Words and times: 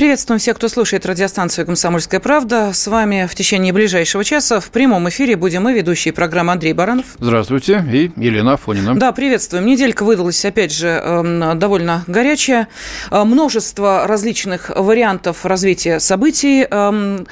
Приветствуем 0.00 0.38
всех, 0.38 0.56
кто 0.56 0.70
слушает 0.70 1.04
радиостанцию 1.04 1.66
«Комсомольская 1.66 2.20
правда». 2.20 2.72
С 2.72 2.86
вами 2.86 3.28
в 3.30 3.34
течение 3.34 3.70
ближайшего 3.70 4.24
часа 4.24 4.58
в 4.58 4.70
прямом 4.70 5.10
эфире 5.10 5.36
будем 5.36 5.64
мы, 5.64 5.74
ведущие 5.74 6.14
программы 6.14 6.52
Андрей 6.52 6.72
Баранов. 6.72 7.04
Здравствуйте. 7.18 7.84
И 7.92 8.10
Елена 8.16 8.54
Афонина. 8.54 8.98
Да, 8.98 9.12
приветствуем. 9.12 9.66
Неделька 9.66 10.04
выдалась, 10.04 10.42
опять 10.42 10.72
же, 10.72 10.88
эм, 10.88 11.58
довольно 11.58 12.04
горячая. 12.06 12.68
Э, 13.10 13.24
множество 13.24 14.06
различных 14.06 14.70
вариантов 14.74 15.44
развития 15.44 16.00
событий 16.00 16.66
эм, 16.70 17.26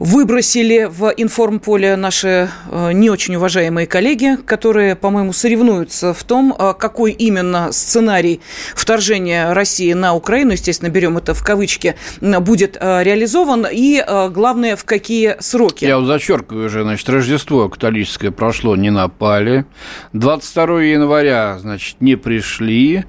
выбросили 0.00 0.88
в 0.90 1.12
информполе 1.16 1.94
наши 1.94 2.48
э, 2.70 2.92
не 2.92 3.10
очень 3.10 3.36
уважаемые 3.36 3.86
коллеги, 3.86 4.36
которые, 4.46 4.96
по-моему, 4.96 5.34
соревнуются 5.34 6.14
в 6.14 6.24
том, 6.24 6.56
э, 6.58 6.72
какой 6.76 7.12
именно 7.12 7.70
сценарий 7.70 8.40
вторжения 8.74 9.52
России 9.52 9.92
на 9.92 10.14
Украину, 10.14 10.52
естественно, 10.52 10.88
берем 10.88 11.18
это 11.18 11.34
в 11.34 11.44
кавычки, 11.44 11.96
будет 12.20 12.78
э, 12.80 13.02
реализован 13.04 13.66
и, 13.70 14.02
главное, 14.30 14.74
в 14.76 14.84
какие 14.84 15.36
сроки. 15.40 15.84
Я 15.84 16.00
зачеркиваю 16.00 16.66
уже, 16.66 16.82
значит, 16.82 17.08
Рождество 17.10 17.68
католическое 17.68 18.30
прошло, 18.30 18.76
не 18.76 18.90
напали. 18.90 19.66
22 20.14 20.82
января, 20.82 21.58
значит, 21.60 21.96
не 22.00 22.16
пришли. 22.16 23.04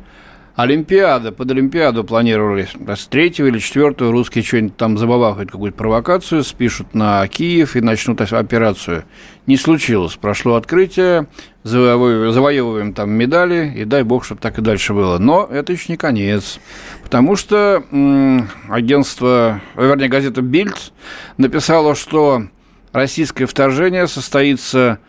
Олимпиада, 0.55 1.31
под 1.31 1.49
Олимпиаду 1.51 2.03
планировали 2.03 2.67
с 2.87 3.07
третьего 3.07 3.47
или 3.47 3.59
четвертого 3.59 4.11
русские 4.11 4.43
что-нибудь 4.43 4.75
там 4.75 4.97
забабахают, 4.97 5.49
какую-то 5.49 5.77
провокацию, 5.77 6.43
спишут 6.43 6.93
на 6.93 7.25
Киев 7.27 7.75
и 7.75 7.81
начнут 7.81 8.19
операцию. 8.21 9.05
Не 9.47 9.55
случилось. 9.55 10.15
Прошло 10.17 10.55
открытие, 10.55 11.27
завоевываем 11.63 12.93
там 12.93 13.11
медали, 13.11 13.73
и 13.75 13.85
дай 13.85 14.03
бог, 14.03 14.25
чтобы 14.25 14.41
так 14.41 14.59
и 14.59 14.61
дальше 14.61 14.93
было. 14.93 15.17
Но 15.17 15.47
это 15.49 15.71
еще 15.71 15.85
не 15.89 15.97
конец. 15.97 16.59
Потому 17.01 17.35
что 17.37 17.83
м- 17.91 18.49
агентство, 18.69 19.61
вернее, 19.75 20.09
газета 20.09 20.41
«Бильд» 20.41 20.91
написала, 21.37 21.95
что 21.95 22.43
российское 22.91 23.45
вторжение 23.45 24.07
состоится 24.07 24.99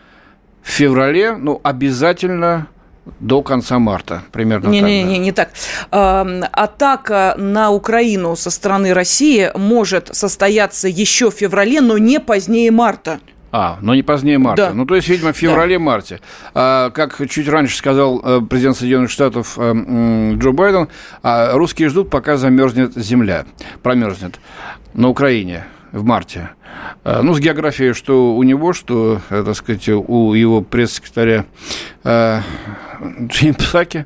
в 0.61 0.69
феврале, 0.69 1.35
ну, 1.35 1.59
обязательно 1.63 2.67
до 3.19 3.41
конца 3.41 3.79
марта, 3.79 4.23
примерно 4.31 4.69
не, 4.69 4.79
так. 4.79 4.89
Не, 4.89 5.03
не, 5.03 5.17
не 5.17 5.31
так. 5.31 5.51
Атака 5.91 7.35
на 7.37 7.71
Украину 7.71 8.35
со 8.35 8.49
стороны 8.49 8.93
России 8.93 9.51
может 9.55 10.15
состояться 10.15 10.87
еще 10.87 11.29
в 11.29 11.33
феврале, 11.33 11.81
но 11.81 11.97
не 11.97 12.19
позднее 12.19 12.71
марта. 12.71 13.19
А, 13.55 13.77
но 13.81 13.93
не 13.93 14.01
позднее 14.01 14.39
марта. 14.39 14.69
Да. 14.69 14.73
Ну, 14.73 14.87
то 14.87 14.95
есть, 14.95 15.07
видимо, 15.07 15.31
в 15.31 15.37
феврале-марте. 15.37 16.21
Да. 16.55 16.87
А, 16.87 16.89
как 16.89 17.21
чуть 17.29 17.47
раньше 17.47 17.77
сказал 17.77 18.19
э, 18.23 18.41
президент 18.49 18.77
Соединенных 18.77 19.11
Штатов 19.11 19.59
э, 19.59 20.33
Джо 20.39 20.51
Байден, 20.53 20.87
а, 21.21 21.53
русские 21.53 21.89
ждут, 21.89 22.09
пока 22.09 22.37
замерзнет 22.37 22.95
земля, 22.95 23.45
промерзнет 23.83 24.39
на 24.95 25.09
Украине 25.09 25.65
в 25.91 26.03
марте. 26.03 26.49
А, 27.03 27.21
ну, 27.21 27.35
с 27.35 27.39
географией, 27.39 27.93
что 27.93 28.35
у 28.35 28.41
него, 28.41 28.73
что, 28.73 29.21
э, 29.29 29.43
так 29.45 29.55
сказать, 29.55 29.87
у 29.87 30.33
его 30.33 30.61
пресс-секретаря 30.61 31.45
Джейм 33.03 33.55
Псаки 33.55 34.05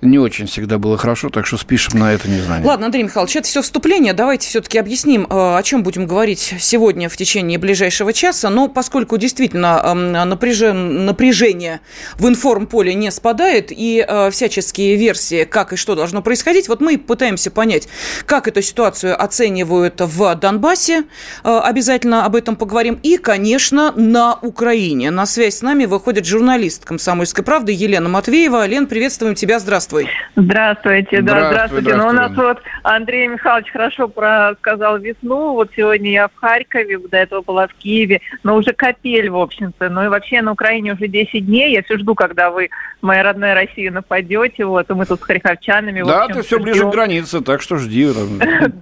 не 0.00 0.18
очень 0.18 0.46
всегда 0.46 0.78
было 0.78 0.96
хорошо, 0.96 1.28
так 1.28 1.46
что 1.46 1.56
спишем 1.56 1.98
на 1.98 2.12
это 2.12 2.28
незнание. 2.28 2.66
Ладно, 2.66 2.86
Андрей 2.86 3.02
Михайлович, 3.02 3.36
это 3.36 3.46
все 3.46 3.62
вступление. 3.62 4.12
Давайте 4.12 4.48
все-таки 4.48 4.78
объясним, 4.78 5.24
э, 5.24 5.56
о 5.56 5.62
чем 5.62 5.82
будем 5.82 6.06
говорить 6.06 6.54
сегодня 6.58 7.08
в 7.08 7.16
течение 7.16 7.58
ближайшего 7.58 8.12
часа. 8.12 8.48
Но 8.50 8.68
поскольку 8.68 9.16
действительно 9.18 9.80
эм, 9.84 10.12
напряжение 10.12 11.80
в 12.16 12.28
информполе 12.28 12.94
не 12.94 13.10
спадает 13.10 13.70
и 13.70 14.04
э, 14.06 14.30
всяческие 14.30 14.96
версии, 14.96 15.44
как 15.44 15.72
и 15.72 15.76
что 15.76 15.94
должно 15.94 16.22
происходить, 16.22 16.68
вот 16.68 16.80
мы 16.80 16.98
пытаемся 16.98 17.50
понять, 17.50 17.88
как 18.26 18.48
эту 18.48 18.62
ситуацию 18.62 19.20
оценивают 19.20 20.00
в 20.00 20.34
Донбассе. 20.36 21.04
Э, 21.44 21.58
обязательно 21.58 22.24
об 22.24 22.36
этом 22.36 22.56
поговорим. 22.56 22.98
И, 23.02 23.16
конечно, 23.16 23.92
на 23.92 24.38
Украине. 24.42 25.10
На 25.10 25.26
связь 25.26 25.56
с 25.56 25.62
нами 25.62 25.84
выходит 25.84 26.24
журналист 26.24 26.84
«Комсомольской 26.84 27.44
правды» 27.44 27.72
Елена 27.72 28.08
Матвеева 28.08 28.27
Матвеева. 28.28 28.66
Лен, 28.66 28.86
приветствуем 28.86 29.34
тебя, 29.34 29.58
здравствуй. 29.58 30.06
Здравствуйте, 30.36 31.22
да, 31.22 31.48
здравствуйте. 31.48 31.96
Ну, 31.96 32.08
у 32.08 32.12
нас 32.12 32.30
вот 32.36 32.58
Андрей 32.82 33.26
Михайлович 33.26 33.72
хорошо 33.72 34.12
сказал 34.60 34.98
весну. 34.98 35.54
Вот 35.54 35.70
сегодня 35.74 36.12
я 36.12 36.28
в 36.28 36.34
Харькове, 36.34 36.98
до 36.98 37.16
этого 37.16 37.40
была 37.40 37.66
в 37.66 37.72
Киеве, 37.72 38.20
но 38.42 38.56
уже 38.56 38.74
капель, 38.74 39.30
в 39.30 39.36
общем-то. 39.38 39.88
Ну 39.88 40.04
и 40.04 40.08
вообще 40.08 40.42
на 40.42 40.52
Украине 40.52 40.92
уже 40.92 41.08
10 41.08 41.46
дней. 41.46 41.72
Я 41.72 41.82
все 41.82 41.96
жду, 41.96 42.14
когда 42.14 42.50
вы, 42.50 42.68
моя 43.00 43.22
родная 43.22 43.54
Россия, 43.54 43.90
нападете. 43.90 44.66
Вот, 44.66 44.90
и 44.90 44.92
мы 44.92 45.06
тут 45.06 45.20
с 45.20 45.22
харьковчанами. 45.22 46.02
Да, 46.02 46.24
общем, 46.24 46.36
ты 46.36 46.42
все 46.42 46.58
ближе 46.58 46.84
к 46.84 46.90
границе, 46.90 47.40
так 47.40 47.62
что 47.62 47.78
жди. 47.78 48.08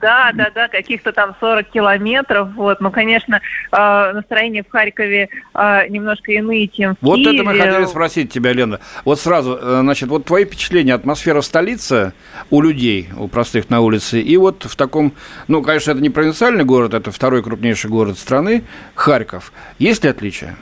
Да, 0.01 0.33
да, 0.35 0.51
да, 0.55 0.69
каких-то 0.69 1.13
там 1.13 1.37
40 1.39 1.69
километров. 1.69 2.49
Вот, 2.55 2.81
ну, 2.81 2.91
конечно, 2.91 3.41
а, 3.71 4.13
настроение 4.13 4.65
в 4.65 4.71
Харькове 4.71 5.29
а, 5.55 5.87
немножко 5.87 6.33
иные, 6.33 6.67
чем 6.67 6.95
в 6.95 6.99
Вот 7.01 7.21
это 7.21 7.45
мы 7.45 7.57
хотели 7.57 7.85
спросить 7.85 8.33
тебя, 8.33 8.53
Лена. 8.53 8.81
Вот 9.05 9.21
сразу 9.21 9.36
сразу, 9.37 9.59
э, 9.61 9.81
значит, 9.83 10.09
вот 10.09 10.25
твои 10.25 10.45
впечатления, 10.45 10.95
атмосфера 10.95 11.43
столицы 11.43 12.13
у 12.51 12.63
людей, 12.63 13.09
у 13.19 13.29
простых 13.29 13.69
на 13.71 13.81
улице, 13.81 14.21
и 14.21 14.37
вот 14.37 14.65
в 14.65 14.77
таком, 14.77 15.13
ну, 15.49 15.63
конечно, 15.63 15.91
это 15.91 16.01
не 16.01 16.11
провинциальный 16.11 16.65
город, 16.65 16.95
это 16.95 17.11
второй 17.11 17.43
крупнейший 17.43 17.91
город 17.91 18.19
страны, 18.19 18.65
Харьков. 18.95 19.53
Есть 19.79 20.05
ли 20.05 20.11
отличия? 20.11 20.57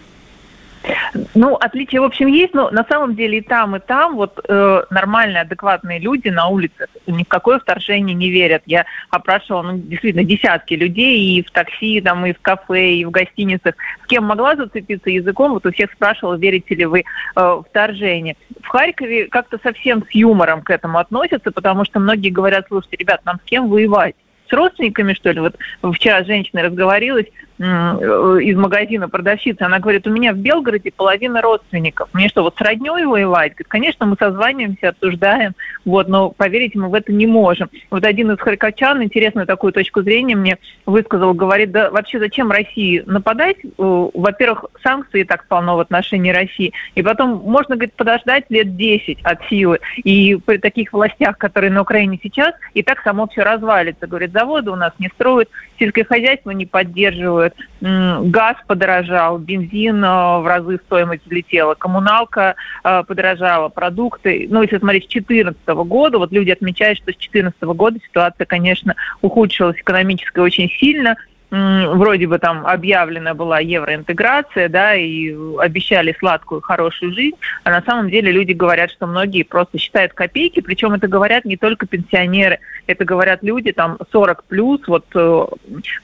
Ну, 1.35 1.55
отличия, 1.55 2.01
в 2.01 2.05
общем, 2.05 2.27
есть, 2.27 2.55
но 2.55 2.71
на 2.71 2.85
самом 2.85 3.15
деле 3.15 3.39
и 3.39 3.41
там, 3.41 3.77
и 3.77 3.81
там 3.81 4.17
вот 4.17 4.39
э, 4.47 4.83
нормальные, 4.91 5.43
адекватные 5.43 5.99
люди 5.99 6.29
на 6.29 6.49
улице 6.49 6.87
ни 7.07 7.25
в 7.25 7.29
какое 7.29 7.59
вторжение 7.59 8.15
не 8.15 8.31
верят. 8.31 8.63
Я 8.67 8.85
опрашивала, 9.11 9.63
ну, 9.63 9.79
действительно, 9.79 10.25
десятки 10.25 10.75
людей 10.75 11.39
и 11.39 11.43
в 11.43 11.51
такси, 11.51 12.01
там, 12.01 12.27
и 12.27 12.33
в 12.33 12.41
кафе, 12.41 12.95
и 12.95 13.05
в 13.05 13.11
гостиницах. 13.11 13.75
С 14.05 14.07
кем 14.07 14.25
могла 14.25 14.57
зацепиться 14.57 15.11
языком, 15.11 15.53
вот 15.53 15.67
у 15.67 15.73
всех 15.73 15.93
спрашивала, 15.93 16.35
верите 16.35 16.75
ли 16.75 16.85
вы 16.85 17.05
э, 17.37 17.63
вторжение. 17.69 18.37
В 18.63 18.69
Харькове 18.69 19.27
как-то 19.27 19.59
совсем 19.63 20.05
с 20.05 20.11
юмором 20.11 20.63
к 20.63 20.71
этому 20.71 20.99
относятся, 20.99 21.51
потому 21.51 21.85
что 21.85 22.01
многие 22.01 22.31
говорят, 22.31 22.67
слушайте, 22.69 22.97
ребят, 22.97 23.21
нам 23.25 23.39
с 23.41 23.49
кем 23.49 23.69
воевать? 23.69 24.15
с 24.49 24.53
родственниками, 24.53 25.15
что 25.15 25.31
ли. 25.31 25.41
Вот 25.41 25.57
вчера 25.95 26.23
с 26.23 26.27
женщиной 26.27 26.65
разговорилась 26.65 27.27
из 27.59 28.57
магазина 28.57 29.09
продавщица, 29.09 29.67
она 29.67 29.79
говорит, 29.79 30.07
у 30.07 30.11
меня 30.11 30.33
в 30.33 30.37
Белгороде 30.37 30.91
половина 30.91 31.41
родственников. 31.41 32.09
Мне 32.13 32.29
что, 32.29 32.43
вот 32.43 32.57
с 32.57 32.61
родней 32.61 33.05
воевать? 33.05 33.53
Говорит, 33.53 33.69
конечно, 33.69 34.07
мы 34.07 34.17
созваниваемся, 34.19 34.89
обсуждаем, 34.89 35.53
вот, 35.85 36.09
но 36.09 36.31
поверить 36.31 36.75
мы 36.75 36.89
в 36.89 36.95
это 36.95 37.13
не 37.13 37.27
можем. 37.27 37.71
Вот 37.91 38.05
один 38.05 38.33
из 38.33 38.39
харьковчан 38.39 39.03
интересную 39.03 39.47
такую 39.47 39.73
точку 39.73 40.03
зрения 40.03 40.35
мне 40.35 40.59
высказал, 40.87 41.35
говорит, 41.35 41.71
да 41.71 41.91
вообще 41.91 42.19
зачем 42.19 42.51
России 42.51 43.03
нападать? 43.07 43.59
Э, 43.65 43.69
во-первых, 43.79 44.67
санкции 44.83 45.23
так 45.23 45.47
полно 45.47 45.77
в 45.77 45.81
отношении 45.81 46.31
России, 46.31 46.73
и 46.95 47.03
потом 47.03 47.41
можно, 47.45 47.77
говорит, 47.77 47.95
подождать 47.95 48.45
лет 48.49 48.77
10 48.77 49.19
от 49.23 49.45
силы. 49.49 49.79
И 49.97 50.37
при 50.45 50.59
таких 50.59 50.93
властях, 50.93 51.39
которые 51.39 51.71
на 51.71 51.83
Украине 51.83 52.19
сейчас, 52.23 52.55
и 52.73 52.83
так 52.83 53.03
само 53.03 53.29
все 53.29 53.43
развалится. 53.43 54.07
Говорит, 54.07 54.33
заводы 54.33 54.71
у 54.71 54.77
нас 54.77 54.93
не 54.99 55.09
строят, 55.09 55.49
сельское 55.79 56.05
хозяйство 56.05 56.51
не 56.51 56.67
поддерживают, 56.67 57.44
газ 57.81 58.57
подорожал, 58.67 59.39
бензин 59.39 60.03
э, 60.05 60.39
в 60.41 60.47
разы 60.47 60.79
стоимость 60.87 61.27
взлетела, 61.27 61.75
коммуналка 61.75 62.55
э, 62.83 63.03
подорожала, 63.07 63.69
продукты. 63.69 64.47
Ну, 64.51 64.63
если 64.63 64.79
смотреть 64.79 65.05
с 65.05 65.13
2014 65.13 65.67
года, 65.89 66.19
вот 66.19 66.33
люди 66.33 66.51
отмечают, 66.51 66.99
что 66.99 67.13
с 67.13 67.17
2014 67.17 67.63
года 67.63 67.99
ситуация, 68.07 68.45
конечно, 68.47 68.95
ухудшилась 69.23 69.77
экономически 69.77 70.39
очень 70.39 70.69
сильно– 70.71 71.17
вроде 71.55 72.27
бы 72.27 72.39
там 72.39 72.67
объявлена 72.67 73.35
была 73.35 73.61
евроинтеграция, 73.61 74.69
да, 74.69 74.95
и 74.95 75.35
обещали 75.59 76.15
сладкую, 76.19 76.61
хорошую 76.61 77.13
жизнь, 77.13 77.37
а 77.63 77.71
на 77.71 77.83
самом 77.83 78.11
деле 78.11 78.33
люди 78.33 78.53
говорят, 78.53 78.91
что 78.91 79.07
многие 79.07 79.43
просто 79.45 79.79
считают 79.79 80.13
копейки, 80.13 80.61
причем 80.61 80.93
это 80.93 81.07
говорят 81.07 81.45
не 81.45 81.57
только 81.57 81.87
пенсионеры, 81.87 82.59
это 82.87 83.05
говорят 83.05 83.43
люди 83.43 83.73
там 83.73 83.99
40 84.11 84.45
плюс, 84.45 84.81
вот, 84.87 85.07
э, 85.15 85.47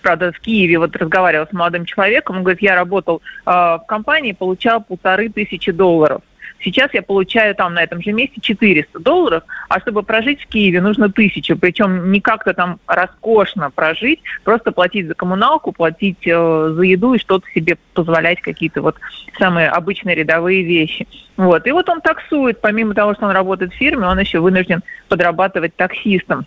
правда, 0.03 0.33
в 0.33 0.41
Киеве 0.41 0.79
вот 0.79 0.95
разговаривал 0.97 1.47
с 1.47 1.53
молодым 1.53 1.85
человеком, 1.85 2.37
он 2.37 2.43
говорит, 2.43 2.63
я 2.63 2.75
работал 2.75 3.21
э, 3.47 3.51
в 3.51 3.85
компании, 3.89 4.33
получал 4.33 4.81
полторы 4.83 5.29
тысячи 5.29 5.73
долларов. 5.73 6.23
Сейчас 6.63 6.93
я 6.93 7.03
получаю 7.03 7.55
там 7.55 7.75
на 7.75 7.83
этом 7.83 8.03
же 8.03 8.13
месте 8.13 8.41
400 8.41 8.99
долларов, 9.01 9.45
а 9.69 9.81
чтобы 9.81 10.03
прожить 10.03 10.43
в 10.43 10.47
Киеве 10.47 10.81
нужно 10.81 11.11
тысячу, 11.11 11.57
причем 11.57 12.13
не 12.13 12.21
как-то 12.21 12.53
там 12.53 12.79
роскошно 12.87 13.71
прожить, 13.71 14.21
просто 14.45 14.73
платить 14.73 15.07
за 15.07 15.15
коммуналку, 15.15 15.73
платить 15.73 16.27
э, 16.27 16.73
за 16.75 16.83
еду 16.83 17.15
и 17.15 17.19
что-то 17.19 17.47
себе 17.55 17.79
позволять, 17.95 18.41
какие-то 18.41 18.83
вот 18.83 18.97
самые 19.39 19.69
обычные 19.69 20.15
рядовые 20.15 20.63
вещи. 20.63 21.07
Вот. 21.37 21.67
И 21.67 21.73
вот 21.73 21.89
он 21.89 22.01
таксует, 22.01 22.61
помимо 22.61 22.95
того, 22.95 23.15
что 23.15 23.27
он 23.27 23.33
работает 23.33 23.73
в 23.73 23.77
фирме, 23.77 24.07
он 24.07 24.19
еще 24.19 24.41
вынужден 24.41 24.83
подрабатывать 25.09 25.75
таксистом. 25.77 26.47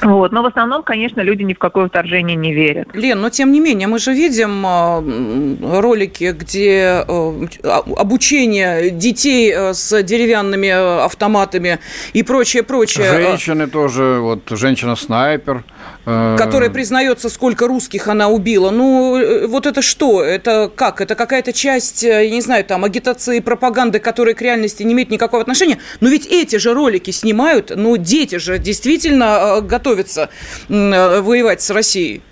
Вот. 0.00 0.32
Но 0.32 0.42
в 0.42 0.46
основном, 0.46 0.82
конечно, 0.82 1.20
люди 1.20 1.42
ни 1.42 1.54
в 1.54 1.58
какое 1.58 1.88
вторжение 1.88 2.36
не 2.36 2.52
верят. 2.52 2.88
Лен, 2.94 3.20
но 3.20 3.30
тем 3.30 3.52
не 3.52 3.60
менее, 3.60 3.88
мы 3.88 3.98
же 3.98 4.12
видим 4.12 4.64
э, 4.66 5.80
ролики, 5.80 6.34
где 6.38 7.04
э, 7.06 7.46
обучение 7.96 8.90
детей 8.90 9.52
э, 9.54 9.74
с 9.74 10.02
деревянными 10.02 11.04
автоматами 11.04 11.78
и 12.12 12.22
прочее, 12.22 12.62
прочее. 12.62 13.10
Женщины 13.10 13.66
тоже, 13.66 14.18
вот 14.20 14.48
женщина-снайпер. 14.50 15.64
Которая 16.04 16.70
признается, 16.70 17.28
сколько 17.28 17.68
русских 17.68 18.08
она 18.08 18.28
убила. 18.28 18.70
Ну, 18.70 19.46
вот 19.46 19.66
это 19.66 19.82
что? 19.82 20.22
Это 20.22 20.70
как? 20.74 21.00
Это 21.00 21.14
какая-то 21.14 21.52
часть, 21.52 22.02
я 22.02 22.28
не 22.28 22.40
знаю, 22.40 22.64
там, 22.64 22.84
агитации, 22.84 23.40
пропаганды, 23.40 24.00
которая 24.00 24.34
к 24.34 24.42
реальности 24.42 24.82
не 24.82 24.94
имеет 24.94 25.10
никакого 25.10 25.42
отношения. 25.42 25.78
Но 26.00 26.08
ведь 26.08 26.26
эти 26.26 26.56
же 26.56 26.74
ролики 26.74 27.10
снимают, 27.12 27.72
ну, 27.74 27.96
дети 27.96 28.38
же 28.38 28.58
действительно 28.58 29.60
э, 30.68 31.20
воевать 31.20 31.62
с 31.62 31.70
Россией? 31.70 32.22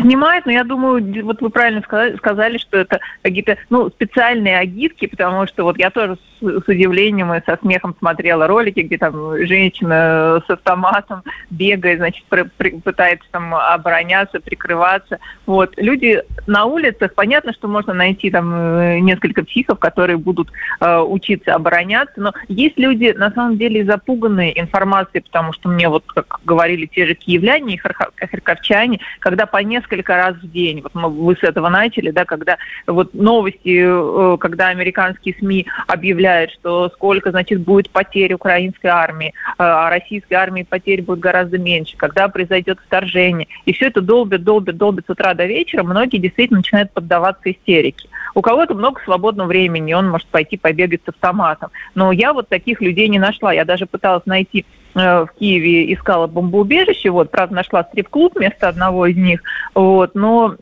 Снимает, 0.00 0.46
но 0.46 0.52
я 0.52 0.64
думаю, 0.64 1.24
вот 1.24 1.40
вы 1.42 1.50
правильно 1.50 1.82
сказали, 1.82 2.16
сказали 2.16 2.58
что 2.58 2.78
это 2.78 3.00
какие-то 3.22 3.56
ну, 3.68 3.90
специальные 3.90 4.58
агитки, 4.58 5.06
потому 5.06 5.46
что 5.46 5.64
вот 5.64 5.78
я 5.78 5.90
тоже 5.90 6.16
с, 6.40 6.68
удивлением 6.68 7.32
и 7.34 7.44
со 7.44 7.58
смехом 7.60 7.94
смотрела 7.98 8.46
ролики, 8.46 8.80
где 8.80 8.98
там 8.98 9.36
женщина 9.46 10.42
с 10.46 10.50
автоматом 10.50 11.22
бегает, 11.50 11.98
значит, 11.98 12.24
при, 12.28 12.42
при, 12.56 12.70
пытается 12.80 13.26
там 13.30 13.54
обороняться, 13.54 14.40
прикрываться. 14.40 15.18
Вот. 15.46 15.74
Люди 15.76 16.22
на 16.46 16.64
улицах, 16.66 17.14
понятно, 17.14 17.52
что 17.52 17.68
можно 17.68 17.92
найти 17.92 18.30
там 18.30 18.52
э, 18.54 18.98
несколько 19.00 19.44
психов, 19.44 19.78
которые 19.78 20.16
будут 20.16 20.50
э, 20.80 20.98
учиться 20.98 21.54
обороняться, 21.54 22.20
но 22.20 22.32
есть 22.48 22.78
люди, 22.78 23.14
на 23.16 23.30
самом 23.30 23.58
деле, 23.58 23.84
запуганные 23.84 24.58
информацией, 24.60 25.22
потому 25.22 25.52
что 25.52 25.68
мне 25.68 25.88
вот, 25.88 26.04
как 26.06 26.40
говорили 26.44 26.86
те 26.86 27.06
же 27.06 27.14
киевляне 27.14 27.74
и 27.74 27.78
харьковчане, 27.78 29.00
когда 29.20 29.46
по 29.46 29.58
несколько 29.58 30.16
раз 30.16 30.36
в 30.36 30.50
день. 30.50 30.82
Вот 30.82 30.94
мы, 30.94 31.08
вы 31.08 31.36
с 31.36 31.42
этого 31.42 31.68
начали, 31.68 32.10
да, 32.10 32.24
когда 32.24 32.58
вот 32.86 33.14
новости, 33.14 33.84
э, 33.84 34.36
когда 34.38 34.68
американские 34.68 35.34
СМИ 35.38 35.66
объявляют, 35.86 36.25
что 36.50 36.88
сколько, 36.90 37.30
значит, 37.30 37.60
будет 37.60 37.90
потерь 37.90 38.34
украинской 38.34 38.88
армии, 38.88 39.28
э, 39.28 39.32
а 39.58 39.90
российской 39.90 40.34
армии 40.34 40.62
потерь 40.62 41.02
будет 41.02 41.20
гораздо 41.20 41.58
меньше, 41.58 41.96
когда 41.96 42.28
произойдет 42.28 42.78
вторжение. 42.84 43.48
И 43.64 43.72
все 43.72 43.86
это 43.86 44.00
долбит, 44.00 44.44
долбит, 44.44 44.76
долбит 44.76 45.06
с 45.06 45.10
утра 45.10 45.34
до 45.34 45.46
вечера. 45.46 45.82
Многие 45.82 46.18
действительно 46.18 46.58
начинают 46.58 46.92
поддаваться 46.92 47.50
истерике. 47.50 48.08
У 48.34 48.42
кого-то 48.42 48.74
много 48.74 49.00
свободного 49.04 49.48
времени, 49.48 49.92
он 49.92 50.08
может 50.08 50.26
пойти 50.28 50.56
побегать 50.56 51.00
с 51.04 51.08
автоматом. 51.08 51.70
Но 51.94 52.12
я 52.12 52.32
вот 52.32 52.48
таких 52.48 52.80
людей 52.80 53.08
не 53.08 53.18
нашла. 53.18 53.52
Я 53.52 53.64
даже 53.64 53.86
пыталась 53.86 54.26
найти 54.26 54.66
Э, 54.96 55.26
в 55.26 55.38
Киеве 55.38 55.92
искала 55.92 56.26
бомбоубежище, 56.26 57.10
вот, 57.10 57.30
правда, 57.30 57.56
нашла 57.56 57.84
стрип-клуб 57.84 58.32
вместо 58.34 58.66
одного 58.66 59.06
из 59.06 59.16
них, 59.16 59.42
вот, 59.74 60.14
но, 60.14 60.56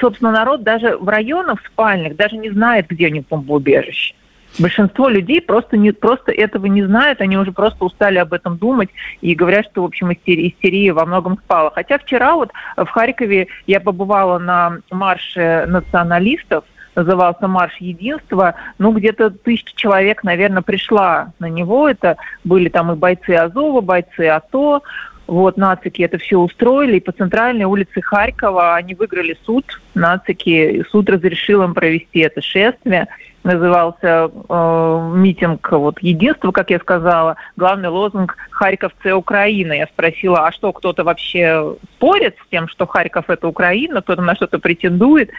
собственно, 0.00 0.32
народ 0.32 0.62
даже 0.62 0.96
в 0.96 1.06
районах 1.06 1.60
спальных 1.66 2.16
даже 2.16 2.38
не 2.38 2.48
знает, 2.48 2.86
где 2.88 3.08
у 3.08 3.10
них 3.10 3.28
бомбоубежище. 3.28 4.14
Большинство 4.58 5.08
людей 5.08 5.40
просто, 5.40 5.76
не, 5.76 5.92
просто 5.92 6.30
этого 6.30 6.66
не 6.66 6.84
знают, 6.84 7.20
они 7.20 7.36
уже 7.36 7.52
просто 7.52 7.84
устали 7.84 8.18
об 8.18 8.32
этом 8.32 8.56
думать 8.56 8.90
и 9.20 9.34
говорят, 9.34 9.66
что, 9.66 9.82
в 9.82 9.86
общем, 9.86 10.12
истерия, 10.12 10.48
истерия 10.48 10.92
во 10.92 11.06
многом 11.06 11.38
спала. 11.38 11.72
Хотя 11.74 11.98
вчера 11.98 12.34
вот 12.36 12.50
в 12.76 12.86
Харькове 12.86 13.48
я 13.66 13.80
побывала 13.80 14.38
на 14.38 14.78
марше 14.90 15.64
националистов, 15.66 16.64
назывался 16.94 17.48
«Марш 17.48 17.76
единства». 17.78 18.54
Ну, 18.78 18.92
где-то 18.92 19.30
тысяча 19.30 19.74
человек, 19.74 20.22
наверное, 20.22 20.62
пришла 20.62 21.32
на 21.40 21.46
него. 21.46 21.88
Это 21.88 22.16
были 22.44 22.68
там 22.68 22.92
и 22.92 22.94
бойцы 22.94 23.30
Азова, 23.30 23.80
бойцы 23.80 24.28
АТО. 24.28 24.82
Вот, 25.26 25.56
нацики 25.56 26.02
это 26.02 26.18
все 26.18 26.36
устроили, 26.36 26.98
и 26.98 27.00
по 27.00 27.10
центральной 27.10 27.64
улице 27.64 28.02
Харькова 28.02 28.74
они 28.74 28.94
выиграли 28.94 29.36
суд. 29.44 29.80
Нацики, 29.94 30.84
суд 30.90 31.08
разрешил 31.08 31.62
им 31.62 31.72
провести 31.72 32.20
это 32.20 32.42
шествие. 32.42 33.08
Назывался 33.44 34.30
э, 34.48 35.10
митинг 35.14 35.70
вот, 35.70 36.00
единства, 36.00 36.50
как 36.50 36.70
я 36.70 36.78
сказала. 36.78 37.36
Главный 37.56 37.90
лозунг 37.90 38.36
«Харьков– 38.50 38.92
это 39.00 39.16
Украина». 39.16 39.74
Я 39.74 39.86
спросила, 39.86 40.46
а 40.46 40.52
что, 40.52 40.72
кто-то 40.72 41.04
вообще 41.04 41.76
спорит 41.96 42.36
с 42.42 42.50
тем, 42.50 42.68
что 42.68 42.86
Харьков– 42.86 43.26
это 43.28 43.46
Украина, 43.46 44.00
кто-то 44.00 44.22
на 44.22 44.34
что-то 44.34 44.58
претендует? 44.58 45.30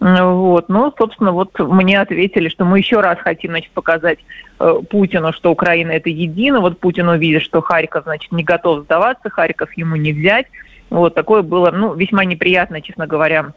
Вот. 0.00 0.70
Ну, 0.70 0.92
собственно, 0.98 1.32
вот 1.32 1.58
мне 1.58 2.00
ответили, 2.00 2.48
что 2.48 2.64
мы 2.64 2.78
еще 2.78 3.00
раз 3.00 3.18
хотим 3.18 3.50
значит, 3.50 3.70
показать 3.72 4.18
э, 4.58 4.80
Путину, 4.88 5.30
что 5.34 5.52
Украина 5.52 5.90
это 5.90 6.08
едино. 6.08 6.60
Вот 6.60 6.80
Путин 6.80 7.08
увидит, 7.10 7.42
что 7.42 7.60
Харьков, 7.60 8.04
значит, 8.04 8.32
не 8.32 8.42
готов 8.42 8.84
сдаваться, 8.84 9.28
Харьков 9.28 9.70
ему 9.74 9.96
не 9.96 10.14
взять. 10.14 10.46
Вот 10.88 11.14
такое 11.14 11.42
было, 11.42 11.70
ну, 11.70 11.92
весьма 11.94 12.24
неприятно, 12.24 12.80
честно 12.80 13.06
говоря, 13.06 13.52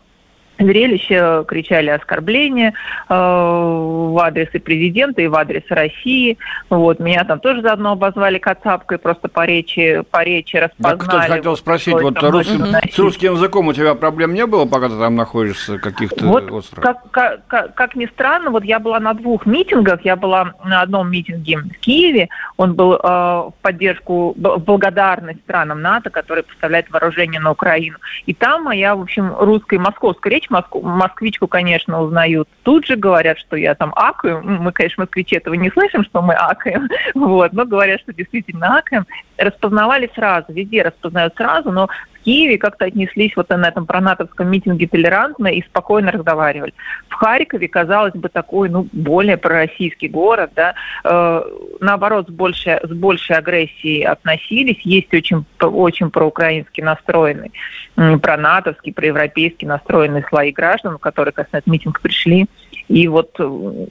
зрелище, 0.60 1.44
кричали 1.48 1.90
оскорбления 1.90 2.74
э, 3.10 3.14
в 3.14 4.18
адрес 4.20 4.50
и 4.54 4.60
президента, 4.60 5.22
и 5.22 5.28
в 5.28 5.36
адрес 5.36 5.64
России. 5.70 6.38
Вот, 6.70 7.00
меня 7.00 7.24
там 7.24 7.40
тоже 7.40 7.62
заодно 7.62 7.94
обозвали 7.94 8.38
кацапкой, 8.38 8.98
просто 8.98 9.28
по 9.28 9.46
речи, 9.46 10.04
по 10.12 10.24
речи 10.24 10.58
распознали. 10.58 10.98
Да, 10.98 11.06
кто-то 11.06 11.34
хотел 11.34 11.58
спросить, 11.58 11.94
вот 11.94 12.22
русским, 12.22 12.66
с 12.92 13.00
русским 13.00 13.34
языком 13.34 13.68
у 13.68 13.74
тебя 13.74 13.96
проблем 13.96 14.34
не 14.34 14.46
было, 14.46 14.66
пока 14.66 14.90
ты 14.90 14.98
там 14.98 15.16
находишься, 15.16 15.78
каких-то 15.78 16.26
вот 16.26 16.52
островах? 16.52 17.02
Как, 17.12 17.48
как, 17.48 17.74
как 17.74 17.96
ни 17.96 18.06
странно, 18.08 18.52
вот 18.52 18.64
я 18.64 18.80
была 18.80 19.00
на 19.00 19.14
двух 19.14 19.46
митингах, 19.46 20.02
я 20.04 20.16
была 20.16 20.54
на 20.64 20.82
одном 20.82 21.12
митинге 21.12 21.58
в 21.58 21.80
Киеве, 21.80 22.30
он 22.58 22.74
был 22.74 22.94
э, 22.94 22.98
в 23.04 23.54
поддержку, 23.62 24.34
в 24.38 24.58
благодарность 24.60 25.42
странам 25.42 25.82
НАТО, 25.82 26.10
которые 26.10 26.44
поставляют 26.44 26.90
вооружение 26.90 27.40
на 27.40 27.52
Украину. 27.52 27.98
И 28.26 28.34
там 28.34 28.64
моя, 28.64 28.96
в 28.96 29.02
общем, 29.02 29.34
русская 29.38 29.78
и 29.78 29.80
московская 29.80 30.30
речь 30.30 30.43
Москву, 30.50 30.82
москвичку, 30.82 31.48
конечно, 31.48 32.02
узнают. 32.02 32.48
Тут 32.64 32.86
же 32.86 32.96
говорят, 32.96 33.38
что 33.40 33.56
я 33.56 33.76
там 33.76 33.94
акаю. 33.96 34.42
Мы, 34.44 34.72
конечно, 34.72 35.04
москвичи 35.04 35.36
этого 35.36 35.54
не 35.54 35.70
слышим, 35.70 36.04
что 36.04 36.22
мы 36.22 36.34
акаем, 36.34 36.90
вот, 37.14 37.54
но 37.54 37.66
говорят, 37.66 38.02
что 38.02 38.14
действительно 38.14 38.78
акаем. 38.78 39.06
Распознавали 39.38 40.10
сразу, 40.16 40.52
везде 40.54 40.84
распознают 40.84 41.36
сразу, 41.36 41.72
но 41.72 41.90
Киеве 42.24 42.58
как-то 42.58 42.86
отнеслись 42.86 43.36
вот 43.36 43.50
на 43.50 43.68
этом 43.68 43.86
пронатовском 43.86 44.50
митинге 44.50 44.88
толерантно 44.88 45.48
и 45.48 45.62
спокойно 45.62 46.12
разговаривали. 46.12 46.74
В 47.10 47.14
Харькове, 47.14 47.68
казалось 47.68 48.14
бы, 48.14 48.30
такой, 48.30 48.70
ну, 48.70 48.88
более 48.92 49.38
пророссийский 49.38 50.08
город, 50.08 50.52
да, 50.56 50.74
э, 51.04 51.44
наоборот, 51.80 52.28
с 52.30 52.32
большей, 52.32 52.80
с 52.82 52.90
большей 52.90 53.36
агрессией 53.36 54.04
относились. 54.04 54.80
Есть 54.84 55.14
очень, 55.14 55.46
очень 55.60 56.10
проукраински 56.10 56.82
настроенный, 56.82 57.52
пронатовский, 57.96 58.94
проевропейский 58.94 59.68
настроенный 59.68 60.24
слои 60.30 60.52
граждан, 60.52 60.98
которые, 60.98 61.34
как 61.34 61.48
этот 61.52 61.68
митинг 61.68 62.02
пришли. 62.02 62.48
И 62.88 63.08
вот 63.08 63.32
э, 63.40 63.86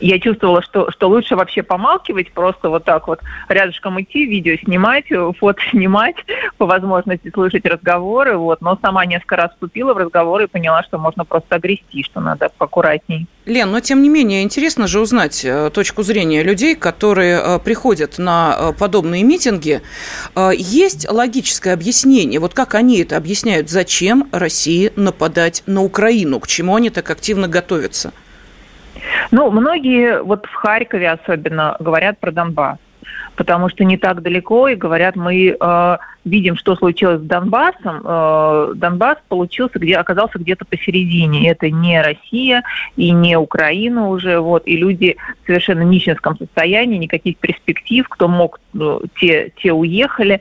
я 0.00 0.18
чувствовала, 0.20 0.62
что, 0.62 0.90
что 0.90 1.08
лучше 1.08 1.36
вообще 1.36 1.62
помалкивать, 1.62 2.32
просто 2.32 2.70
вот 2.70 2.84
так 2.84 3.08
вот 3.08 3.20
рядышком 3.48 4.00
идти, 4.00 4.26
видео 4.26 4.56
снимать, 4.56 5.06
фото 5.38 5.60
снимать, 5.70 6.16
по 6.58 6.66
возможности 6.66 7.30
слышать 7.30 7.66
разговоры, 7.66 8.36
вот, 8.36 8.60
но 8.60 8.78
сама 8.80 9.04
несколько 9.04 9.36
раз 9.36 9.52
вступила 9.52 9.94
в 9.94 9.98
разговоры 9.98 10.44
и 10.44 10.48
поняла, 10.48 10.82
что 10.84 10.98
можно 10.98 11.24
просто 11.24 11.56
огрести, 11.56 12.02
что 12.02 12.20
надо 12.20 12.50
поаккуратней. 12.56 13.26
Лен, 13.46 13.70
но 13.70 13.78
тем 13.78 14.02
не 14.02 14.08
менее 14.08 14.42
интересно 14.42 14.88
же 14.88 15.00
узнать 15.00 15.44
э, 15.44 15.70
точку 15.72 16.02
зрения 16.02 16.42
людей, 16.42 16.74
которые 16.74 17.38
э, 17.40 17.58
приходят 17.60 18.18
на 18.18 18.56
э, 18.58 18.72
подобные 18.72 19.22
митинги. 19.22 19.82
Есть 20.56 21.08
логическое 21.08 21.72
объяснение, 21.72 22.40
вот 22.40 22.54
как 22.54 22.74
они 22.74 23.00
это 23.00 23.16
объясняют, 23.16 23.70
зачем 23.70 24.28
России 24.32 24.92
нападать 24.96 25.62
на 25.66 25.82
Украину, 25.82 26.40
к 26.40 26.48
чему 26.48 26.74
они 26.74 26.90
так 26.90 27.08
активно 27.08 27.46
готовятся? 27.46 28.12
Ну, 29.30 29.50
многие, 29.50 30.22
вот 30.22 30.46
в 30.46 30.54
Харькове 30.54 31.10
особенно, 31.10 31.76
говорят 31.80 32.18
про 32.18 32.30
Донбасс 32.32 32.78
потому 33.36 33.68
что 33.68 33.84
не 33.84 33.96
так 33.96 34.22
далеко, 34.22 34.68
и 34.68 34.74
говорят, 34.74 35.14
мы 35.14 35.56
э, 35.58 35.96
видим, 36.24 36.56
что 36.56 36.74
случилось 36.74 37.20
с 37.20 37.24
Донбассом. 37.24 38.00
Э, 38.02 38.72
Донбасс 38.74 39.18
получился, 39.28 39.78
где 39.78 39.96
оказался 39.96 40.38
где-то 40.38 40.64
посередине. 40.64 41.50
Это 41.50 41.70
не 41.70 42.00
Россия 42.00 42.62
и 42.96 43.10
не 43.12 43.36
Украина 43.36 44.08
уже, 44.08 44.40
вот, 44.40 44.66
и 44.66 44.76
люди 44.76 45.16
в 45.42 45.46
совершенно 45.46 45.82
нищенском 45.82 46.36
состоянии, 46.38 46.96
никаких 46.96 47.36
перспектив, 47.36 48.08
кто 48.08 48.26
мог, 48.26 48.58
э, 48.74 49.00
те, 49.20 49.52
те 49.56 49.72
уехали. 49.72 50.40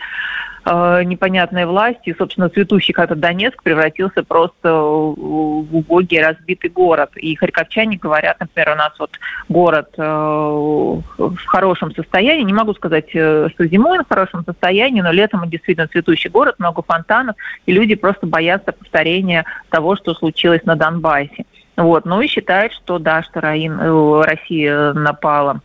Э, 0.67 1.03
непонятной 1.03 1.67
власти. 1.67 2.09
И, 2.09 2.15
собственно, 2.15 2.49
цветущий 2.49 2.91
как-то 2.91 3.13
Донецк 3.13 3.61
превратился 3.61 4.23
просто 4.23 4.73
в 4.73 5.75
убогий 5.75 6.19
разбитый 6.19 6.71
город. 6.71 7.11
И 7.17 7.35
харьковчане 7.35 7.97
говорят, 7.97 8.39
например, 8.39 8.71
у 8.71 8.75
нас 8.75 8.91
вот 8.97 9.11
город 9.47 9.93
э, 9.95 10.01
в 10.01 11.45
хорошем 11.45 11.93
состоянии. 11.93 12.43
Не 12.43 12.53
могу 12.53 12.73
сказать, 12.73 13.09
э, 13.13 13.49
что 13.53 13.67
зимой 13.67 13.99
он 13.99 14.05
в 14.05 14.09
хорошем 14.09 14.43
состоянии, 14.43 15.01
но 15.01 15.11
летом 15.11 15.43
он 15.43 15.49
действительно 15.49 15.87
цветущий 15.87 16.31
город, 16.31 16.55
много 16.57 16.81
фонтанов, 16.81 17.35
и 17.67 17.71
люди 17.71 17.93
просто 17.93 18.25
боятся 18.25 18.71
повторения 18.71 19.45
того, 19.69 19.95
что 19.95 20.15
случилось 20.15 20.65
на 20.65 20.75
Донбассе. 20.75 21.45
Вот. 21.77 22.05
Ну 22.05 22.21
и 22.21 22.27
считают, 22.27 22.73
что 22.73 22.97
да, 22.97 23.21
что 23.21 23.39
Раин, 23.39 23.79
Россия 24.23 24.93
напала 24.93 25.61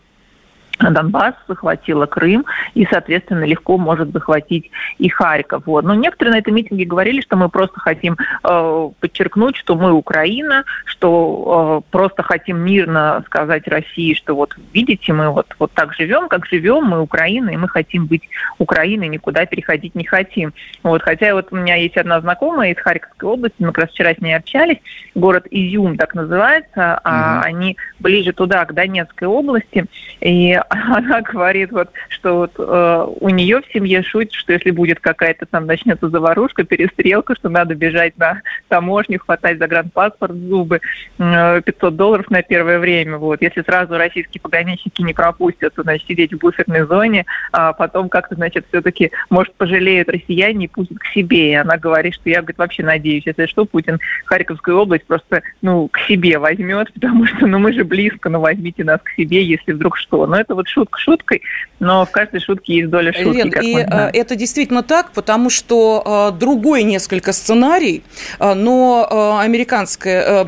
Донбасс, 0.81 1.35
захватила 1.47 2.07
Крым 2.07 2.47
и, 2.75 2.87
соответственно, 2.91 3.45
легко 3.45 3.79
может 3.79 4.13
захватить 4.13 4.71
и 4.99 5.09
Харьков. 5.09 5.65
Вот. 5.67 5.85
Но 5.85 5.95
некоторые 5.95 6.35
на 6.35 6.39
этом 6.39 6.55
митинге 6.55 6.85
говорили, 6.85 7.21
что 7.21 7.37
мы 7.37 7.49
просто 7.49 7.79
хотим 7.81 8.17
э, 8.43 8.91
подчеркнуть, 9.01 9.57
что 9.57 9.77
мы 9.77 9.93
Украина, 9.93 10.65
что 10.85 11.83
э, 11.85 11.91
просто 11.91 12.23
хотим 12.23 12.59
мирно 12.59 13.23
сказать 13.27 13.69
России, 13.69 14.15
что 14.15 14.35
вот 14.35 14.57
видите, 14.73 15.13
мы 15.13 15.31
вот, 15.31 15.55
вот 15.59 15.73
так 15.73 15.95
живем, 15.95 16.29
как 16.29 16.47
живем, 16.47 16.85
мы 16.85 17.01
Украина, 17.01 17.51
и 17.51 17.57
мы 17.57 17.69
хотим 17.69 18.07
быть 18.07 18.23
Украиной, 18.59 19.09
никуда 19.09 19.47
переходить 19.47 19.95
не 19.95 20.05
хотим. 20.05 20.53
Вот. 20.83 21.03
Хотя 21.03 21.35
вот 21.35 21.49
у 21.51 21.57
меня 21.57 21.77
есть 21.77 21.97
одна 21.97 22.21
знакомая 22.21 22.73
из 22.73 22.79
Харьковской 22.79 23.29
области, 23.29 23.57
мы 23.59 23.73
как 23.73 23.85
раз 23.85 23.91
вчера 23.91 24.15
с 24.15 24.19
ней 24.19 24.35
общались, 24.35 24.79
город 25.15 25.47
Изюм 25.51 25.97
так 25.97 26.15
называется, 26.15 26.71
mm-hmm. 26.77 27.01
а 27.05 27.41
они 27.43 27.77
ближе 27.99 28.33
туда, 28.33 28.65
к 28.65 28.75
Донецкой 28.75 29.29
области, 29.29 29.87
и 30.21 30.61
она 30.97 31.21
говорит, 31.23 31.73
вот, 31.73 31.91
что 32.09 32.37
вот 32.37 32.53
э, 32.57 33.07
у 33.21 33.29
нее 33.29 33.61
в 33.61 33.73
семье 33.73 34.05
шутит, 34.05 34.35
что 34.35 34.53
если 34.53 34.71
будет 34.71 35.01
какая-то 35.01 35.47
там 35.47 35.67
начнется 35.67 36.09
заварушка, 36.09 36.63
перестрелка, 36.63 37.35
что 37.35 37.49
надо 37.49 37.75
бежать 37.75 38.17
на 38.17 38.41
таможню, 38.69 39.19
хватать 39.19 39.59
загранпаспорт 39.59 40.33
в 40.33 40.49
зубы, 40.49 40.81
э, 41.19 41.63
500 41.63 41.97
долларов 41.97 42.31
на 42.31 42.43
первое 42.43 42.79
время. 42.79 43.17
Вот. 43.17 43.43
Если 43.43 43.63
сразу 43.63 43.99
российские 43.99 44.41
пограничники 44.41 45.03
не 45.03 45.13
пропустят, 45.13 45.75
то, 45.75 45.83
значит, 45.83 46.07
сидеть 46.07 46.33
в 46.33 46.39
буферной 46.39 46.87
зоне, 46.87 47.27
а 47.51 47.73
потом 47.73 48.09
как-то, 48.09 48.37
значит, 48.37 48.65
все-таки, 48.69 49.11
может, 49.29 49.53
пожалеют 49.55 50.09
россияне 50.09 50.67
и 50.67 50.69
пустят 50.69 51.01
к 51.01 51.07
себе. 51.07 51.51
И 51.51 51.55
она 51.55 51.79
говорит, 51.79 52.15
что 52.15 52.31
я, 52.31 52.43
говорит, 52.43 52.59
вообще 52.59 52.85
надеюсь, 52.85 53.27
если 53.27 53.47
что, 53.47 53.65
Путин 53.65 53.99
Харьковскую 54.27 54.79
область 54.79 55.07
просто, 55.07 55.43
ну, 55.63 55.89
к 55.89 55.99
себе 56.07 56.39
возьмет, 56.39 56.93
потому 56.95 57.27
что, 57.27 57.49
ну, 57.49 57.59
мы 57.59 57.73
же 57.73 57.83
близко, 57.83 58.29
ну, 58.29 58.39
возьмите 58.39 58.85
нас 58.85 59.01
к 59.03 59.11
себе, 59.11 59.43
если 59.43 59.73
вдруг 59.73 59.97
что. 59.97 60.29
Но 60.29 60.37
это 60.37 60.60
вот 60.61 60.69
шутка 60.69 60.99
шуткой, 60.99 61.43
но 61.79 62.05
в 62.05 62.11
каждой 62.11 62.41
шутке 62.41 62.75
есть 62.75 62.91
доля 62.91 63.13
шутки. 63.13 63.39
Лен, 63.39 63.53
и 63.63 63.77
э, 63.77 64.11
это 64.13 64.37
действительно 64.37 64.83
так, 64.83 65.13
потому 65.13 65.51
что 65.51 66.31
э, 66.33 66.39
другой 66.39 66.83
несколько 66.83 67.33
сценарий, 67.33 68.03
э, 68.39 68.55
но 68.55 69.39
американская, 69.41 70.45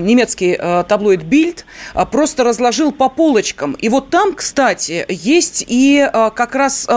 немецкий 0.00 0.56
таблоид 0.88 1.22
Bild 1.22 1.64
просто 2.10 2.44
разложил 2.44 2.92
по 2.92 3.08
полочкам. 3.08 3.72
И 3.72 3.88
вот 3.88 4.10
там, 4.10 4.34
кстати, 4.34 5.06
есть 5.08 5.64
и 5.66 6.06
как 6.12 6.54
раз 6.54 6.88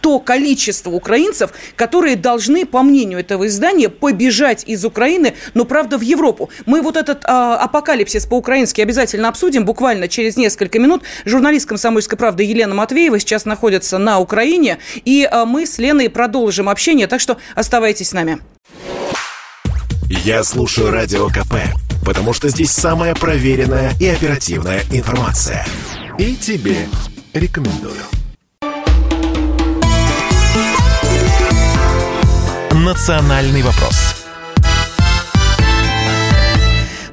то 0.00 0.18
количество 0.18 0.90
украинцев, 0.90 1.50
которые 1.76 2.16
должны, 2.16 2.66
по 2.66 2.82
мнению 2.82 3.18
этого 3.18 3.46
издания, 3.46 3.88
побежать 3.88 4.64
из 4.66 4.84
Украины, 4.84 5.34
но, 5.54 5.64
правда, 5.64 5.98
в 5.98 6.02
Европу. 6.02 6.50
Мы 6.64 6.82
вот 6.82 6.96
этот 6.96 7.24
а, 7.24 7.56
апокалипсис 7.56 8.26
по-украински 8.26 8.80
обязательно 8.80 9.28
обсудим 9.28 9.64
буквально 9.64 10.08
через 10.08 10.36
несколько 10.36 10.78
минут. 10.78 11.02
Журналист 11.24 11.68
«Комсомольской 11.68 12.18
правды» 12.18 12.44
Елена 12.44 12.74
Матвеева 12.74 13.18
сейчас 13.18 13.44
находится 13.44 13.98
на 13.98 14.20
Украине, 14.20 14.78
и 15.04 15.28
а, 15.30 15.44
мы 15.44 15.66
с 15.66 15.78
Леной 15.78 16.08
продолжим 16.08 16.68
общение, 16.68 17.06
так 17.06 17.20
что 17.20 17.36
оставайтесь 17.54 18.10
с 18.10 18.12
нами. 18.12 18.38
Я 20.08 20.44
слушаю 20.44 20.92
Радио 20.92 21.28
КП, 21.28 21.54
потому 22.04 22.32
что 22.32 22.48
здесь 22.48 22.70
самая 22.70 23.14
проверенная 23.14 23.92
и 24.00 24.06
оперативная 24.06 24.82
информация. 24.92 25.66
И 26.18 26.36
тебе 26.36 26.86
рекомендую. 27.34 28.02
«Национальный 32.86 33.62
вопрос». 33.62 34.05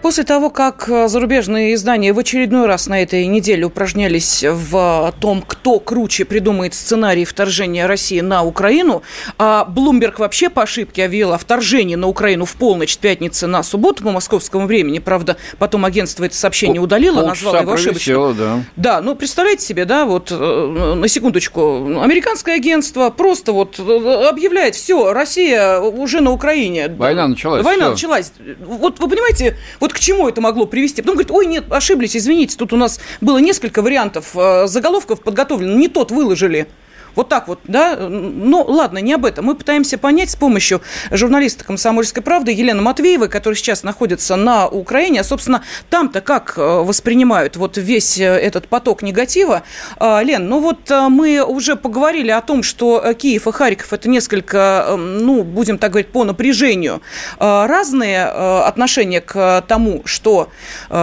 После 0.04 0.26
того, 0.26 0.50
как 0.50 0.90
э, 0.90 1.08
зарубежные 1.08 1.76
издания 1.76 2.12
в 2.12 2.20
очередной 2.20 2.68
раз 2.68 2.88
на 2.88 3.02
этой 3.02 3.26
неделе 3.26 3.64
упражнялись 3.64 4.44
в 4.46 5.14
том, 5.22 5.42
кто 5.42 5.80
круче 5.80 6.26
придумает 6.26 6.74
сценарий 6.74 7.24
вторжения 7.24 7.88
России 7.88 8.20
на 8.20 8.44
Украину, 8.44 9.02
а 9.38 9.64
Блумберг 9.64 10.20
вообще 10.20 10.50
по 10.50 10.64
ошибке 10.64 11.06
объявил 11.06 11.32
о 11.32 11.38
вторжении 11.38 11.96
на 11.96 12.08
Украину 12.08 12.44
в 12.44 12.54
полночь 12.56 12.98
пятницы 12.98 13.48
на 13.48 13.64
субботу 13.64 14.04
по 14.04 14.12
московскому 14.12 14.68
времени. 14.68 15.00
Правда, 15.00 15.38
потом 15.58 15.86
агентство 15.86 16.26
это 16.26 16.36
сообщение 16.36 16.82
удалило, 16.82 17.20
Пол 17.22 17.30
назвало 17.30 17.62
его 17.62 17.72
ошибочным. 17.72 18.36
Да. 18.36 18.60
да, 18.76 19.02
ну 19.02 19.16
представляете 19.16 19.66
себе, 19.66 19.86
да, 19.86 20.04
вот 20.04 20.32
э, 20.32 20.96
на 20.98 21.08
секундочку, 21.08 21.78
американское 22.02 22.56
агентство 22.56 23.10
просто 23.10 23.54
вот 23.54 23.80
э, 23.80 24.28
объявляет, 24.28 24.76
все, 24.76 25.14
Россия 25.14 25.80
уже 25.80 26.20
на 26.20 26.32
Украине. 26.32 26.90
Война 26.90 27.30
началась. 27.30 27.64
Война 27.64 27.86
все. 27.86 28.10
началась. 28.10 28.34
Вот 28.66 29.00
вы 29.00 29.08
понимаете, 29.08 29.58
вот 29.80 29.93
к 29.94 30.00
чему 30.00 30.28
это 30.28 30.42
могло 30.42 30.66
привести? 30.66 31.02
Потом 31.02 31.16
говорит, 31.16 31.32
ой, 31.32 31.46
нет, 31.46 31.66
ошиблись, 31.70 32.18
извините, 32.18 32.58
тут 32.58 32.74
у 32.74 32.78
нас 32.78 33.00
было 33.22 33.38
несколько 33.38 33.82
вариантов 33.82 34.32
э, 34.36 34.68
заголовков 34.68 35.22
подготовлено, 35.22 35.78
не 35.78 35.88
тот 35.88 36.12
выложили. 36.12 36.68
Вот 37.16 37.30
так 37.30 37.48
вот, 37.48 37.60
да? 37.66 37.96
Ну, 37.96 38.64
ладно, 38.64 38.98
не 38.98 39.14
об 39.14 39.26
этом. 39.26 39.46
Мы 39.46 39.56
пытаемся 39.56 39.98
понять 39.98 40.32
с 40.32 40.36
помощью 40.36 40.82
журналиста 41.12 41.64
«Комсомольской 41.64 42.24
правды» 42.24 42.52
Елены 42.52 42.82
Матвеевой, 42.82 43.30
которая 43.30 43.56
сейчас 43.56 43.84
находится 43.84 44.36
на 44.36 44.68
Украине. 44.68 45.22
А, 45.22 45.24
собственно, 45.24 45.64
там-то 45.90 46.22
как 46.22 46.54
э, 46.58 46.62
воспринимают 46.62 47.56
вот 47.56 47.78
весь 47.78 48.20
э, 48.20 48.24
этот 48.24 48.68
поток 48.68 49.04
негатива? 49.04 49.64
А, 49.98 50.22
Лен, 50.24 50.48
ну 50.48 50.60
вот 50.60 50.90
э, 50.90 51.08
мы 51.10 51.44
уже 51.44 51.76
поговорили 51.76 52.32
о 52.32 52.42
том, 52.42 52.64
что 52.64 53.14
Киев 53.14 53.48
и 53.48 53.52
Харьков– 53.52 53.94
это 53.94 54.10
несколько, 54.10 54.96
ну, 54.98 55.44
будем 55.44 55.78
так 55.78 55.92
говорить, 55.92 56.12
по 56.12 56.24
напряжению 56.24 57.02
разные 57.40 58.24
отношения 58.26 59.22
к 59.22 59.64
тому, 59.68 60.02
что, 60.06 60.50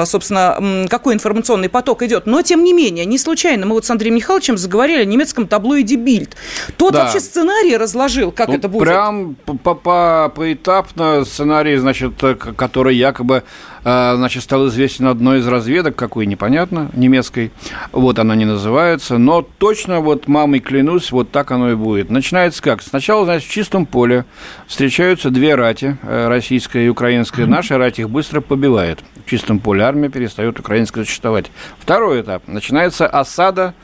собственно, 0.05 0.87
какой 0.89 1.15
информационный 1.15 1.69
поток 1.69 2.03
идет. 2.03 2.27
Но, 2.27 2.43
тем 2.43 2.65
не 2.65 2.73
менее, 2.73 3.05
не 3.05 3.19
случайно 3.19 3.67
мы 3.67 3.75
вот 3.75 3.85
с 3.85 3.91
Андреем 3.91 4.17
Михайловичем 4.17 4.59
заговорили 4.59 5.03
о 5.03 5.05
немецком 5.05 5.47
таблоиде 5.47 5.97
Бильд. 6.05 6.37
Тот 6.77 6.93
да. 6.93 7.05
вообще 7.05 7.21
сценарий 7.21 7.77
разложил, 7.77 8.33
как 8.33 8.49
ну, 8.49 8.55
это 8.55 8.69
будет? 8.69 8.85
Прям 8.85 9.35
по 9.47 9.53
-по 9.53 10.29
поэтапно 10.31 11.25
сценарий, 11.25 11.77
значит, 11.77 12.13
который 12.57 12.97
якобы 12.97 13.43
э, 13.80 13.80
значит, 13.83 14.43
стал 14.43 14.69
известен 14.69 15.07
одной 15.07 15.39
из 15.39 15.47
разведок, 15.47 15.97
какой 15.97 16.27
непонятно, 16.27 16.91
немецкой. 16.95 17.51
Вот 17.93 18.19
она 18.19 18.35
не 18.35 18.45
называется. 18.45 19.19
Но 19.19 19.43
точно 19.43 20.01
вот 20.01 20.29
мамой 20.29 20.61
клянусь, 20.61 21.13
вот 21.13 21.31
так 21.31 21.51
оно 21.51 21.71
и 21.71 21.75
будет. 21.75 22.11
Начинается 22.11 22.63
как? 22.63 22.83
Сначала, 22.83 23.25
значит, 23.25 23.49
в 23.49 23.53
чистом 23.53 23.87
поле 23.87 24.25
встречаются 24.67 25.31
две 25.31 25.55
рати, 25.55 25.97
э, 26.03 26.29
российская 26.29 26.87
и 26.87 26.89
украинская. 26.89 27.47
Наша 27.47 27.79
рать 27.79 27.99
их 27.99 28.11
быстро 28.11 28.41
побивает. 28.41 29.01
В 29.27 29.31
чистом 29.31 29.59
поле 29.59 29.83
армия 29.83 30.09
перестает 30.09 30.59
украинская 30.59 31.05
существовать. 31.05 31.51
Второй 31.79 32.23
этап. 32.23 32.47
Начинается 32.47 33.07
осада 33.07 33.75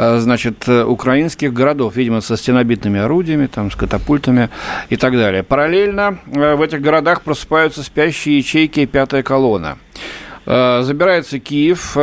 Э, 0.00 0.18
значит, 0.18 0.68
э, 0.68 0.84
украинских 0.84 1.52
городов, 1.52 1.96
видимо, 1.96 2.20
со 2.20 2.36
стенобитными 2.36 3.00
орудиями, 3.00 3.46
там, 3.46 3.68
с 3.72 3.74
катапультами 3.74 4.48
и 4.90 4.96
так 4.96 5.14
далее. 5.14 5.42
Параллельно 5.42 6.18
в 6.26 6.62
этих 6.62 6.80
городах 6.80 7.22
просыпаются 7.22 7.82
спящие 7.82 8.38
ячейки 8.38 8.80
и 8.80 8.86
пятая 8.86 9.24
колонна. 9.28 9.76
Забирается 10.46 11.38
Киев, 11.38 11.96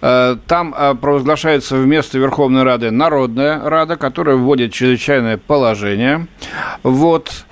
там 0.00 0.74
провозглашается 1.00 1.76
вместо 1.76 2.18
Верховной 2.18 2.62
Рады 2.62 2.92
Народная 2.92 3.68
Рада, 3.68 3.96
которая 3.96 4.36
вводит 4.36 4.72
чрезвычайное 4.72 5.36
положение. 5.36 6.28
Вот. 6.84 7.44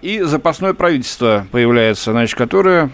И 0.00 0.22
запасное 0.22 0.72
правительство 0.72 1.46
появляется, 1.52 2.12
значит, 2.12 2.38
которое 2.38 2.88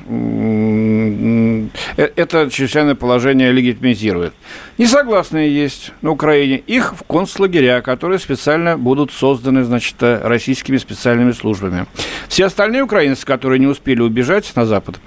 это 1.97 2.51
чрезвычайное 2.51 2.95
положение 2.95 3.53
легитимизирует. 3.53 4.35
Несогласные 4.79 5.55
есть 5.55 5.93
на 6.03 6.11
Украине. 6.11 6.59
Их 6.67 6.95
в 6.95 7.03
концлагеря, 7.03 7.81
которые 7.81 8.19
специально 8.19 8.79
будут 8.79 9.13
созданы, 9.13 9.65
значит, 9.65 9.97
российскими 10.01 10.77
специальными 10.77 11.33
службами. 11.33 11.87
Все 12.29 12.47
остальные 12.47 12.83
украинцы, 12.83 13.27
которые 13.27 13.59
не 13.59 13.67
успели 13.67 14.01
убежать 14.01 14.51
на 14.55 14.67
Запад, 14.67 15.01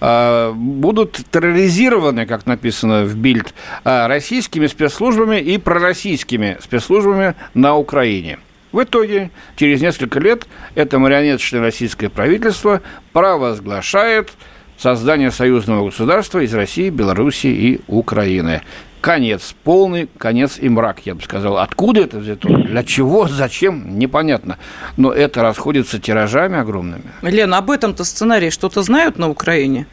а, 0.00 0.52
будут 0.52 1.20
терроризированы, 1.30 2.26
как 2.26 2.46
написано 2.46 3.04
в 3.04 3.16
Бильд, 3.16 3.54
а, 3.84 4.08
российскими 4.08 4.66
спецслужбами 4.66 5.40
и 5.40 5.58
пророссийскими 5.58 6.58
спецслужбами 6.60 7.34
на 7.54 7.76
Украине. 7.76 8.38
В 8.72 8.82
итоге, 8.82 9.30
через 9.56 9.80
несколько 9.80 10.20
лет 10.20 10.46
это 10.74 10.98
марионеточное 10.98 11.60
российское 11.60 12.08
правительство 12.10 12.82
провозглашает 13.12 14.30
создание 14.78 15.30
союзного 15.30 15.86
государства 15.86 16.38
из 16.38 16.54
России, 16.54 16.88
Белоруссии 16.88 17.50
и 17.50 17.80
Украины 17.88 18.62
конец, 19.00 19.54
полный 19.64 20.08
конец 20.18 20.58
и 20.58 20.68
мрак, 20.68 21.00
я 21.04 21.14
бы 21.14 21.22
сказал. 21.22 21.58
Откуда 21.58 22.02
это 22.02 22.18
взято? 22.18 22.48
Для 22.48 22.82
чего? 22.82 23.28
Зачем? 23.28 23.98
Непонятно. 23.98 24.58
Но 24.96 25.12
это 25.12 25.42
расходится 25.42 26.00
тиражами 26.00 26.58
огромными. 26.58 27.04
Лена, 27.22 27.58
об 27.58 27.70
этом-то 27.70 28.04
сценарии 28.04 28.50
что-то 28.50 28.82
знают 28.82 29.18
на 29.18 29.28
Украине? 29.28 29.86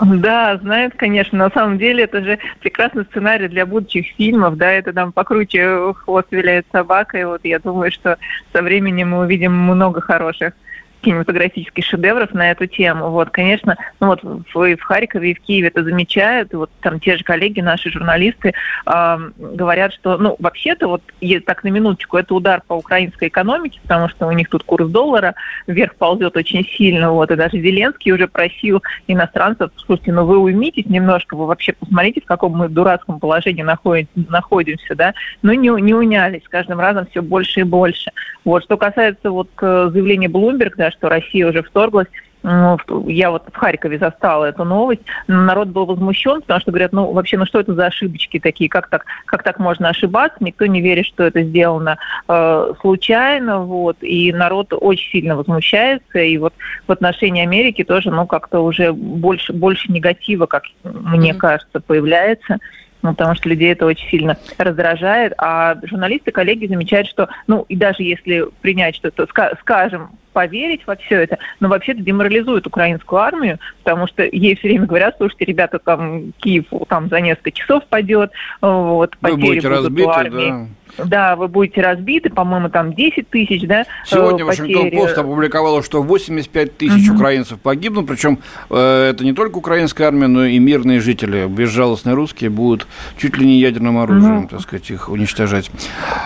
Да, 0.00 0.58
знают, 0.58 0.94
конечно. 0.96 1.38
На 1.38 1.50
самом 1.50 1.78
деле 1.78 2.04
это 2.04 2.22
же 2.22 2.38
прекрасный 2.60 3.04
сценарий 3.04 3.48
для 3.48 3.64
будущих 3.64 4.06
фильмов, 4.16 4.56
да, 4.56 4.70
это 4.70 4.92
там 4.92 5.12
покруче 5.12 5.94
хвост 5.94 6.26
виляет 6.30 6.66
собака, 6.70 7.18
и 7.18 7.24
вот 7.24 7.40
я 7.44 7.58
думаю, 7.58 7.90
что 7.90 8.18
со 8.52 8.62
временем 8.62 9.10
мы 9.10 9.20
увидим 9.20 9.52
много 9.52 10.00
хороших 10.00 10.52
кинематографических 11.00 11.84
шедевров 11.84 12.32
на 12.32 12.50
эту 12.50 12.66
тему. 12.66 13.10
Вот, 13.10 13.30
конечно, 13.30 13.76
ну 14.00 14.08
вот 14.08 14.22
в, 14.22 14.76
в 14.76 14.82
Харькове 14.82 15.30
и 15.30 15.34
в 15.34 15.40
Киеве 15.40 15.68
это 15.68 15.84
замечают, 15.84 16.52
вот 16.52 16.70
там 16.80 17.00
те 17.00 17.16
же 17.16 17.24
коллеги, 17.24 17.60
наши 17.60 17.90
журналисты 17.90 18.54
э, 18.86 19.18
говорят, 19.38 19.92
что, 19.94 20.18
ну, 20.18 20.36
вообще-то, 20.38 20.88
вот, 20.88 21.02
так 21.46 21.64
на 21.64 21.68
минуточку, 21.68 22.16
это 22.16 22.34
удар 22.34 22.62
по 22.66 22.74
украинской 22.74 23.28
экономике, 23.28 23.80
потому 23.82 24.08
что 24.08 24.26
у 24.26 24.32
них 24.32 24.48
тут 24.48 24.64
курс 24.64 24.88
доллара 24.88 25.34
вверх 25.66 25.94
ползет 25.94 26.36
очень 26.36 26.64
сильно, 26.64 27.12
вот, 27.12 27.30
и 27.30 27.36
даже 27.36 27.58
Зеленский 27.58 28.12
уже 28.12 28.26
просил 28.26 28.82
иностранцев, 29.06 29.70
слушайте, 29.76 30.12
ну 30.12 30.24
вы 30.24 30.38
уймитесь 30.38 30.86
немножко, 30.86 31.36
вы 31.36 31.46
вообще 31.46 31.72
посмотрите, 31.72 32.20
в 32.20 32.26
каком 32.26 32.56
мы 32.56 32.68
дурацком 32.68 33.20
положении 33.20 33.62
находим, 33.62 34.08
находимся, 34.14 34.94
да, 34.94 35.14
но 35.42 35.52
не, 35.52 35.68
не 35.80 35.94
унялись, 35.94 36.44
с 36.44 36.48
каждым 36.48 36.80
разом 36.80 37.06
все 37.10 37.22
больше 37.22 37.60
и 37.60 37.64
больше. 37.64 38.10
Вот, 38.44 38.64
что 38.64 38.76
касается 38.76 39.30
вот 39.30 39.48
заявления 39.60 40.28
Bloomberg, 40.28 40.72
да, 40.76 40.87
что 40.90 41.08
Россия 41.08 41.48
уже 41.48 41.62
вторглась. 41.62 42.08
Ну, 42.42 42.78
я 43.08 43.30
вот 43.30 43.48
в 43.52 43.56
Харькове 43.56 43.98
застала 43.98 44.44
эту 44.44 44.64
новость, 44.64 45.02
народ 45.26 45.68
был 45.68 45.86
возмущен, 45.86 46.40
потому 46.40 46.60
что 46.60 46.70
говорят, 46.70 46.92
ну 46.92 47.12
вообще, 47.12 47.36
ну 47.36 47.44
что 47.46 47.58
это 47.58 47.74
за 47.74 47.86
ошибочки 47.86 48.38
такие, 48.38 48.70
как 48.70 48.88
так, 48.88 49.06
как 49.26 49.42
так 49.42 49.58
можно 49.58 49.88
ошибаться, 49.88 50.38
никто 50.40 50.66
не 50.66 50.80
верит, 50.80 51.06
что 51.06 51.24
это 51.24 51.42
сделано 51.42 51.98
э, 52.28 52.72
случайно, 52.80 53.60
вот, 53.62 53.96
и 54.02 54.32
народ 54.32 54.72
очень 54.72 55.10
сильно 55.10 55.36
возмущается, 55.36 56.20
и 56.20 56.38
вот 56.38 56.54
в 56.86 56.92
отношении 56.92 57.42
Америки 57.42 57.82
тоже, 57.82 58.12
ну 58.12 58.24
как-то 58.26 58.60
уже 58.60 58.92
больше, 58.92 59.52
больше 59.52 59.90
негатива, 59.90 60.46
как 60.46 60.62
мне 60.84 61.34
кажется, 61.34 61.80
появляется. 61.80 62.58
Ну, 63.00 63.10
потому 63.14 63.36
что 63.36 63.48
людей 63.48 63.72
это 63.72 63.86
очень 63.86 64.08
сильно 64.08 64.36
раздражает. 64.58 65.32
А 65.38 65.76
журналисты, 65.84 66.32
коллеги 66.32 66.66
замечают, 66.66 67.06
что, 67.06 67.28
ну, 67.46 67.64
и 67.68 67.76
даже 67.76 68.02
если 68.02 68.46
принять 68.60 68.96
что-то, 68.96 69.28
скажем, 69.60 70.10
поверить 70.38 70.86
во 70.86 70.94
все 70.94 71.22
это, 71.22 71.36
но 71.58 71.68
вообще 71.68 71.90
это 71.90 72.02
деморализует 72.02 72.64
украинскую 72.64 73.20
армию, 73.20 73.58
потому 73.82 74.06
что 74.06 74.22
ей 74.22 74.54
все 74.54 74.68
время 74.68 74.86
говорят, 74.86 75.16
слушайте, 75.16 75.46
ребята, 75.46 75.80
там 75.80 76.32
Киев 76.38 76.66
там 76.88 77.08
за 77.08 77.20
несколько 77.20 77.50
часов 77.50 77.84
пойдет, 77.88 78.30
вот, 78.60 79.16
Вы 79.20 79.30
потери 79.30 79.40
будете 79.40 79.68
будут 79.68 79.82
разбиты, 79.82 80.06
у 80.06 80.10
армии. 80.10 80.50
Да. 80.50 80.66
Да, 80.96 81.36
вы 81.36 81.48
будете 81.48 81.80
разбиты, 81.80 82.30
по-моему, 82.30 82.70
там 82.70 82.92
10 82.92 83.28
тысяч, 83.28 83.66
да, 83.66 83.84
Сегодня 84.04 84.44
потери. 84.44 84.74
Вашингтон 84.74 84.98
Пост 84.98 85.18
опубликовала, 85.18 85.82
что 85.82 86.02
85 86.02 86.76
тысяч 86.76 87.08
угу. 87.08 87.16
украинцев 87.16 87.60
погибнут, 87.60 88.06
причем 88.06 88.38
э, 88.70 89.10
это 89.10 89.24
не 89.24 89.32
только 89.32 89.58
украинская 89.58 90.08
армия, 90.08 90.26
но 90.26 90.44
и 90.44 90.58
мирные 90.58 91.00
жители, 91.00 91.46
безжалостные 91.46 92.14
русские, 92.14 92.50
будут 92.50 92.86
чуть 93.16 93.36
ли 93.36 93.46
не 93.46 93.60
ядерным 93.60 93.98
оружием, 93.98 94.38
угу. 94.38 94.48
так 94.48 94.60
сказать, 94.60 94.90
их 94.90 95.08
уничтожать. 95.08 95.70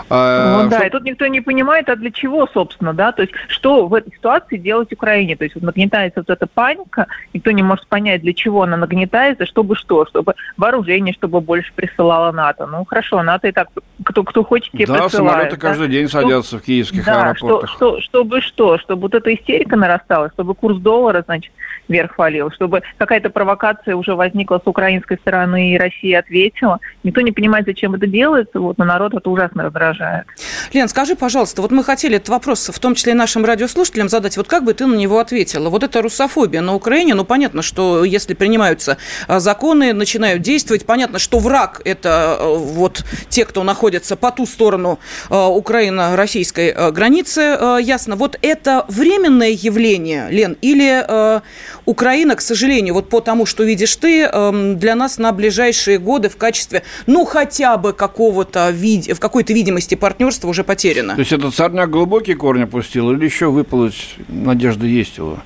А, 0.09 0.62
ну, 0.62 0.71
что... 0.71 0.78
Да, 0.78 0.87
и 0.87 0.90
тут 0.90 1.02
никто 1.04 1.26
не 1.26 1.40
понимает, 1.40 1.88
а 1.88 1.97
для 1.97 2.11
чего, 2.11 2.49
собственно, 2.52 2.95
да, 2.95 3.12
то 3.12 3.23
есть 3.23 3.35
что 3.49 3.87
в 3.87 3.95
этой 4.03 4.13
ситуации 4.13 4.57
делать 4.57 4.93
Украине, 4.93 5.37
то 5.37 5.45
есть 5.45 5.55
вот 5.55 5.65
нагнетается 5.65 6.21
вот 6.21 6.31
эта 6.31 6.47
паника, 6.47 7.07
никто 7.33 7.51
не 7.51 7.63
может 7.63 7.87
понять, 7.87 8.23
для 8.23 8.35
чего 8.35 8.63
она 8.63 8.77
нагнетается, 8.77 9.47
чтобы 9.47 9.77
что, 9.77 10.07
чтобы 10.07 10.35
вооружение, 10.57 11.15
чтобы 11.15 11.41
больше 11.41 11.73
присылала 11.75 12.33
НАТО. 12.33 12.67
Ну, 12.67 12.85
хорошо, 12.85 13.23
НАТО 13.23 13.49
и 13.49 13.53
так, 13.53 13.69
кто, 14.05 14.25
кто 14.25 14.45
хочет 14.45 14.73
почте 14.73 14.87
да, 14.87 15.05
присылают. 15.05 15.13
самолеты 15.13 15.57
каждый 15.57 15.89
день 15.89 16.09
садятся 16.09 16.59
в 16.59 16.63
киевских 16.63 17.05
да, 17.05 17.31
аэропортах. 17.31 17.71
Что, 17.71 17.99
что, 17.99 18.01
чтобы 18.01 18.41
что? 18.41 18.79
Чтобы 18.79 19.03
вот 19.03 19.15
эта 19.15 19.35
истерика 19.35 19.77
нарастала, 19.77 20.31
чтобы 20.31 20.55
курс 20.55 20.79
доллара, 20.79 21.23
значит, 21.25 21.53
вверх 21.89 22.19
валил, 22.19 22.51
чтобы 22.51 22.83
какая-то 22.99 23.31
провокация 23.31 23.97
уже 23.97 24.15
возникла 24.15 24.61
с 24.65 24.67
украинской 24.67 25.17
стороны, 25.19 25.73
и 25.73 25.79
Россия 25.79 26.21
ответила. 26.21 26.81
Никто 27.03 27.21
не 27.21 27.33
понимает, 27.33 27.67
зачем 27.67 27.95
это 27.95 28.07
делается, 28.07 28.61
вот, 28.61 28.79
но 28.79 28.85
народ 28.85 29.15
это 29.15 29.29
ужасно 29.29 29.65
раздражает. 29.65 30.27
Лен, 30.73 30.89
скажи, 30.89 31.17
пожалуйста, 31.17 31.62
вот 31.62 31.71
мы 31.71 31.85
хотели 31.85 32.17
этот 32.17 32.31
вопрос, 32.31 32.69
в 32.69 32.79
том 32.79 32.95
числе 32.95 33.12
и 33.12 33.15
нашим 33.15 33.45
радиослушателям, 33.45 34.09
задать. 34.09 34.37
Вот 34.37 34.49
как 34.49 34.65
бы 34.65 34.75
ты 34.75 34.87
на 34.87 34.95
него 34.95 35.19
ответила? 35.19 35.69
Вот 35.69 35.83
это 35.83 36.03
русофобия 36.03 36.61
на 36.61 36.75
Украине, 36.75 37.15
ну, 37.15 37.25
понятно, 37.25 37.62
что 37.62 38.05
если 38.05 38.35
принимаются 38.35 38.97
а, 39.29 39.41
законы, 39.41 39.93
начинают 39.93 40.43
действовать, 40.43 40.87
понятно, 40.87 41.19
что 41.19 41.39
враг– 41.39 41.81
это 41.85 42.37
а, 42.39 42.55
вот 42.57 43.05
те, 43.29 43.45
кто 43.45 43.62
находится 43.65 44.17
по 44.17 44.31
ту 44.31 44.47
сторону 44.47 44.99
а, 45.31 45.49
Украино-российской 45.49 46.93
границы, 46.93 47.59
ясно. 47.81 48.17
Вот 48.17 48.39
это 48.43 48.85
временное 48.89 49.51
явление, 49.51 50.29
Лен, 50.31 50.57
или 50.61 51.40
Украина, 51.85 52.37
к 52.37 52.40
сожалению, 52.40 52.95
вот 52.95 53.09
по 53.09 53.21
тому, 53.21 53.47
что 53.47 53.64
видишь 53.64 53.97
ты, 53.97 54.23
эм, 54.23 54.79
для 54.79 54.95
нас 54.95 55.18
на 55.18 55.33
ближайшие 55.33 55.99
годы 55.99 56.29
в 56.29 56.37
качестве, 56.37 56.83
ну, 57.07 57.25
хотя 57.25 57.77
бы 57.77 57.92
какого-то, 57.92 58.73
в 58.73 59.18
какой-то 59.18 59.53
видимости 59.53 59.95
партнерства 59.95 60.49
уже 60.49 60.64
потеряно. 60.64 61.14
То 61.14 61.21
есть 61.21 61.33
этот 61.33 61.55
сорняк 61.55 61.90
глубокие 61.90 62.37
корни 62.37 62.64
пустил 62.64 63.11
или 63.12 63.25
еще 63.25 63.51
выплыть 63.51 64.16
надежда 64.29 64.87
есть 64.87 65.18
его? 65.18 65.38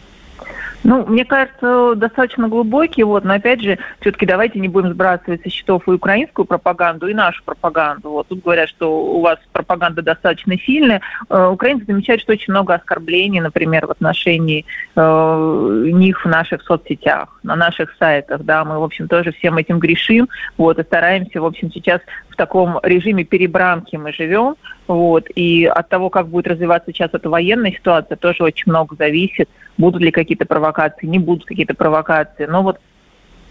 Ну, 0.85 1.05
мне 1.07 1.25
кажется, 1.25 1.95
достаточно 1.97 2.49
глубокий. 2.49 3.03
Вот, 3.03 3.25
но 3.25 3.35
опять 3.35 3.61
же, 3.61 3.79
все-таки 4.01 4.27
давайте 4.27 4.61
не 4.61 4.69
будем 4.69 4.93
сбрасывать 4.93 5.43
со 5.43 5.51
счетов 5.51 5.83
и 5.87 5.93
украинскую 5.93 6.45
пропаганду, 6.45 7.09
и 7.09 7.15
нашу 7.15 7.43
пропаганду. 7.45 8.11
Вот 8.11 8.29
тут 8.29 8.43
говорят, 8.43 8.69
что 8.69 9.03
у 9.03 9.21
вас 9.21 9.39
пропаганда 9.53 10.03
достаточно 10.03 10.59
сильная. 10.59 11.01
Э, 11.29 11.49
украинцы 11.49 11.87
замечают, 11.87 12.23
что 12.23 12.33
очень 12.33 12.53
много 12.53 12.75
оскорблений, 12.75 13.41
например, 13.41 13.87
в 13.87 13.91
отношении 13.91 14.65
э, 14.95 15.91
них 15.93 16.25
в 16.25 16.29
наших 16.29 16.63
соцсетях, 16.63 17.39
на 17.43 17.57
наших 17.57 17.95
сайтах. 17.99 18.43
Да, 18.43 18.65
мы, 18.65 18.79
в 18.79 18.85
общем, 18.85 19.09
тоже 19.09 19.33
всем 19.33 19.57
этим 19.57 19.79
грешим. 19.79 20.29
Вот, 20.57 20.79
и 20.79 20.83
стараемся, 20.83 21.41
в 21.41 21.45
общем, 21.45 21.71
сейчас 21.73 22.01
в 22.29 22.37
таком 22.37 22.79
режиме 22.83 23.25
перебранки 23.25 23.97
мы 23.97 24.13
живем. 24.13 24.57
Вот, 24.87 25.29
и 25.35 25.65
от 25.65 25.89
того, 25.89 26.11
как 26.11 26.29
будет 26.29 26.47
развиваться 26.47 26.93
сейчас 26.93 27.11
эта 27.13 27.29
военная 27.29 27.73
ситуация, 27.73 28.17
тоже 28.17 28.45
очень 28.45 28.71
много 28.71 28.95
зависит 28.97 29.49
будут 29.79 30.03
ли 30.03 30.11
какие-то 30.11 30.47
провокации, 30.47 31.07
не 31.07 31.19
будут 31.19 31.45
какие-то 31.45 31.75
провокации. 31.75 32.47
Но 32.47 32.63
вот 32.63 32.79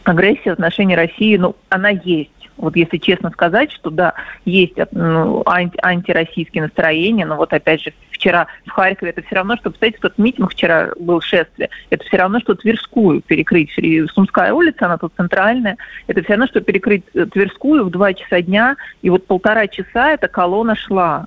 агрессия 0.03 0.51
в 0.51 0.53
отношении 0.53 0.95
России, 0.95 1.37
ну, 1.37 1.55
она 1.69 1.89
есть. 1.89 2.31
Вот 2.57 2.75
если 2.75 2.97
честно 2.97 3.31
сказать, 3.31 3.71
что 3.71 3.89
да, 3.89 4.13
есть 4.45 4.75
ну, 4.91 5.43
анти 5.45 5.77
антироссийские 5.81 6.63
настроения, 6.63 7.25
но 7.25 7.35
вот 7.35 7.51
опять 7.51 7.81
же 7.81 7.93
вчера 8.11 8.47
в 8.65 8.71
Харькове 8.71 9.11
это 9.11 9.21
все 9.23 9.35
равно, 9.35 9.57
что, 9.57 9.69
представляете, 9.69 9.99
тот 10.01 10.17
митинг 10.17 10.51
вчера 10.51 10.89
был 10.97 11.19
шествие, 11.19 11.69
это 11.89 12.05
все 12.05 12.17
равно, 12.17 12.39
что 12.39 12.55
Тверскую 12.55 13.21
перекрыть. 13.21 13.71
Сумская 14.13 14.53
улица, 14.53 14.85
она 14.85 14.97
тут 14.97 15.13
центральная, 15.17 15.77
это 16.07 16.21
все 16.21 16.33
равно, 16.33 16.47
что 16.47 16.61
перекрыть 16.61 17.03
э, 17.13 17.25
Тверскую 17.25 17.85
в 17.85 17.89
два 17.89 18.13
часа 18.13 18.41
дня, 18.41 18.77
и 19.01 19.09
вот 19.09 19.27
полтора 19.27 19.67
часа 19.67 20.11
эта 20.11 20.27
колонна 20.27 20.75
шла. 20.75 21.25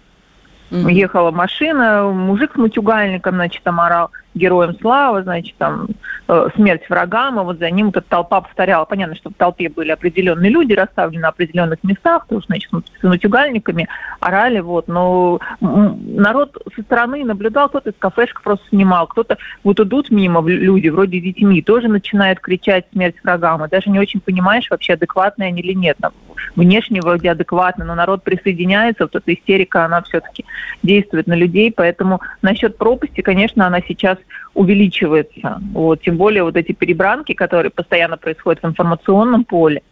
Mm-hmm. 0.71 0.93
Ехала 0.93 1.31
машина, 1.31 2.11
мужик 2.11 2.53
с 2.55 2.57
матюгальником, 2.57 3.37
значит, 3.37 3.63
там 3.63 3.81
орал 3.81 4.11
героям 4.35 4.77
слава, 4.81 5.23
значит, 5.23 5.57
там 5.57 5.89
э, 6.29 6.49
смерть 6.55 6.89
врагам, 6.89 7.41
и 7.41 7.45
вот 7.45 7.59
за 7.59 7.71
ним 7.71 7.89
эта 7.89 8.01
толпа 8.01 8.41
повторяла. 8.41 8.85
Понятно, 8.85 9.17
что 9.17 9.31
в 9.31 9.35
толпе 9.35 9.69
были 9.69 9.91
определенные 9.91 10.51
люди, 10.51 10.73
расставлены 10.73 11.23
на 11.23 11.29
определенных 11.29 11.83
местах, 11.83 12.27
тоже, 12.29 12.47
значит, 12.47 12.71
с 12.71 13.03
натюгальниками 13.03 13.89
орали, 14.21 14.61
вот, 14.61 14.89
но 14.89 15.41
народ 15.61 16.57
со 16.75 16.83
стороны 16.83 17.25
наблюдал, 17.25 17.69
кто-то 17.69 17.91
из 17.91 17.97
кафешек 17.99 18.43
просто 18.43 18.67
снимал, 18.69 19.07
кто-то 19.07 19.39
вот 19.65 19.81
идут 19.81 20.11
мимо 20.11 20.47
люди, 20.49 20.89
вроде 20.89 21.21
детьми, 21.21 21.63
тоже 21.63 21.89
начинают 21.89 22.41
кричать 22.41 22.87
смерть 22.93 23.17
врагам, 23.23 23.65
и 23.65 23.69
даже 23.69 23.91
не 23.91 23.99
очень 23.99 24.21
понимаешь, 24.21 24.71
вообще 24.71 24.95
адекватные 24.95 25.49
они 25.49 25.61
или 25.61 25.73
нет. 25.73 25.97
Там, 26.01 26.13
внешне 26.57 27.01
вроде 27.01 27.31
адекватно, 27.31 27.85
но 27.85 27.95
народ 27.95 28.23
присоединяется, 28.23 29.05
вот 29.05 29.17
эта 29.17 29.35
истерика, 29.35 29.85
она 29.85 30.03
все-таки 30.03 30.45
действует 30.83 31.27
на 31.27 31.35
людей, 31.35 31.73
поэтому 31.75 32.21
насчет 32.43 32.77
пропасти, 32.79 33.21
конечно, 33.21 33.67
она 33.67 33.81
сейчас 33.81 34.19
увеличивается. 34.55 35.61
Вот, 35.73 36.03
тем 36.03 36.17
более 36.17 36.43
вот 36.43 36.57
эти 36.57 36.73
перебранки, 36.73 37.33
которые 37.33 37.71
постоянно 37.71 38.17
происходят 38.17 38.63
в 38.63 38.67
информационном 38.67 39.45
поле, 39.45 39.83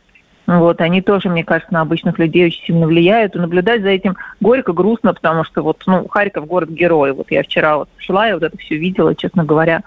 вот, 0.47 0.81
они 0.81 1.03
тоже, 1.03 1.29
мне 1.29 1.45
кажется, 1.45 1.73
на 1.73 1.81
обычных 1.81 2.19
людей 2.19 2.47
очень 2.47 2.65
сильно 2.67 2.87
влияют. 2.87 3.35
И 3.35 3.39
наблюдать 3.39 3.83
за 3.83 3.89
этим 3.89 4.17
горько, 4.41 4.73
грустно, 4.73 5.13
потому 5.13 5.45
что 5.45 5.63
вот, 5.63 5.83
ну, 5.87 6.07
Харьков 6.09 6.47
город-герой. 6.47 7.13
Вот 7.13 7.31
я 7.31 7.43
вчера 7.43 7.79
вот 7.79 7.89
шла 7.99 8.29
и 8.31 8.33
вот 8.33 8.45
это 8.45 8.57
все 8.59 8.77
видела, 8.77 9.15
честно 9.17 9.45
говоря, 9.45 9.83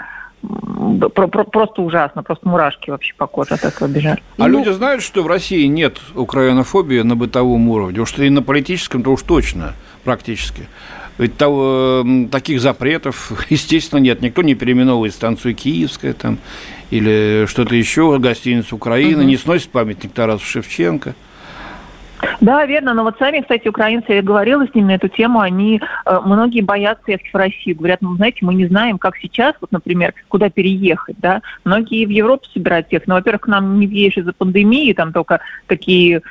про, 1.14 1.28
про, 1.28 1.44
просто 1.44 1.82
ужасно, 1.82 2.24
просто 2.24 2.48
мурашки 2.48 2.90
вообще 2.90 3.14
по 3.16 3.28
коже 3.28 3.56
от 3.56 3.64
этого 3.64 3.88
бежали. 3.88 4.22
А 4.38 4.48
ну, 4.48 4.60
люди 4.60 4.70
знают, 4.70 5.02
что 5.02 5.24
в 5.24 5.28
России 5.28 5.66
нет 5.66 6.00
украинофобии 6.16 7.02
на 7.02 7.16
бытовом 7.16 7.68
уровне, 7.70 8.00
уж 8.00 8.18
и 8.18 8.30
на 8.30 8.42
политическом, 8.42 9.04
то 9.04 9.12
уж 9.12 9.24
точно, 9.24 9.74
практически. 10.04 10.68
Ведь 11.20 11.36
того, 11.36 12.06
таких 12.32 12.62
запретов, 12.62 13.32
естественно, 13.50 14.00
нет. 14.00 14.22
Никто 14.22 14.42
не 14.42 14.56
переименовывает 14.56 15.14
станцию 15.14 15.54
Киевская 15.54 16.14
там, 16.14 16.40
или 16.90 17.46
что-то 17.48 17.76
еще, 17.76 18.18
гостиницу 18.18 18.78
Украины, 18.78 19.22
угу. 19.22 19.30
не 19.30 19.38
сносит 19.38 19.70
памятник 19.70 20.14
Тарасу 20.14 20.46
Шевченко. 20.46 21.14
Да, 22.42 22.66
верно. 22.66 22.94
Но 22.94 23.04
вот 23.04 23.18
сами, 23.18 23.42
кстати, 23.42 23.68
украинцы, 23.68 24.14
я 24.14 24.22
говорила 24.22 24.66
с 24.66 24.74
ними 24.74 24.94
эту 24.94 25.08
тему, 25.10 25.40
они, 25.40 25.82
э, 26.06 26.20
многие 26.26 26.62
боятся 26.62 27.12
ехать 27.12 27.32
в 27.32 27.36
Россию. 27.36 27.78
Говорят, 27.78 28.02
ну, 28.02 28.16
знаете, 28.16 28.40
мы 28.42 28.56
не 28.56 28.68
знаем, 28.68 28.98
как 28.98 29.18
сейчас, 29.18 29.56
вот, 29.62 29.72
например, 29.72 30.14
куда 30.28 30.50
переехать, 30.50 31.16
да. 31.20 31.42
Многие 31.64 32.06
в 32.06 32.10
Европу 32.10 32.46
собираются 32.54 32.96
ехать. 32.96 33.08
Но, 33.08 33.16
во-первых, 33.16 33.42
к 33.42 33.48
нам 33.48 33.80
не 33.80 33.88
въедешь 33.88 34.18
из-за 34.18 34.34
пандемии, 34.34 34.94
там 34.94 35.14
только 35.14 35.40
такие 35.68 36.22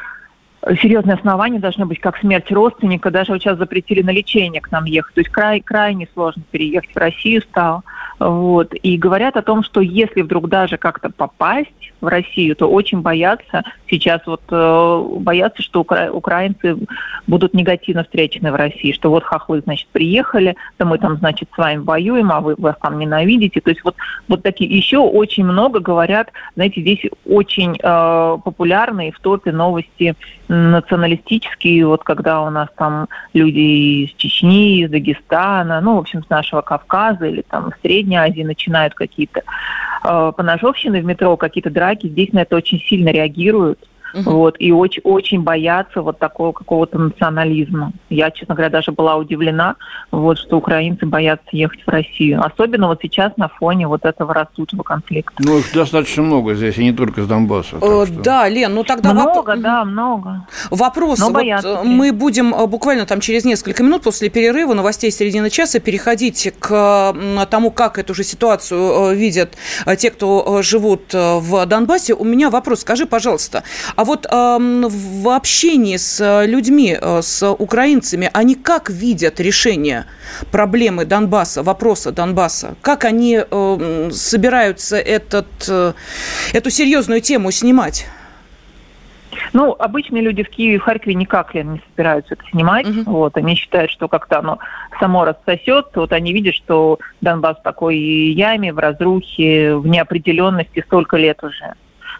серьезные 0.76 1.14
основания 1.14 1.58
должны 1.58 1.86
быть, 1.86 2.00
как 2.00 2.18
смерть 2.18 2.50
родственника. 2.50 3.10
Даже 3.10 3.32
вот 3.32 3.40
сейчас 3.40 3.58
запретили 3.58 4.02
на 4.02 4.10
лечение 4.10 4.60
к 4.60 4.70
нам 4.70 4.84
ехать. 4.84 5.14
То 5.14 5.20
есть 5.20 5.30
край, 5.30 5.60
крайне 5.60 6.08
сложно 6.12 6.42
переехать 6.50 6.94
в 6.94 6.98
Россию 6.98 7.42
стало. 7.42 7.82
Вот. 8.18 8.74
И 8.74 8.96
говорят 8.96 9.36
о 9.36 9.42
том, 9.42 9.62
что 9.62 9.80
если 9.80 10.22
вдруг 10.22 10.48
даже 10.48 10.76
как-то 10.76 11.10
попасть 11.10 11.70
в 12.00 12.06
Россию, 12.06 12.56
то 12.56 12.66
очень 12.70 13.00
боятся 13.00 13.64
сейчас 13.88 14.20
вот 14.26 14.42
э, 14.50 15.04
боятся, 15.20 15.62
что 15.62 15.80
укра- 15.80 16.10
украинцы 16.10 16.76
будут 17.26 17.54
негативно 17.54 18.04
встречены 18.04 18.52
в 18.52 18.56
России, 18.56 18.92
что 18.92 19.10
вот 19.10 19.24
хохлы, 19.24 19.60
значит, 19.60 19.88
приехали, 19.88 20.56
да 20.78 20.84
мы 20.84 20.98
там, 20.98 21.16
значит, 21.16 21.48
с 21.54 21.58
вами 21.58 21.78
воюем, 21.78 22.30
а 22.32 22.40
вы 22.40 22.54
вас 22.58 22.76
там 22.80 22.98
ненавидите. 22.98 23.60
То 23.60 23.70
есть 23.70 23.82
вот, 23.84 23.96
вот 24.28 24.42
такие 24.42 24.70
еще 24.70 24.98
очень 24.98 25.44
много 25.44 25.80
говорят, 25.80 26.30
знаете, 26.54 26.80
здесь 26.80 27.00
очень 27.26 27.76
э, 27.80 28.38
популярные 28.44 29.12
в 29.12 29.18
топе 29.20 29.52
новости 29.52 30.14
националистические, 30.48 31.86
вот 31.86 32.04
когда 32.04 32.42
у 32.42 32.50
нас 32.50 32.68
там 32.76 33.08
люди 33.34 34.04
из 34.04 34.10
Чечни, 34.16 34.82
из 34.82 34.90
Дагестана, 34.90 35.80
ну, 35.80 35.96
в 35.96 35.98
общем, 35.98 36.24
с 36.24 36.28
нашего 36.28 36.62
Кавказа 36.62 37.26
или 37.26 37.42
там 37.42 37.70
в 37.70 37.82
Средней 37.82 38.16
Азии 38.16 38.42
начинают 38.42 38.94
какие-то 38.94 39.42
э, 40.04 40.32
поножовщины 40.36 41.00
в 41.00 41.04
метро, 41.04 41.36
какие-то 41.36 41.70
драки, 41.70 42.06
здесь 42.08 42.32
на 42.32 42.40
это 42.40 42.56
очень 42.56 42.80
сильно 42.80 43.10
реагируют. 43.10 43.87
Угу. 44.14 44.30
Вот, 44.30 44.56
и 44.58 44.72
очень, 44.72 45.02
очень 45.04 45.42
боятся 45.42 46.02
вот 46.02 46.18
такого 46.18 46.52
какого-то 46.52 46.98
национализма. 46.98 47.92
Я, 48.08 48.30
честно 48.30 48.54
говоря, 48.54 48.70
даже 48.70 48.92
была 48.92 49.16
удивлена, 49.16 49.76
вот, 50.10 50.38
что 50.38 50.56
украинцы 50.56 51.06
боятся 51.06 51.48
ехать 51.52 51.82
в 51.86 51.88
Россию. 51.88 52.42
Особенно 52.44 52.88
вот 52.88 53.00
сейчас 53.02 53.36
на 53.36 53.48
фоне 53.48 53.86
вот 53.86 54.04
этого 54.04 54.32
растущего 54.32 54.82
конфликта. 54.82 55.34
Ну, 55.38 55.58
их 55.58 55.72
достаточно 55.72 56.22
много 56.22 56.54
здесь, 56.54 56.78
и 56.78 56.84
не 56.84 56.92
только 56.92 57.22
с 57.22 57.26
Донбасса. 57.26 57.76
Э, 57.76 58.06
что... 58.06 58.22
Да, 58.22 58.48
Лен, 58.48 58.74
ну 58.74 58.84
тогда... 58.84 59.12
Много, 59.12 59.50
воп... 59.50 59.60
да, 59.60 59.84
много. 59.84 60.46
Вопрос. 60.70 61.18
Но 61.18 61.30
вот 61.30 61.42
э, 61.42 61.82
мы 61.84 62.12
будем 62.12 62.54
э, 62.54 62.66
буквально 62.66 63.06
там 63.06 63.20
через 63.20 63.44
несколько 63.44 63.82
минут 63.82 64.02
после 64.02 64.28
перерыва 64.30 64.74
новостей 64.74 65.10
середины 65.10 65.50
часа 65.50 65.80
переходить 65.80 66.52
к 66.58 67.14
тому, 67.50 67.70
как 67.70 67.98
эту 67.98 68.14
же 68.14 68.24
ситуацию 68.24 69.14
видят 69.14 69.56
те, 69.96 70.10
кто 70.10 70.62
живут 70.62 71.12
в 71.12 71.66
Донбассе. 71.66 72.14
У 72.14 72.24
меня 72.24 72.50
вопрос. 72.50 72.80
Скажи, 72.80 73.06
пожалуйста, 73.06 73.62
а 73.98 74.04
вот 74.04 74.26
э, 74.26 74.58
в 74.60 75.28
общении 75.28 75.96
с 75.96 76.44
людьми, 76.46 76.96
э, 77.00 77.20
с 77.20 77.50
украинцами, 77.50 78.30
они 78.32 78.54
как 78.54 78.90
видят 78.90 79.40
решение 79.40 80.04
проблемы 80.52 81.04
Донбасса, 81.04 81.64
вопроса 81.64 82.12
Донбасса? 82.12 82.76
Как 82.80 83.04
они 83.04 83.40
э, 83.40 84.10
собираются 84.12 84.98
этот, 84.98 85.48
э, 85.68 85.94
эту 86.52 86.70
серьезную 86.70 87.20
тему 87.20 87.50
снимать? 87.50 88.06
Ну, 89.52 89.74
обычные 89.76 90.22
люди 90.22 90.44
в 90.44 90.48
Киеве 90.48 90.76
и 90.76 90.78
в 90.78 90.82
Харькове 90.82 91.14
никак 91.14 91.54
не 91.54 91.82
собираются 91.90 92.34
это 92.34 92.44
снимать. 92.52 92.86
Uh-huh. 92.86 93.02
Вот, 93.04 93.36
они 93.36 93.56
считают, 93.56 93.90
что 93.90 94.06
как-то 94.06 94.38
оно 94.38 94.60
само 95.00 95.24
рассосется. 95.24 95.98
Вот 95.98 96.12
они 96.12 96.32
видят, 96.32 96.54
что 96.54 97.00
Донбасс 97.20 97.58
в 97.58 97.62
такой 97.62 97.96
яме, 97.98 98.72
в 98.72 98.78
разрухе, 98.78 99.74
в 99.74 99.88
неопределенности 99.88 100.84
столько 100.86 101.16
лет 101.16 101.42
уже. 101.42 101.74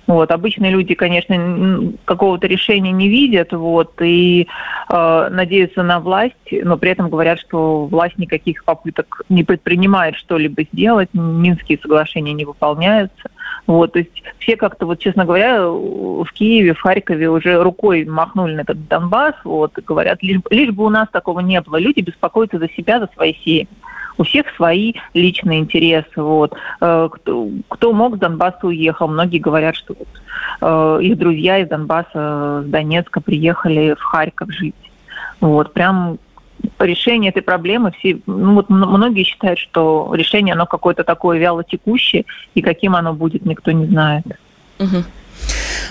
Вот. 0.09 0.31
Обычные 0.31 0.71
люди, 0.71 0.95
конечно, 0.95 1.93
какого-то 2.07 2.47
решения 2.47 2.93
не 2.93 3.09
видят 3.09 3.53
вот, 3.53 4.01
и 4.01 4.49
э, 4.89 5.29
надеются 5.31 5.83
на 5.83 6.01
власть, 6.01 6.35
но 6.51 6.79
при 6.79 6.93
этом 6.93 7.11
говорят, 7.11 7.39
что 7.39 7.85
власть 7.85 8.17
никаких 8.17 8.65
попыток 8.65 9.21
не 9.29 9.45
предпринимает 9.45 10.17
что-либо 10.17 10.63
сделать, 10.73 11.11
Минские 11.13 11.79
соглашения 11.79 12.33
не 12.33 12.47
выполняются. 12.47 13.29
Вот, 13.67 13.93
то 13.93 13.99
есть 13.99 14.23
все 14.39 14.57
как-то, 14.57 14.87
вот, 14.87 14.99
честно 14.99 15.27
говоря, 15.27 15.69
в 15.69 16.27
Киеве, 16.33 16.73
в 16.73 16.81
Харькове 16.81 17.29
уже 17.29 17.63
рукой 17.63 18.07
махнули 18.07 18.55
на 18.55 18.61
этот 18.63 18.89
Донбасс, 18.89 19.35
вот, 19.45 19.77
и 19.77 19.83
говорят, 19.83 20.23
лишь, 20.23 20.41
лишь 20.49 20.71
бы 20.71 20.87
у 20.87 20.89
нас 20.89 21.11
такого 21.13 21.41
не 21.41 21.61
было. 21.61 21.77
Люди 21.77 22.01
беспокоятся 22.01 22.59
за 22.59 22.71
себя, 22.71 22.99
за 22.99 23.11
свои 23.15 23.35
семьи 23.35 23.69
у 24.19 24.25
всех 24.25 24.47
свои 24.57 24.95
личные 25.15 25.61
интересы. 25.61 26.11
Вот. 26.17 26.55
Э, 26.81 27.09
кто, 27.11 27.49
кто 27.69 27.93
мог 27.93 28.17
с 28.17 28.19
Донбасса 28.19 28.67
уехал. 28.67 29.09
Многие 29.09 29.39
говорят, 29.39 29.77
что 29.77 29.95
вот, 29.99 30.09
э, 30.61 31.05
их 31.05 31.17
друзья 31.17 31.59
из 31.59 31.69
Донбасса, 31.69 32.65
с 32.67 32.69
Донецка 32.69 33.21
приехали 33.21 33.95
в 33.95 34.03
Харьков 34.03 34.53
жить. 34.53 34.75
Вот. 35.41 35.73
Прям 35.73 36.19
решение 36.81 37.31
этой 37.31 37.43
проблемы 37.43 37.93
все, 37.93 38.19
ну 38.27 38.55
вот 38.55 38.69
многие 38.69 39.23
считают, 39.23 39.59
что 39.59 40.13
решение 40.15 40.55
оно 40.55 40.67
какое-то 40.67 41.05
такое 41.05 41.39
вяло 41.39 41.65
текущее, 41.65 42.25
и 42.55 42.63
каким 42.63 42.97
оно 42.97 43.15
будет, 43.15 43.47
никто 43.47 43.71
не 43.71 43.87
знает. 43.87 44.27
Угу. 44.79 45.05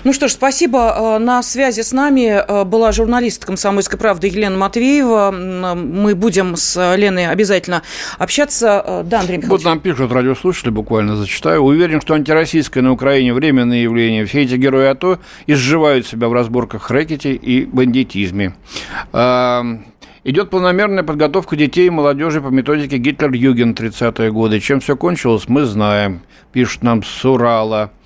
Ну 0.03 0.13
что 0.13 0.27
ж, 0.27 0.31
спасибо. 0.31 1.15
Э, 1.17 1.17
на 1.17 1.41
связи 1.43 1.81
с 1.81 1.91
нами 1.91 2.41
э, 2.45 2.63
была 2.63 2.91
журналист 2.91 3.45
«Комсомольской 3.45 3.99
правды» 3.99 4.27
Елена 4.27 4.57
Матвеева. 4.57 5.31
Мы 5.31 6.15
будем 6.15 6.55
с 6.55 6.95
Леной 6.95 7.27
обязательно 7.27 7.81
общаться. 8.17 8.83
Э, 8.85 9.03
да, 9.05 9.21
Андрей 9.21 9.37
Михайлович. 9.37 9.63
Вот 9.63 9.69
нам 9.69 9.79
пишут 9.79 10.11
радиослушатели, 10.11 10.69
буквально 10.69 11.15
зачитаю. 11.15 11.63
Уверен, 11.63 12.01
что 12.01 12.13
антироссийское 12.13 12.83
на 12.83 12.91
Украине 12.91 13.33
временное 13.33 13.79
явление. 13.79 14.25
Все 14.25 14.43
эти 14.43 14.55
герои 14.55 14.87
АТО 14.87 15.19
изживают 15.47 16.07
себя 16.07 16.29
в 16.29 16.33
разборках 16.33 16.89
рэкете 16.89 17.33
и 17.33 17.65
бандитизме. 17.65 18.55
Идет 20.23 20.49
планомерная 20.49 21.03
подготовка 21.03 21.55
детей 21.55 21.87
и 21.87 21.89
молодежи 21.89 22.41
по 22.41 22.47
методике 22.47 22.97
Гитлер-Юген 22.97 23.73
30-е 23.73 24.29
годы. 24.31 24.59
Чем 24.59 24.81
все 24.81 24.97
кончилось, 24.97 25.45
мы 25.47 25.63
знаем, 25.63 26.21
пишут 26.51 26.83
нам 26.83 27.01
с 27.01 27.23
Урала. 27.23 27.83
А, 27.83 27.96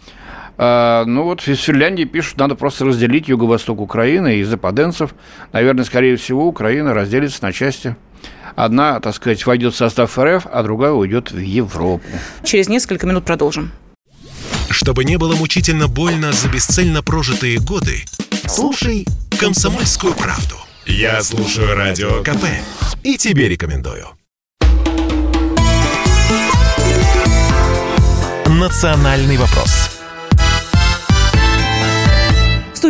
ну 0.58 1.24
вот 1.24 1.48
из 1.48 1.60
Финляндии 1.60 2.04
пишут, 2.04 2.38
надо 2.38 2.56
просто 2.56 2.86
разделить 2.86 3.28
юго-восток 3.28 3.80
Украины 3.80 4.38
и 4.38 4.44
западенцев. 4.44 5.16
Наверное, 5.54 5.86
скорее 5.86 6.18
всего, 6.18 6.48
Украина 6.48 6.94
разделится 6.94 7.44
на 7.44 7.52
части. 7.52 7.96
Одна, 8.56 9.00
так 9.00 9.16
сказать, 9.16 9.46
войдет 9.46 9.74
в 9.74 9.78
состав 9.78 10.18
РФ, 10.18 10.46
а 10.52 10.64
другая 10.64 10.92
уйдет 10.92 11.32
в 11.32 11.40
Европу. 11.40 12.04
Через 12.44 12.68
несколько 12.70 13.08
минут 13.08 13.26
продолжим. 13.26 13.72
Чтобы 14.70 15.04
не 15.04 15.18
было 15.18 15.36
мучительно 15.36 15.88
больно 15.88 16.32
за 16.32 16.48
бесцельно 16.50 17.02
прожитые 17.02 17.60
годы, 17.60 18.04
слушай 18.46 19.06
«Комсомольскую 19.40 20.14
правду». 20.14 20.56
Я 20.86 21.22
слушаю 21.22 21.76
Радио 21.76 22.24
КП 22.24 22.46
и 23.04 23.18
тебе 23.18 23.50
рекомендую. 23.50 24.08
«Национальный 28.48 29.38
вопрос» 29.38 30.01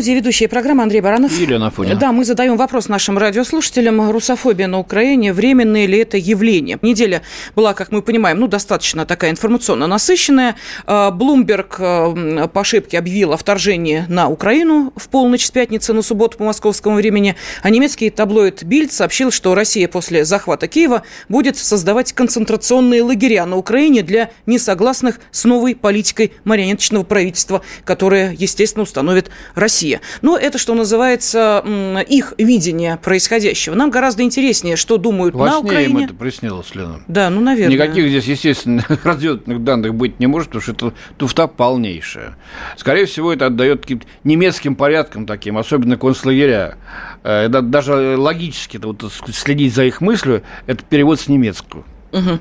студии 0.01 0.15
ведущая 0.15 0.47
программы 0.47 0.81
Андрей 0.81 0.99
Баранов. 0.99 1.31
Елена 1.39 1.67
Афонина. 1.67 1.95
Да, 1.95 2.11
мы 2.11 2.25
задаем 2.25 2.57
вопрос 2.57 2.87
нашим 2.87 3.19
радиослушателям. 3.19 4.09
Русофобия 4.09 4.65
на 4.65 4.79
Украине, 4.79 5.31
временное 5.31 5.85
ли 5.85 5.99
это 5.99 6.17
явление? 6.17 6.79
Неделя 6.81 7.21
была, 7.55 7.75
как 7.75 7.91
мы 7.91 8.01
понимаем, 8.01 8.39
ну, 8.39 8.47
достаточно 8.47 9.05
такая 9.05 9.29
информационно 9.29 9.85
насыщенная. 9.85 10.55
Блумберг 10.87 11.75
э, 11.77 12.47
по 12.51 12.61
ошибке 12.61 12.97
объявил 12.97 13.33
о 13.33 13.37
вторжении 13.37 14.05
на 14.07 14.27
Украину 14.27 14.91
в 14.95 15.07
полночь 15.07 15.45
с 15.45 15.51
пятницы 15.51 15.93
на 15.93 16.01
субботу 16.01 16.39
по 16.39 16.45
московскому 16.45 16.95
времени, 16.95 17.35
а 17.61 17.69
немецкий 17.69 18.09
таблоид 18.09 18.63
Бильд 18.63 18.91
сообщил, 18.91 19.29
что 19.29 19.53
Россия 19.53 19.87
после 19.87 20.25
захвата 20.25 20.67
Киева 20.67 21.03
будет 21.29 21.57
создавать 21.57 22.13
концентрационные 22.13 23.03
лагеря 23.03 23.45
на 23.45 23.55
Украине 23.55 24.01
для 24.01 24.31
несогласных 24.47 25.19
с 25.29 25.45
новой 25.45 25.75
политикой 25.75 26.33
марионеточного 26.43 27.03
правительства, 27.03 27.61
которое, 27.85 28.35
естественно, 28.35 28.81
установит 28.81 29.29
Россия. 29.53 29.90
Россия. 29.91 30.01
Но 30.21 30.37
это, 30.37 30.57
что 30.57 30.73
называется, 30.73 31.63
их 32.07 32.33
видение 32.37 32.97
происходящего. 32.97 33.75
Нам 33.75 33.89
гораздо 33.89 34.23
интереснее, 34.23 34.75
что 34.75 34.97
думают 34.97 35.35
Во 35.35 35.45
на 35.45 35.59
Украине. 35.59 35.83
им 35.85 35.97
это 35.97 36.13
приснилось, 36.13 36.73
Лена. 36.75 37.01
Да, 37.07 37.29
ну, 37.29 37.41
наверное. 37.41 37.73
Никаких 37.73 38.07
здесь, 38.07 38.25
естественно, 38.25 38.85
разведывательных 39.03 39.63
данных 39.63 39.95
быть 39.95 40.19
не 40.19 40.27
может, 40.27 40.49
потому 40.49 40.61
что 40.61 40.71
это 40.71 40.93
туфта 41.17 41.47
полнейшая. 41.47 42.37
Скорее 42.77 43.05
всего, 43.05 43.33
это 43.33 43.47
отдает 43.47 43.81
каким-то 43.81 44.07
немецким 44.23 44.75
порядкам 44.75 45.25
таким, 45.25 45.57
особенно 45.57 45.97
концлагеря. 45.97 46.77
Э, 47.23 47.45
это 47.45 47.61
даже 47.61 48.17
логически 48.17 48.77
вот, 48.77 49.03
следить 49.33 49.73
за 49.73 49.85
их 49.85 50.01
мыслью, 50.01 50.43
это 50.67 50.83
перевод 50.83 51.19
с 51.19 51.27
немецкого. 51.27 51.83
Угу. 52.11 52.39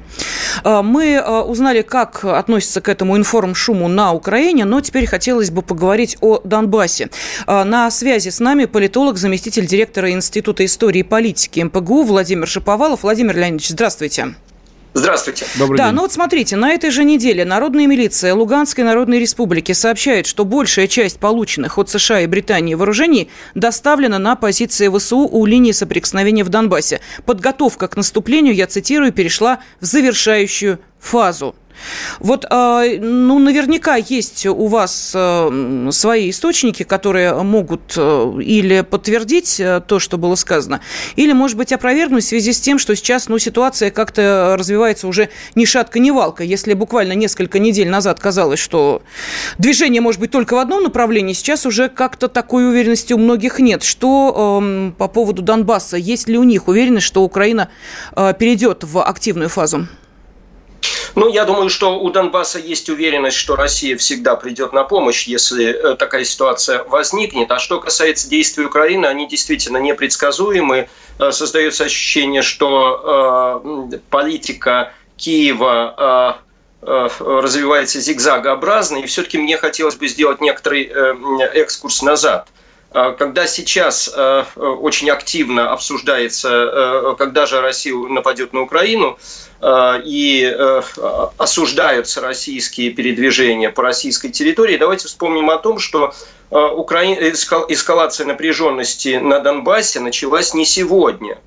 Мы 0.83 1.17
а, 1.17 1.43
узнали, 1.43 1.83
как 1.83 2.25
относится 2.25 2.81
к 2.81 2.89
этому 2.89 3.17
информшуму 3.17 3.89
на 3.89 4.13
Украине, 4.13 4.65
но 4.65 4.81
теперь 4.81 5.07
хотелось 5.07 5.51
бы 5.51 5.63
поговорить 5.63 6.17
о 6.21 6.41
Донбассе. 6.43 7.11
А, 7.47 7.65
на 7.65 7.91
связи 7.91 8.31
с 8.31 8.41
нами 8.41 8.65
политолог, 8.65 9.17
заместитель 9.17 9.67
директора 9.67 10.11
Института 10.11 10.65
истории 10.65 11.01
и 11.01 11.05
политики 11.05 11.61
МПГУ 11.61 12.03
Владимир 12.03 12.47
Шиповалов. 12.47 13.03
Владимир 13.03 13.37
Леонидович, 13.37 13.69
здравствуйте. 13.69 14.35
Здравствуйте. 14.93 15.47
Добрый 15.57 15.79
да, 15.79 15.87
день. 15.87 15.95
ну 15.95 16.03
вот 16.03 16.13
смотрите, 16.13 16.57
на 16.57 16.73
этой 16.73 16.91
же 16.91 17.05
неделе 17.05 17.45
Народная 17.45 17.87
милиция 17.87 18.35
Луганской 18.35 18.83
Народной 18.83 19.21
Республики 19.21 19.71
сообщает, 19.73 20.27
что 20.27 20.45
большая 20.45 20.89
часть 20.89 21.21
полученных 21.21 21.79
от 21.79 21.89
США 21.89 22.21
и 22.23 22.27
Британии 22.27 22.75
вооружений 22.75 23.31
доставлена 23.55 24.19
на 24.19 24.35
позиции 24.35 24.89
ВСУ 24.89 25.29
у 25.31 25.47
линии 25.47 25.73
соприкосновения 25.73 26.43
в 26.43 26.49
Донбассе. 26.49 27.01
Подготовка 27.25 27.87
к 27.87 27.97
наступлению, 27.97 28.55
я 28.55 28.67
цитирую, 28.67 29.13
перешла 29.13 29.61
в 29.81 29.85
завершающую 29.85 30.81
фазу. 30.99 31.55
Вот, 32.19 32.45
э, 32.49 32.99
ну, 33.01 33.39
наверняка 33.39 33.97
есть 33.97 34.47
у 34.47 34.67
вас 34.67 35.13
э, 35.15 35.89
свои 35.91 36.31
источники, 36.31 36.83
которые 36.83 37.35
могут 37.43 37.95
э, 37.97 38.39
или 38.43 38.83
подтвердить 38.83 39.61
то, 39.87 39.99
что 39.99 40.19
было 40.19 40.35
сказано, 40.35 40.81
или, 41.17 41.33
может 41.33 41.57
быть, 41.57 41.73
опровергнуть 41.73 42.25
в 42.25 42.29
связи 42.29 42.53
с 42.53 42.61
тем, 42.61 42.79
что 42.79 42.95
сейчас, 42.95 43.29
ну, 43.29 43.39
ситуация 43.39 43.91
как-то 43.91 44.57
развивается 44.59 45.07
уже 45.09 45.31
ни 45.55 45.65
шатка, 45.65 45.99
ни 45.99 46.11
валка. 46.11 46.45
Если 46.45 46.75
буквально 46.75 47.13
несколько 47.13 47.59
недель 47.59 47.89
назад 47.89 48.21
казалось, 48.21 48.61
что 48.61 49.03
движение 49.59 50.01
может 50.01 50.21
быть 50.21 50.31
только 50.31 50.55
в 50.55 50.59
одном 50.59 50.83
направлении, 50.83 51.33
сейчас 51.33 51.67
уже 51.67 51.89
как-то 51.89 52.29
такой 52.29 52.69
уверенности 52.69 53.13
у 53.13 53.19
многих 53.19 53.59
нет. 53.59 53.83
Что 53.83 54.61
э, 54.63 54.93
по 54.99 55.09
поводу 55.09 55.43
Донбасса? 55.43 55.97
Есть 55.97 56.29
ли 56.29 56.39
у 56.39 56.45
них 56.45 56.69
уверенность, 56.69 57.07
что 57.07 57.23
Украина 57.23 57.69
э, 58.15 58.35
перейдет 58.39 58.85
в 58.85 59.03
активную 59.03 59.49
фазу? 59.49 59.87
Ну, 61.15 61.29
я 61.29 61.45
думаю, 61.45 61.69
что 61.69 61.99
у 61.99 62.11
Донбасса 62.11 62.59
есть 62.59 62.89
уверенность, 62.89 63.37
что 63.37 63.57
Россия 63.57 63.97
всегда 63.97 64.37
придет 64.37 64.73
на 64.73 64.85
помощь, 64.85 65.27
если 65.27 65.67
э, 65.67 65.97
такая 65.97 66.25
ситуация 66.25 66.85
возникнет. 66.85 67.51
А 67.51 67.59
что 67.59 67.81
касается 67.81 68.29
действий 68.29 68.65
Украины, 68.65 69.07
они 69.07 69.27
действительно 69.29 69.79
непредсказуемы. 69.79 70.89
Э, 71.19 71.33
создается 71.33 71.85
ощущение, 71.85 72.43
что 72.43 73.63
э, 73.93 73.99
политика 74.11 74.93
Киева 75.17 76.39
развивается 76.83 78.01
зигзагообразно, 78.01 78.97
и 78.97 79.07
все-таки 79.07 79.37
мне 79.37 79.59
хотелось 79.59 79.97
бы 79.97 80.09
сделать 80.09 80.41
некоторый 80.41 80.85
экскурс 81.53 82.01
назад– 82.01 82.49
когда 82.93 83.47
сейчас 83.47 84.11
э, 84.13 84.45
очень 84.57 85.11
активно 85.11 85.73
обсуждается, 85.73 86.49
э, 86.49 87.15
когда 87.19 87.47
же 87.47 87.61
Россия 87.61 87.95
нападет 87.95 88.53
на 88.53 88.63
Украину, 88.63 89.17
э, 89.61 90.03
и 90.05 90.45
осуждаются 91.39 92.21
российские 92.21 92.91
передвижения 92.91 93.71
по 93.71 93.83
российской 93.83 94.31
территории, 94.31 94.77
давайте 94.77 95.07
вспомним 95.07 95.51
о 95.51 95.59
том, 95.59 95.79
что 95.79 96.13
эскалация 96.51 98.27
напряженности 98.27 99.19
на 99.19 99.39
Донбассе 99.39 100.01
началась 100.01 100.53
не 100.53 100.65
сегодня. 100.65 101.39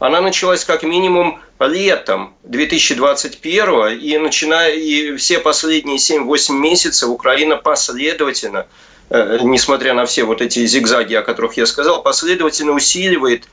Она 0.00 0.20
началась 0.20 0.64
как 0.64 0.82
минимум 0.82 1.40
летом 1.60 2.34
2021 2.42 3.98
и 4.00 4.18
начиная 4.18 4.72
и 4.72 5.14
все 5.16 5.38
последние 5.38 5.98
7-8 5.98 6.52
месяцев 6.54 7.08
Украина 7.08 7.56
последовательно 7.56 8.66
Э, 8.66 8.66
несмотря 9.10 9.94
на 9.94 10.04
все 10.04 10.24
вот 10.24 10.42
эти 10.42 10.66
зигзаги, 10.66 11.14
о 11.14 11.22
которых 11.22 11.56
я 11.56 11.66
сказал, 11.66 12.02
последовательно 12.02 12.72
усиливает 12.72 13.48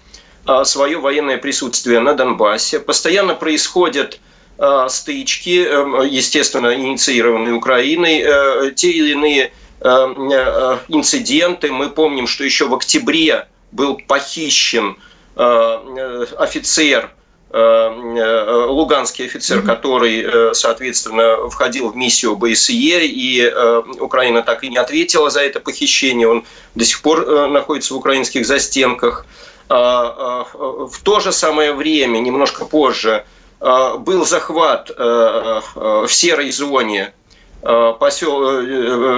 а, 0.46 0.64
свое 0.66 0.98
военное 1.00 1.38
присутствие 1.38 2.00
на 2.00 2.14
Донбассе. 2.14 2.80
Постоянно 2.80 3.36
происходят 3.36 4.20
а, 4.58 4.90
стычки, 4.90 5.66
э, 5.68 6.08
естественно, 6.08 6.74
инициированные 6.74 7.54
Украиной, 7.54 8.22
э, 8.26 8.72
те 8.76 8.92
или 8.92 9.12
иные 9.12 9.52
инциденты. 10.88 11.72
Мы 11.72 11.90
помним, 11.90 12.28
что 12.28 12.44
еще 12.44 12.66
в 12.68 12.74
октябре 12.74 13.48
был 13.72 14.00
похищен 14.08 14.98
офицер 15.36 17.02
Э, 17.02 17.02
э, 17.02 17.06
луганский 17.52 19.26
офицер, 19.26 19.62
который, 19.62 20.24
э, 20.24 20.54
соответственно, 20.54 21.50
входил 21.50 21.90
в 21.90 21.96
миссию 21.96 22.36
БСЕ, 22.36 23.06
и 23.06 23.54
Украина 24.00 24.42
так 24.42 24.64
и 24.64 24.70
не 24.70 24.78
ответила 24.78 25.30
за 25.30 25.42
это 25.42 25.60
похищение. 25.60 26.28
Он 26.28 26.44
до 26.74 26.84
сих 26.84 27.02
пор 27.02 27.48
находится 27.50 27.94
в 27.94 27.98
украинских 27.98 28.46
застенках. 28.46 29.26
В 29.70 31.00
то 31.04 31.20
же 31.20 31.32
самое 31.32 31.74
время, 31.74 32.20
немножко 32.20 32.66
позже, 32.66 33.26
был 33.60 34.26
захват 34.26 34.90
в 34.90 36.08
серой 36.10 36.52
зоне 36.52 37.14
посел... 37.62 38.62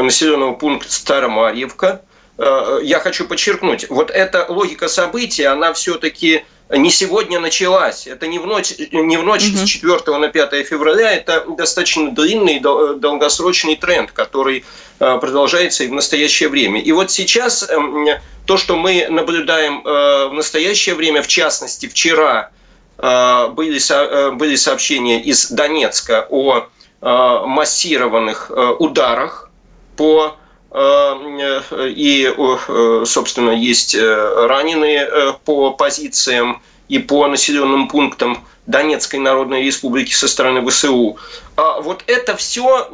населенного 0.04 0.54
пункта 0.54 0.92
Старомарьевка. 0.92 2.02
Я 2.38 3.00
хочу 3.00 3.28
подчеркнуть, 3.28 3.90
вот 3.90 4.12
эта 4.12 4.46
логика 4.48 4.88
событий, 4.88 5.44
она 5.44 5.74
все-таки 5.74 6.46
не 6.69 6.89
сегодня 6.89 7.39
началась. 7.39 8.08
Это 8.08 8.27
не 8.27 8.39
в 8.39 8.45
ночь, 8.45 8.73
не 8.91 9.17
в 9.17 9.23
ночь 9.23 9.47
угу. 9.47 9.58
с 9.58 9.63
4 9.63 10.17
на 10.17 10.27
5 10.27 10.67
февраля. 10.67 11.13
Это 11.13 11.45
достаточно 11.47 12.12
длинный, 12.12 12.60
долгосрочный 12.60 13.75
тренд, 13.75 14.12
который 14.12 14.65
э, 14.99 15.17
продолжается 15.19 15.86
и 15.86 15.88
в 15.88 15.93
настоящее 15.93 16.49
время. 16.49 16.82
И 16.82 16.91
вот 16.91 17.10
сейчас 17.12 17.69
эм, 17.69 18.08
то, 18.45 18.58
что 18.58 18.75
мы 18.75 19.08
наблюдаем 19.10 19.82
э, 19.86 20.27
в 20.27 20.34
настоящее 20.34 20.95
время, 20.95 21.21
в 21.21 21.27
частности, 21.27 21.88
вчера 21.88 22.51
э, 22.97 23.47
были, 23.49 23.80
были 24.36 24.56
сообщения 24.56 25.21
из 25.21 25.49
Донецка 25.51 26.27
о 26.30 26.67
массированных 26.99 28.49
ударах 28.80 29.51
по 29.95 30.36
и, 30.78 32.34
собственно, 33.06 33.52
есть 33.52 33.96
раненые 33.96 35.34
по 35.46 35.72
позициям 35.72 36.62
и 36.90 37.00
по 37.00 37.26
населенным 37.28 37.88
пунктам 37.88 38.46
Донецкой 38.68 39.20
Народной 39.20 39.63
Республики 39.63 40.13
со 40.13 40.28
стороны 40.28 40.63
ВСУ. 40.70 41.18
А 41.56 41.82
вот 41.82 42.04
это 42.08 42.36
все 42.36 42.88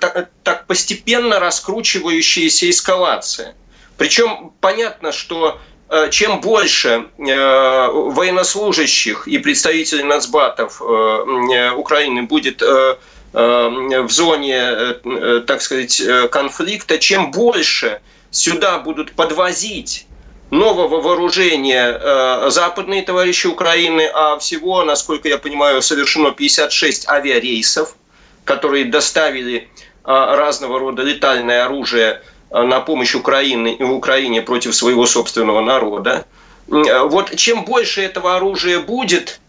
так, 0.00 0.28
так 0.42 0.66
постепенно 0.66 1.40
раскручивающаяся 1.40 2.68
эскалация. 2.68 3.54
Причем 3.96 4.52
понятно, 4.60 5.12
что 5.12 5.58
чем 6.10 6.40
больше 6.40 7.06
военнослужащих 7.18 9.28
и 9.28 9.38
представителей 9.38 10.04
нацбатов 10.04 10.80
Украины 10.80 12.22
будет 12.22 12.62
Э, 12.82 12.96
в 13.32 14.10
зоне, 14.10 14.56
э, 14.56 14.94
э, 15.04 15.42
так 15.46 15.62
сказать, 15.62 16.02
конфликта, 16.30 16.98
чем 16.98 17.30
больше 17.30 18.00
сюда 18.30 18.78
будут 18.78 19.12
подвозить 19.12 20.06
нового 20.50 21.00
вооружения 21.00 22.50
западные 22.50 23.02
товарищи 23.02 23.46
Украины, 23.46 24.06
а 24.12 24.38
всего, 24.38 24.84
насколько 24.84 25.28
я 25.28 25.38
понимаю, 25.38 25.80
совершено 25.80 26.30
56 26.30 27.08
авиарейсов, 27.08 27.96
которые 28.44 28.84
доставили 28.84 29.70
разного 30.04 30.78
рода 30.78 31.02
летальное 31.02 31.64
оружие 31.64 32.20
на 32.50 32.80
помощь 32.80 33.14
Украине, 33.14 33.76
Украине 33.82 34.42
против 34.42 34.74
своего 34.74 35.06
собственного 35.06 35.62
народа. 35.62 36.26
Вот 36.66 37.34
чем 37.36 37.64
больше 37.64 38.02
этого 38.02 38.36
оружия 38.36 38.78
будет 38.78 39.40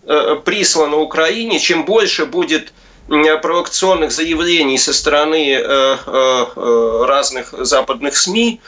прислано 0.45 0.97
Украине, 0.97 1.59
чем 1.59 1.83
больше 1.83 2.25
будет 2.25 2.71
провокационных 3.07 4.11
заявлений 4.11 4.77
со 4.77 4.93
стороны 4.93 5.53
э, 5.53 5.61
э, 5.61 6.45
э, 6.55 7.05
разных 7.05 7.53
западных 7.65 8.17
СМИ, 8.17 8.61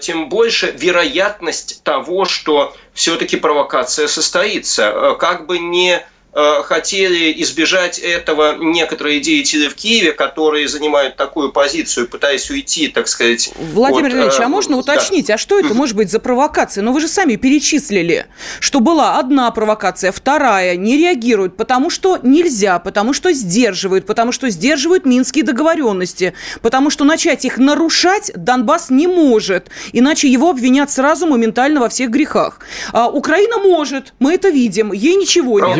тем 0.00 0.28
больше 0.28 0.72
вероятность 0.72 1.84
того, 1.84 2.24
что 2.24 2.74
все-таки 2.94 3.36
провокация 3.36 4.08
состоится. 4.08 5.14
Как 5.20 5.46
бы 5.46 5.60
не 5.60 6.02
Э, 6.02 6.11
хотели 6.34 7.42
избежать 7.42 7.98
этого 7.98 8.56
некоторые 8.56 9.20
деятели 9.20 9.68
в 9.68 9.74
Киеве, 9.74 10.12
которые 10.12 10.66
занимают 10.66 11.16
такую 11.16 11.52
позицию, 11.52 12.08
пытаясь 12.08 12.50
уйти, 12.50 12.88
так 12.88 13.08
сказать. 13.08 13.50
Владимир 13.56 14.06
от, 14.06 14.14
Ильич, 14.14 14.34
а 14.38 14.44
э, 14.44 14.48
можно 14.48 14.78
уточнить, 14.78 15.26
да. 15.26 15.34
а 15.34 15.38
что 15.38 15.58
это 15.58 15.74
может 15.74 15.94
быть 15.94 16.10
за 16.10 16.20
провокация? 16.20 16.82
Ну 16.82 16.92
вы 16.92 17.00
же 17.00 17.08
сами 17.08 17.36
перечислили, 17.36 18.26
что 18.60 18.80
была 18.80 19.18
одна 19.18 19.50
провокация, 19.50 20.10
вторая 20.10 20.76
не 20.76 20.96
реагируют, 20.96 21.56
потому 21.56 21.90
что 21.90 22.18
нельзя, 22.22 22.78
потому 22.78 23.12
что 23.12 23.32
сдерживают, 23.32 24.06
потому 24.06 24.32
что 24.32 24.48
сдерживают 24.48 25.04
минские 25.04 25.44
договоренности, 25.44 26.32
потому 26.62 26.88
что 26.88 27.04
начать 27.04 27.44
их 27.44 27.58
нарушать 27.58 28.32
Донбасс 28.34 28.88
не 28.88 29.06
может, 29.06 29.68
иначе 29.92 30.28
его 30.28 30.50
обвинят 30.50 30.90
сразу 30.90 31.26
моментально 31.26 31.80
во 31.80 31.88
всех 31.90 32.10
грехах. 32.10 32.60
А 32.92 33.08
Украина 33.08 33.58
может, 33.58 34.14
мы 34.18 34.32
это 34.34 34.48
видим, 34.48 34.92
ей 34.92 35.16
ничего 35.16 35.60
не. 35.60 35.74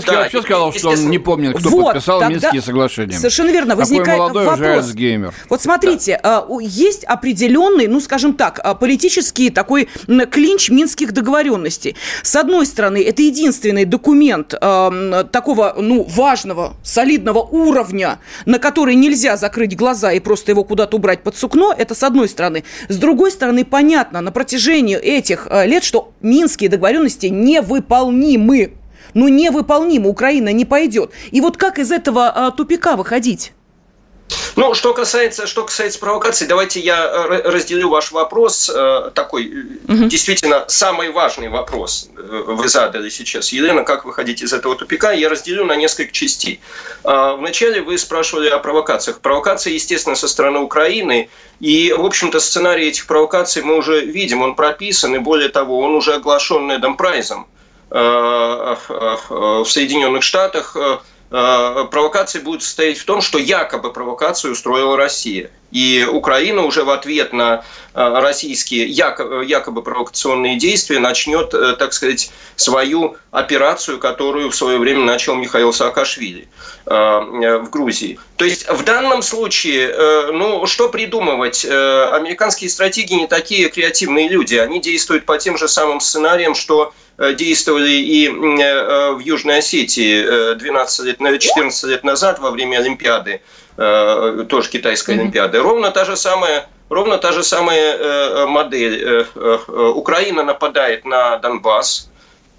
Зеленский 0.00 0.12
да, 0.12 0.22
вообще 0.22 0.42
сказал, 0.42 0.72
что 0.72 0.90
он 0.90 1.10
не 1.10 1.18
помнит, 1.18 1.58
кто 1.58 1.70
вот, 1.70 1.84
подписал 1.86 2.20
тогда... 2.20 2.34
Минские 2.34 2.62
соглашения. 2.62 3.16
Совершенно 3.16 3.50
верно. 3.50 3.76
Возникает 3.76 4.06
Такой 4.06 4.18
молодой 4.18 4.44
вопрос. 4.46 4.94
уже. 4.94 5.32
Вот 5.48 5.62
смотрите, 5.62 6.20
да. 6.22 6.46
есть 6.60 7.04
определенный, 7.04 7.86
ну, 7.86 8.00
скажем 8.00 8.34
так, 8.34 8.60
а, 8.62 8.74
политический 8.74 9.50
такой 9.50 9.88
клинч 10.30 10.70
минских 10.70 11.12
договоренностей. 11.12 11.96
С 12.22 12.34
одной 12.36 12.66
стороны, 12.66 13.02
это 13.02 13.22
единственный 13.22 13.84
документ 13.84 14.54
э, 14.54 15.24
такого, 15.30 15.74
ну, 15.78 16.04
важного, 16.04 16.76
солидного 16.82 17.40
уровня, 17.40 18.18
на 18.46 18.58
который 18.58 18.94
нельзя 18.94 19.36
закрыть 19.36 19.76
глаза 19.76 20.12
и 20.12 20.20
просто 20.20 20.52
его 20.52 20.64
куда-то 20.64 20.96
убрать 20.96 21.22
под 21.22 21.36
сукно. 21.36 21.74
Это 21.76 21.94
с 21.94 22.02
одной 22.02 22.28
стороны. 22.28 22.64
С 22.88 22.96
другой 22.96 23.30
стороны, 23.30 23.64
понятно, 23.64 24.20
на 24.20 24.32
протяжении 24.32 24.96
этих 24.96 25.48
лет, 25.50 25.84
что 25.84 26.12
минские 26.20 26.70
договоренности 26.70 27.26
невыполнимы 27.26 28.77
ну, 29.18 29.26
невыполнимо, 29.28 30.08
Украина 30.08 30.52
не 30.52 30.64
пойдет. 30.64 31.10
И 31.32 31.40
вот 31.40 31.56
как 31.56 31.80
из 31.80 31.90
этого 31.90 32.28
а, 32.28 32.50
тупика 32.52 32.94
выходить? 32.94 33.52
Ну, 34.54 34.74
что 34.74 34.94
касается, 34.94 35.46
что 35.46 35.64
касается 35.64 35.98
провокаций, 35.98 36.46
давайте 36.46 36.78
я 36.80 37.04
э, 37.04 37.50
разделю 37.50 37.88
ваш 37.88 38.12
вопрос. 38.12 38.70
Э, 38.72 39.10
такой 39.14 39.46
угу. 39.88 40.04
действительно 40.04 40.66
самый 40.68 41.10
важный 41.10 41.48
вопрос 41.48 42.10
вы 42.14 42.68
задали 42.68 43.08
сейчас. 43.08 43.52
Елена, 43.52 43.82
как 43.82 44.04
выходить 44.04 44.42
из 44.42 44.52
этого 44.52 44.76
тупика? 44.76 45.10
Я 45.12 45.30
разделю 45.30 45.64
на 45.64 45.74
несколько 45.76 46.12
частей. 46.12 46.60
Вначале 47.02 47.80
вы 47.80 47.96
спрашивали 47.96 48.48
о 48.48 48.58
провокациях. 48.58 49.20
Провокации, 49.20 49.72
естественно, 49.72 50.14
со 50.14 50.28
стороны 50.28 50.58
Украины. 50.58 51.28
И, 51.58 51.92
в 51.96 52.04
общем-то, 52.04 52.38
сценарий 52.38 52.88
этих 52.88 53.06
провокаций 53.06 53.62
мы 53.62 53.78
уже 53.78 54.04
видим, 54.04 54.42
он 54.42 54.54
прописан, 54.54 55.14
и 55.14 55.18
более 55.18 55.48
того, 55.48 55.78
он 55.78 55.94
уже 55.94 56.14
оглашен 56.14 56.68
Недом 56.68 56.96
Прайзом 56.96 57.46
в 57.90 59.64
Соединенных 59.66 60.22
Штатах 60.22 60.76
Э, 61.30 61.84
провокации 61.90 62.38
будет 62.38 62.62
состоять 62.62 62.98
в 62.98 63.04
том, 63.04 63.20
что 63.20 63.38
якобы 63.38 63.92
провокацию 63.92 64.52
устроила 64.52 64.96
Россия. 64.96 65.50
И 65.70 66.06
Украина 66.10 66.62
уже 66.62 66.84
в 66.84 66.90
ответ 66.90 67.32
на 67.32 67.64
э, 67.94 68.20
российские 68.20 68.86
якобы 68.86 69.82
провокационные 69.82 70.56
действия 70.56 70.98
начнет, 70.98 71.52
э, 71.52 71.76
так 71.76 71.92
сказать, 71.92 72.30
свою 72.56 73.16
операцию, 73.30 73.98
которую 73.98 74.50
в 74.50 74.56
свое 74.56 74.78
время 74.78 75.04
начал 75.04 75.34
Михаил 75.34 75.72
Саакашвили 75.72 76.48
в 76.86 77.68
Грузии. 77.70 78.18
То 78.36 78.46
есть 78.46 78.66
в 78.66 78.82
данном 78.82 79.20
случае, 79.20 80.32
ну, 80.32 80.64
что 80.64 80.88
придумывать? 80.88 81.66
Американские 81.66 82.70
стратеги 82.70 83.12
не 83.12 83.26
такие 83.26 83.68
креативные 83.68 84.28
люди. 84.28 84.54
Они 84.54 84.80
действуют 84.80 85.26
по 85.26 85.36
тем 85.36 85.58
же 85.58 85.68
самым 85.68 86.00
сценариям, 86.00 86.54
что 86.54 86.94
Э, 87.18 87.34
действовали 87.34 87.90
и 87.90 88.28
э, 88.28 89.12
в 89.12 89.18
Южной 89.18 89.58
Осетии 89.58 90.54
12 90.54 91.00
э, 91.00 91.30
лет, 91.30 91.40
14 91.40 91.84
лет 91.90 92.04
назад 92.04 92.38
во 92.38 92.52
время 92.52 92.76
Олимпиады, 92.78 93.42
тоже 93.78 94.70
китайской 94.70 95.12
Олимпиады. 95.12 95.60
Ровно 95.60 95.90
та 95.90 96.04
же 96.04 96.16
самая 96.16 96.68
Ровно 96.90 97.18
та 97.18 97.32
же 97.32 97.42
самая 97.42 98.46
модель. 98.46 99.26
Украина 99.94 100.42
нападает 100.42 101.04
на 101.04 101.36
Донбасс, 101.36 102.08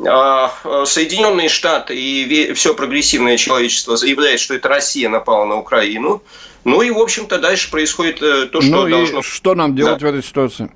а 0.08 0.52
Соединенные 0.86 1.50
Штаты 1.50 1.96
и 1.96 2.54
все 2.54 2.76
прогрессивное 2.76 3.38
человечество 3.38 3.98
заявляет, 3.98 4.40
что 4.40 4.54
это 4.54 4.70
Россия 4.70 5.10
напала 5.10 5.46
на 5.46 5.56
Украину. 5.58 6.22
Ну 6.64 6.84
и, 6.84 6.92
в 6.92 7.00
общем-то, 7.00 7.40
дальше 7.40 7.72
происходит 7.72 8.20
то, 8.20 8.62
что 8.62 8.70
ну 8.70 8.88
должно... 8.88 9.24
что 9.24 9.56
нам 9.56 9.76
делать 9.76 10.00
да. 10.00 10.06
в 10.06 10.10
этой 10.10 10.24
ситуации? 10.24 10.70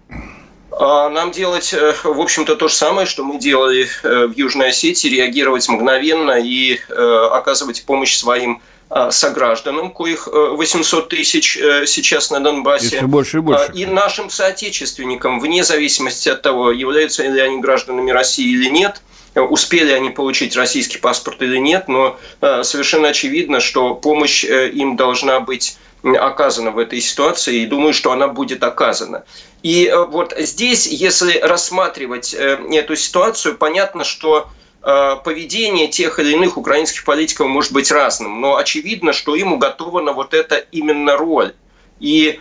А 0.79 1.09
нам 1.09 1.31
делать, 1.31 1.73
э, 1.73 1.93
в 2.03 2.19
общем-то, 2.19 2.55
то 2.55 2.67
же 2.67 2.73
самое, 2.73 3.05
что 3.05 3.23
мы 3.23 3.37
делали 3.37 3.87
э, 4.03 4.27
в 4.27 4.35
Южной 4.35 4.69
Осетии, 4.69 5.07
реагировать 5.07 5.67
мгновенно 5.69 6.39
и 6.39 6.79
э, 6.89 7.27
оказывать 7.31 7.85
помощь 7.85 8.15
своим 8.15 8.61
согражданам, 9.09 9.91
коих 9.91 10.27
800 10.27 11.09
тысяч 11.09 11.53
сейчас 11.87 12.29
на 12.31 12.39
Донбассе. 12.39 12.87
И 12.87 12.89
все 12.89 13.07
больше 13.07 13.37
и 13.37 13.39
больше. 13.41 13.71
И 13.73 13.85
нашим 13.85 14.29
соотечественникам, 14.29 15.39
вне 15.39 15.63
зависимости 15.63 16.29
от 16.29 16.41
того, 16.41 16.71
являются 16.71 17.23
ли 17.23 17.39
они 17.39 17.59
гражданами 17.59 18.11
России 18.11 18.51
или 18.51 18.69
нет, 18.69 19.01
успели 19.35 19.91
они 19.91 20.11
получить 20.11 20.55
российский 20.55 20.99
паспорт 20.99 21.41
или 21.41 21.57
нет, 21.57 21.87
но 21.87 22.19
совершенно 22.61 23.07
очевидно, 23.07 23.59
что 23.61 23.95
помощь 23.95 24.43
им 24.43 24.95
должна 24.95 25.39
быть 25.39 25.77
оказана 26.03 26.71
в 26.71 26.77
этой 26.77 26.99
ситуации, 27.01 27.61
и 27.61 27.65
думаю, 27.65 27.93
что 27.93 28.11
она 28.11 28.27
будет 28.27 28.63
оказана. 28.63 29.23
И 29.61 29.85
э, 29.85 30.05
вот 30.05 30.33
здесь, 30.37 30.85
если 30.85 31.39
рассматривать 31.39 32.33
э, 32.33 32.59
эту 32.71 32.95
ситуацию, 32.95 33.57
понятно, 33.57 34.03
что 34.03 34.49
э, 34.49 34.72
поведение 34.83 35.87
тех 35.87 36.19
или 36.19 36.33
иных 36.33 36.57
украинских 36.57 37.05
политиков 37.05 37.47
может 37.47 37.71
быть 37.71 37.91
разным, 37.91 38.41
но 38.41 38.57
очевидно, 38.57 39.13
что 39.13 39.35
им 39.35 39.53
уготована 39.53 40.11
вот 40.13 40.33
эта 40.33 40.57
именно 40.57 41.17
роль. 41.17 41.53
И 41.99 42.39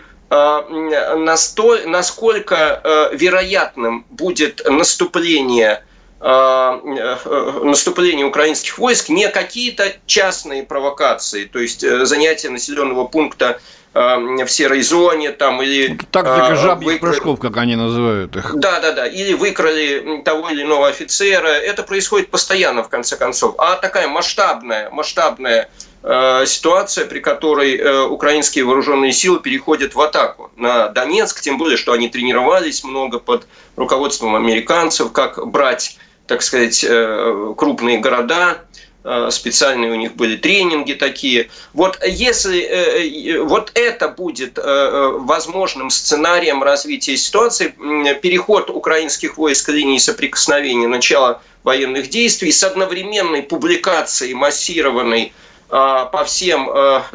насколько 1.88 3.10
вероятным 3.12 4.04
будет 4.10 4.62
наступление 4.68 5.84
наступление 7.64 8.26
украинских 8.26 8.78
войск 8.78 9.08
не 9.08 9.28
какие-то 9.28 9.92
частные 10.06 10.62
провокации, 10.62 11.46
то 11.46 11.58
есть 11.58 11.80
занятие 11.80 12.50
населенного 12.50 13.06
пункта 13.06 13.60
в 13.94 14.48
серой 14.48 14.82
зоне 14.82 15.32
там 15.32 15.60
или... 15.60 15.98
Тактика 16.10 16.56
жабьих 16.56 16.92
выкрали... 16.92 16.98
прыжков, 16.98 17.40
как 17.40 17.56
они 17.58 17.76
называют 17.76 18.34
их. 18.36 18.54
Да, 18.54 18.80
да, 18.80 18.92
да. 18.92 19.06
Или 19.06 19.34
выкрали 19.34 20.22
того 20.24 20.48
или 20.48 20.62
иного 20.62 20.88
офицера. 20.88 21.48
Это 21.48 21.82
происходит 21.82 22.30
постоянно, 22.30 22.82
в 22.82 22.88
конце 22.88 23.16
концов. 23.16 23.54
А 23.58 23.76
такая 23.76 24.08
масштабная, 24.08 24.88
масштабная 24.90 25.68
э, 26.02 26.46
ситуация, 26.46 27.04
при 27.06 27.20
которой 27.20 27.76
э, 27.76 28.02
украинские 28.04 28.64
вооруженные 28.64 29.12
силы 29.12 29.40
переходят 29.40 29.94
в 29.94 30.00
атаку 30.00 30.50
на 30.56 30.88
Донецк, 30.88 31.40
тем 31.42 31.58
более, 31.58 31.76
что 31.76 31.92
они 31.92 32.08
тренировались 32.08 32.84
много 32.84 33.18
под 33.18 33.46
руководством 33.76 34.34
американцев, 34.34 35.12
как 35.12 35.46
брать, 35.46 35.98
так 36.26 36.40
сказать, 36.40 36.82
э, 36.88 37.54
крупные 37.56 37.98
города, 37.98 38.62
Э, 38.91 38.91
специальные 39.30 39.90
у 39.90 39.96
них 39.96 40.14
были 40.14 40.36
тренинги 40.36 40.92
такие. 40.92 41.50
Вот 41.72 41.98
если 42.06 42.60
э, 42.60 43.42
вот 43.42 43.72
это 43.74 44.08
будет 44.08 44.58
э, 44.58 45.10
возможным 45.18 45.90
сценарием 45.90 46.62
развития 46.62 47.16
ситуации, 47.16 47.74
переход 48.22 48.70
украинских 48.70 49.36
войск 49.36 49.68
линии 49.70 49.98
соприкосновения, 49.98 50.86
начало 50.86 51.42
военных 51.64 52.10
действий 52.10 52.52
с 52.52 52.62
одновременной 52.62 53.42
публикацией 53.42 54.34
массированной 54.34 55.32
по 55.68 56.24
всем, 56.26 56.70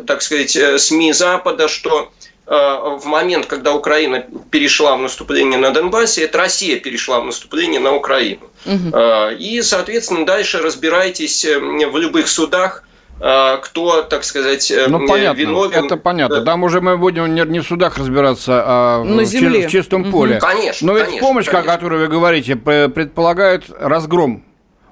так 0.07 0.21
сказать, 0.23 0.81
СМИ 0.81 1.13
Запада, 1.13 1.67
что 1.67 2.11
в 2.47 3.01
момент, 3.05 3.45
когда 3.45 3.73
Украина 3.73 4.23
перешла 4.51 4.95
в 4.95 5.01
наступление 5.01 5.59
на 5.59 5.71
Донбассе, 5.71 6.23
это 6.23 6.37
Россия 6.37 6.79
перешла 6.79 7.19
в 7.19 7.25
наступление 7.25 7.81
на 7.81 7.93
Украину. 7.93 8.41
Угу. 8.65 8.97
И, 9.37 9.61
соответственно, 9.61 10.25
дальше 10.25 10.59
разбирайтесь 10.59 11.43
э, 11.43 11.59
в 11.59 11.97
любых 11.97 12.29
судах, 12.29 12.85
э, 13.19 13.57
кто, 13.61 14.01
так 14.03 14.23
сказать, 14.23 14.71
ну, 14.87 15.05
понятно, 15.05 15.37
виновен. 15.37 15.85
Это 15.85 15.97
понятно. 15.97 16.41
Там 16.41 16.63
уже 16.63 16.79
мы 16.79 16.97
будем 16.97 17.35
не 17.35 17.59
в 17.59 17.67
судах 17.67 17.97
разбираться, 17.97 18.63
а 18.65 19.03
На 19.03 19.23
в, 19.23 19.25
земле. 19.25 19.67
в 19.67 19.71
чистом 19.71 20.09
поле. 20.09 20.37
Угу. 20.37 20.45
Конечно. 20.45 20.87
Но 20.87 20.93
ведь 20.93 21.05
конечно, 21.07 21.27
помощь, 21.27 21.45
конечно. 21.47 21.73
о 21.73 21.75
которой 21.75 21.99
вы 21.99 22.07
говорите, 22.07 22.55
предполагает 22.55 23.65
разгром 23.77 24.45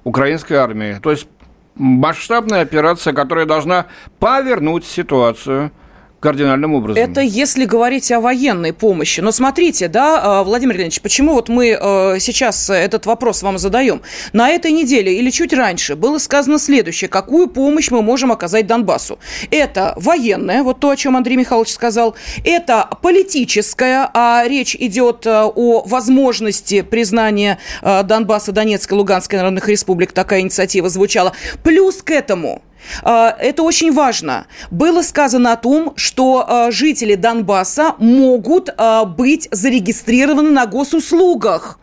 украинской 0.03 0.55
армии. 0.55 0.99
То 1.01 1.11
есть 1.11 1.27
масштабная 1.75 2.63
операция, 2.63 3.13
которая 3.13 3.45
должна 3.45 3.85
повернуть 4.19 4.85
ситуацию– 4.85 5.71
кардинальным 6.25 6.73
образом. 6.73 7.01
Это 7.03 7.21
если 7.21 7.65
говорить 7.65 8.11
о 8.11 8.19
военной 8.19 8.73
помощи. 8.73 9.21
Но 9.21 9.31
смотрите, 9.31 9.87
да, 9.87 10.39
а, 10.39 10.43
Владимир 10.43 10.73
Леонидович, 10.75 11.01
почему 11.01 11.35
вот 11.35 11.49
мы 11.49 11.77
а, 11.79 12.15
сейчас 12.19 12.67
этот 12.71 13.05
вопрос 13.05 13.43
вам 13.43 13.59
задаем? 13.59 14.01
На 14.33 14.49
этой 14.49 14.71
неделе 14.71 15.15
или 15.15 15.29
чуть 15.29 15.53
раньше 15.53 15.95
было 15.95 16.17
сказано 16.17 16.57
следующее. 16.57 17.09
Какую 17.09 17.47
помощь 17.47 17.91
мы 17.91 18.01
можем 18.01 18.31
оказать 18.31 18.65
Донбассу? 18.65 19.19
Это 19.51 19.93
военная, 19.97 20.63
вот 20.63 20.79
то, 20.79 20.89
о 20.89 20.95
чем 20.95 21.15
Андрей 21.15 21.35
Михайлович 21.35 21.71
сказал. 21.71 22.15
Это 22.43 22.89
политическая, 23.03 24.09
а 24.11 24.43
речь 24.47 24.75
идет 24.75 25.27
а, 25.27 25.45
о 25.45 25.83
возможности 25.85 26.81
признания 26.81 27.59
Донбасса, 27.83 28.51
Донецкой, 28.51 28.97
Луганской 28.97 29.37
народных 29.37 29.67
республик. 29.69 30.11
Такая 30.11 30.41
инициатива 30.41 30.89
звучала. 30.89 31.33
Плюс 31.63 32.01
к 32.01 32.09
этому– 32.09 32.63
это 33.03 33.63
очень 33.63 33.91
важно. 33.91 34.47
Было 34.71 35.01
сказано 35.01 35.53
о 35.53 35.57
том, 35.57 35.93
что 35.95 36.45
а, 36.47 36.71
жители 36.71 37.15
Донбасса 37.15 37.95
могут 37.99 38.69
а, 38.77 39.05
быть 39.05 39.47
зарегистрированы 39.51 40.51
на 40.51 40.65
госуслугах. 40.65 41.79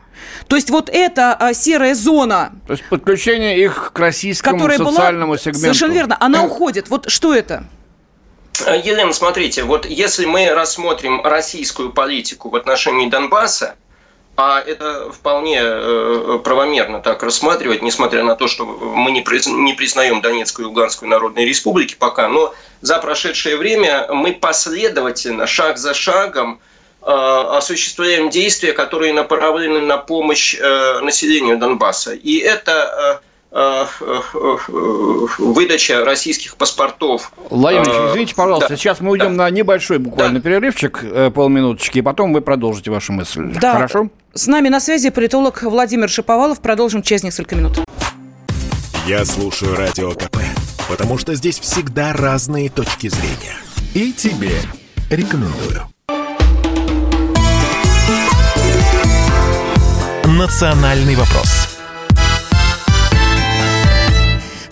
То 0.49 0.57
есть 0.57 0.71
вот 0.71 0.91
эта 0.93 1.35
а, 1.35 1.55
серая 1.55 1.95
зона... 1.95 2.53
То 2.67 2.73
есть 2.73 2.85
подключение 2.89 3.63
их 3.63 3.93
к 3.93 3.99
российскому 3.99 4.61
социальному 4.61 5.33
была, 5.33 5.39
сегменту. 5.39 5.61
Совершенно 5.61 5.93
верно. 5.93 6.17
Она 6.21 6.45
уходит. 6.45 6.89
Вот 6.89 7.11
что 7.11 7.35
это? 7.35 7.65
Елена, 8.61 9.13
смотрите, 9.13 9.65
вот 9.65 9.87
если 9.87 10.27
мы 10.27 10.51
рассмотрим 10.51 11.23
российскую 11.23 11.93
политику 11.93 12.51
в 12.51 12.57
отношении 12.57 13.09
Донбасса, 13.09 13.77
а 14.37 14.61
это 14.61 15.11
вполне 15.13 15.61
э, 15.63 16.41
правомерно 16.43 17.01
так 17.01 17.23
рассматривать, 17.23 17.83
несмотря 17.83 18.23
на 18.25 18.35
то, 18.35 18.49
что 18.49 18.65
мы 18.65 19.11
не 19.11 19.21
признаем 19.21 20.23
Донецкую 20.23 20.67
и 20.67 20.69
Луганскую 20.69 21.11
народные 21.11 21.47
республики 21.47 21.97
пока, 21.99 22.29
но 22.29 22.55
за 22.81 22.99
прошедшее 22.99 23.57
время 23.57 24.09
мы 24.11 24.33
последовательно, 24.33 25.47
шаг 25.47 25.77
за 25.77 25.93
шагом, 25.93 26.61
э, 27.03 27.07
осуществляем 27.07 28.31
действия, 28.31 28.73
которые 28.73 29.13
направлены 29.13 29.81
на 29.81 29.99
помощь 29.99 30.57
э, 30.59 31.01
населению 31.01 31.59
Донбасса. 31.59 32.15
И 32.15 32.39
это 32.39 33.21
выдача 35.39 36.05
российских 36.05 36.57
паспортов. 36.57 37.33
Владимир 37.51 38.11
извините, 38.11 38.35
пожалуйста, 38.35 38.71
да. 38.71 38.77
сейчас 38.77 39.01
мы 39.01 39.11
уйдем 39.11 39.37
да. 39.37 39.45
на 39.45 39.51
небольшой 39.51 39.99
буквально 39.99 40.37
да. 40.37 40.41
перерывчик, 40.41 41.05
полминуточки, 41.35 41.99
и 41.99 42.03
потом 42.03 42.33
вы 42.33 42.41
продолжите 42.41 42.91
вашу 42.91 43.13
мысль. 43.13 43.53
Да. 43.61 43.75
Хорошо? 43.75 44.09
С 44.33 44.47
нами 44.47 44.71
на 44.71 44.81
связи 44.81 45.11
политолог 45.11 45.63
Владимир 45.63 46.09
Шиповалов. 46.09 46.61
Продолжим 46.61 47.03
через 47.03 47.23
несколько 47.23 47.55
минут. 47.55 47.79
Я 49.07 49.25
слушаю 49.27 49.77
Радио 49.77 50.13
КП, 50.13 50.39
потому 50.89 51.19
что 51.19 51.35
здесь 51.35 51.59
всегда 51.59 52.15
разные 52.15 52.71
точки 52.71 53.09
зрения. 53.09 53.57
И 53.93 54.13
тебе 54.13 54.53
рекомендую. 55.11 55.83
«Национальный 60.25 61.15
вопрос» 61.17 61.52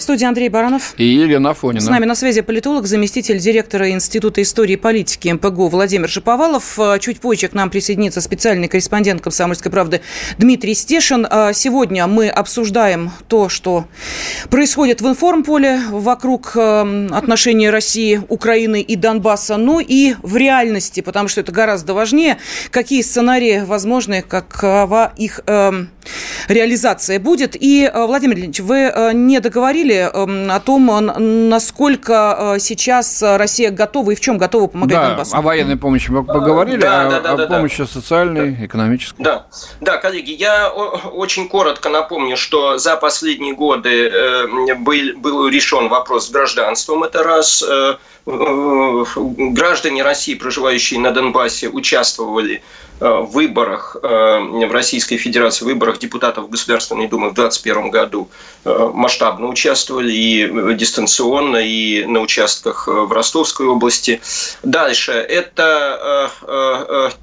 студии 0.02 0.24
Андрей 0.24 0.48
Баранов. 0.48 0.94
И 0.96 1.04
Елена 1.04 1.50
Афонина. 1.50 1.80
С 1.80 1.88
нами 1.88 2.04
на 2.04 2.14
связи 2.14 2.40
политолог, 2.40 2.86
заместитель 2.86 3.38
директора 3.38 3.90
Института 3.90 4.42
истории 4.42 4.72
и 4.72 4.76
политики 4.76 5.28
МПГУ 5.28 5.68
Владимир 5.68 6.08
Шиповалов. 6.08 6.78
Э, 6.78 6.98
чуть 7.00 7.20
позже 7.20 7.48
к 7.48 7.52
нам 7.52 7.70
присоединится 7.70 8.20
специальный 8.20 8.68
корреспондент 8.68 9.20
«Комсомольской 9.20 9.70
правды» 9.70 10.00
Дмитрий 10.38 10.74
Стешин. 10.74 11.26
Э, 11.30 11.52
сегодня 11.54 12.06
мы 12.06 12.28
обсуждаем 12.28 13.10
то, 13.28 13.48
что 13.48 13.86
происходит 14.48 15.00
в 15.00 15.08
информполе 15.08 15.80
вокруг 15.90 16.52
э, 16.54 17.08
отношений 17.10 17.68
России, 17.68 18.22
Украины 18.28 18.80
и 18.80 18.96
Донбасса, 18.96 19.56
ну 19.56 19.80
и 19.80 20.14
в 20.22 20.36
реальности, 20.36 21.00
потому 21.00 21.28
что 21.28 21.40
это 21.40 21.52
гораздо 21.52 21.94
важнее, 21.94 22.38
какие 22.70 23.02
сценарии 23.02 23.62
возможны, 23.66 24.22
какова 24.22 25.12
их 25.16 25.40
реализация 26.48 27.18
будет. 27.20 27.56
И, 27.58 27.90
Владимир 27.94 28.38
Ильич, 28.38 28.60
вы 28.60 28.92
не 29.14 29.40
договорили 29.40 29.99
о 30.08 30.60
том, 30.60 30.86
насколько 31.48 32.54
э, 32.56 32.58
сейчас 32.58 33.22
Россия 33.22 33.70
готова 33.70 34.12
и 34.12 34.14
в 34.14 34.20
чем 34.20 34.38
готова 34.38 34.66
помогать 34.66 34.98
да, 34.98 35.08
Донбассу. 35.08 35.36
о 35.36 35.42
военной 35.42 35.76
помощи 35.76 36.10
мы 36.10 36.24
поговорили, 36.24 36.80
да, 36.80 37.06
а 37.06 37.10
да, 37.10 37.20
да, 37.20 37.32
о 37.32 37.36
да, 37.36 37.46
помощи 37.46 37.78
да. 37.78 37.86
социальной, 37.86 38.52
да. 38.52 38.64
экономической. 38.66 39.22
Да. 39.22 39.46
да, 39.80 39.96
коллеги, 39.98 40.32
я 40.32 40.70
очень 40.70 41.48
коротко 41.48 41.88
напомню, 41.88 42.36
что 42.36 42.78
за 42.78 42.96
последние 42.96 43.54
годы 43.54 44.08
э, 44.08 44.74
был, 44.76 45.18
был 45.18 45.48
решен 45.48 45.88
вопрос 45.88 46.28
с 46.28 46.30
гражданством, 46.30 47.04
это 47.04 47.22
раз. 47.22 47.62
Э, 47.62 47.96
граждане 48.26 50.02
России, 50.02 50.34
проживающие 50.34 51.00
на 51.00 51.10
Донбассе, 51.10 51.68
участвовали 51.68 52.56
Э, 52.58 52.89
выборах 53.00 53.96
э, 54.02 54.06
в 54.06 54.72
Российской 54.72 55.16
Федерации, 55.16 55.64
выборах 55.64 55.98
депутатов 55.98 56.50
Государственной 56.50 57.08
Думы 57.08 57.30
в 57.30 57.34
2021 57.34 57.90
году 57.90 58.28
э, 58.64 58.90
масштабно 58.92 59.46
участвовали 59.48 60.12
и 60.12 60.74
дистанционно, 60.74 61.56
и 61.56 62.04
на 62.04 62.20
участках 62.20 62.86
в 62.86 63.10
Ростовской 63.12 63.66
области. 63.66 64.20
Дальше. 64.62 65.12
Это 65.12 66.30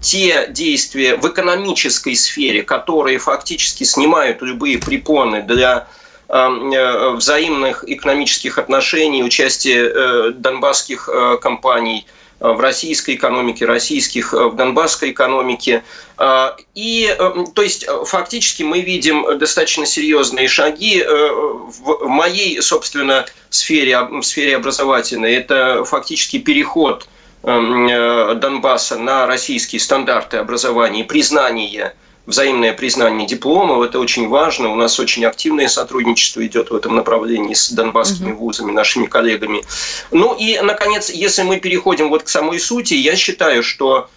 те 0.01 0.47
действия 0.49 1.15
в 1.15 1.27
экономической 1.27 2.15
сфере, 2.15 2.63
которые 2.63 3.19
фактически 3.19 3.83
снимают 3.83 4.41
любые 4.41 4.79
препоны 4.79 5.43
для 5.43 5.87
взаимных 6.27 7.87
экономических 7.87 8.57
отношений, 8.57 9.23
участия 9.23 10.31
донбасских 10.31 11.09
компаний– 11.41 12.05
Э, 12.16 12.16
в 12.39 12.59
российской 12.59 13.15
экономике, 13.15 13.65
российских 13.65 14.33
э, 14.33 14.47
в 14.47 14.55
донбасской 14.55 15.11
экономике. 15.11 15.83
Э, 16.17 16.49
и, 16.75 17.15
то 17.53 17.61
есть, 17.61 17.85
фактически 18.05 18.63
мы 18.63 18.81
видим 18.81 19.37
достаточно 19.37 19.85
серьезные 19.85 20.47
шаги 20.47 21.03
в 21.03 22.07
моей, 22.07 22.61
собственно, 22.61 23.25
сфере, 23.49 24.01
в 24.01 24.23
сфере 24.23 24.55
образовательной. 24.55 25.35
Это 25.35 25.83
фактически 25.83 26.39
переход 26.39 27.07
Донбасса 27.43 28.97
на 28.97 29.25
российские 29.25 29.79
стандарты 29.79 30.37
образования 30.37 31.03
признание– 31.03 31.93
взаимное 32.27 32.73
признание 32.73 33.25
дипломов. 33.25 33.81
Это 33.81 33.99
очень 33.99 34.27
важно. 34.27 34.71
У 34.71 34.75
нас 34.75 34.99
очень 34.99 35.25
активное 35.25 35.67
сотрудничество 35.67 36.45
идет 36.45 36.69
в 36.69 36.75
этом 36.75 36.95
направлении 36.95 37.55
с 37.55 37.71
донбасскими 37.71 38.33
угу. 38.33 38.45
вузами, 38.45 38.71
нашими 38.71 39.07
коллегами. 39.07 39.63
Ну 40.11 40.35
и, 40.37 40.59
наконец, 40.61 41.09
если 41.09 41.41
мы 41.41 41.59
переходим 41.59 42.09
вот 42.09 42.23
к 42.23 42.27
самой 42.27 42.59
сути, 42.59 42.93
я 42.93 43.15
считаю, 43.15 43.63
что 43.63 44.09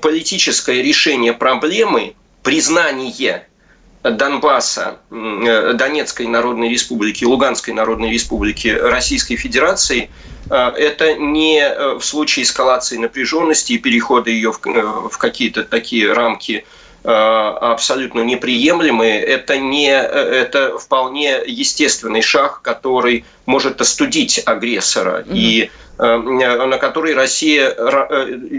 политическое 0.00 0.80
решение 0.82 1.34
проблемы, 1.34 2.14
признание 2.42 3.46
Донбасса, 4.04 4.98
э, 5.10 5.72
Донецкой 5.74 6.28
Народной 6.28 6.70
Республики, 6.70 7.24
Луганской 7.24 7.74
Народной 7.74 8.12
Республики 8.12 8.68
Российской 8.68 9.36
Федерации, 9.36 10.08
э, 10.48 10.54
это 10.54 11.14
не 11.14 11.60
э, 11.60 11.98
в 11.98 12.04
случае 12.04 12.44
эскалации 12.44 12.96
напряженности 12.96 13.72
и 13.72 13.78
перехода 13.78 14.30
ее 14.30 14.52
в 14.52 15.18
какие-то 15.18 15.64
такие 15.64 16.12
рамки 16.12 16.64
абсолютно 17.04 18.20
неприемлемые. 18.20 19.20
Это, 19.20 19.56
не, 19.56 19.90
э, 19.90 20.00
это 20.00 20.78
вполне 20.78 21.40
естественный 21.46 22.22
шаг, 22.22 22.60
который 22.62 23.24
может 23.46 23.80
остудить 23.80 24.42
агрессора. 24.44 25.22
Mm-hmm. 25.22 25.36
И 25.36 25.70
э, 25.98 26.16
на 26.16 26.78
который 26.78 27.14
Россия, 27.14 27.70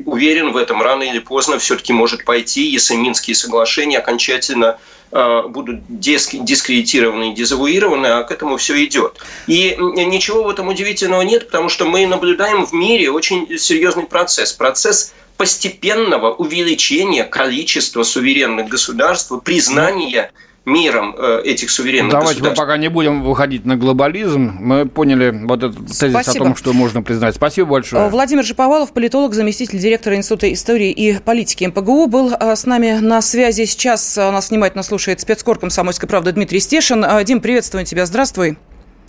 уверен 0.05 0.51
в 0.51 0.57
этом, 0.57 0.81
рано 0.81 1.03
или 1.03 1.19
поздно 1.19 1.59
все-таки 1.59 1.93
может 1.93 2.23
пойти, 2.25 2.69
если 2.69 2.95
Минские 2.95 3.35
соглашения 3.35 3.99
окончательно 3.99 4.77
будут 5.11 5.81
дискредитированы 5.87 7.31
и 7.31 7.35
дезавуированы, 7.35 8.07
а 8.07 8.23
к 8.23 8.31
этому 8.31 8.57
все 8.57 8.83
идет. 8.85 9.17
И 9.47 9.75
ничего 9.79 10.43
в 10.43 10.49
этом 10.49 10.67
удивительного 10.67 11.21
нет, 11.23 11.47
потому 11.47 11.69
что 11.69 11.85
мы 11.85 12.05
наблюдаем 12.05 12.65
в 12.65 12.73
мире 12.73 13.09
очень 13.09 13.57
серьезный 13.57 14.05
процесс. 14.05 14.53
Процесс 14.53 15.13
постепенного 15.37 16.33
увеличения 16.33 17.23
количества 17.23 18.03
суверенных 18.03 18.67
государств, 18.67 19.31
признания 19.43 20.31
миром 20.65 21.15
э, 21.17 21.41
этих 21.45 21.71
суверенных 21.71 22.11
Давайте 22.11 22.33
государств. 22.35 22.59
мы 22.59 22.65
пока 22.65 22.77
не 22.77 22.89
будем 22.89 23.23
выходить 23.23 23.65
на 23.65 23.75
глобализм. 23.75 24.57
Мы 24.59 24.85
поняли 24.85 25.31
вот 25.45 25.63
этот 25.63 25.87
тезис 25.87 26.11
Спасибо. 26.11 26.45
о 26.45 26.47
том, 26.49 26.55
что 26.55 26.73
можно 26.73 27.01
признать. 27.01 27.35
Спасибо 27.35 27.69
большое. 27.69 28.05
Э, 28.05 28.09
Владимир 28.09 28.45
Шиповалов, 28.45 28.93
политолог, 28.93 29.33
заместитель 29.33 29.79
директора 29.79 30.15
Института 30.15 30.51
истории 30.51 30.91
и 30.91 31.19
политики 31.19 31.65
МПГУ, 31.65 32.07
был 32.07 32.33
э, 32.33 32.55
с 32.55 32.65
нами 32.65 32.99
на 32.99 33.21
связи. 33.21 33.65
Сейчас 33.65 34.17
нас 34.17 34.49
внимательно 34.49 34.83
слушает 34.83 35.19
спецкор 35.21 35.59
«Комсомольской 35.59 36.07
правды» 36.07 36.31
Дмитрий 36.31 36.59
Стешин. 36.59 37.05
Дим, 37.25 37.41
приветствуем 37.41 37.85
тебя. 37.85 38.05
Здравствуй. 38.05 38.57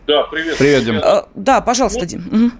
Да, 0.06 0.24
привет. 0.24 0.56
Привет, 0.58 0.84
Дим. 0.84 1.00
Да, 1.34 1.60
пожалуйста, 1.60 2.06
Дим. 2.06 2.28
Угу 2.32 2.50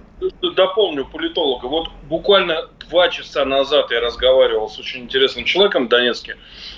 дополню 0.55 1.05
политолога. 1.05 1.65
Вот 1.65 1.89
буквально 2.09 2.67
два 2.91 3.09
часа 3.09 3.45
назад 3.45 3.89
я 3.91 4.01
разговаривал 4.01 4.69
с 4.69 4.77
очень 4.77 5.03
интересным 5.03 5.45
человеком 5.45 5.85
в 5.85 5.89
Донецке, 5.89 6.37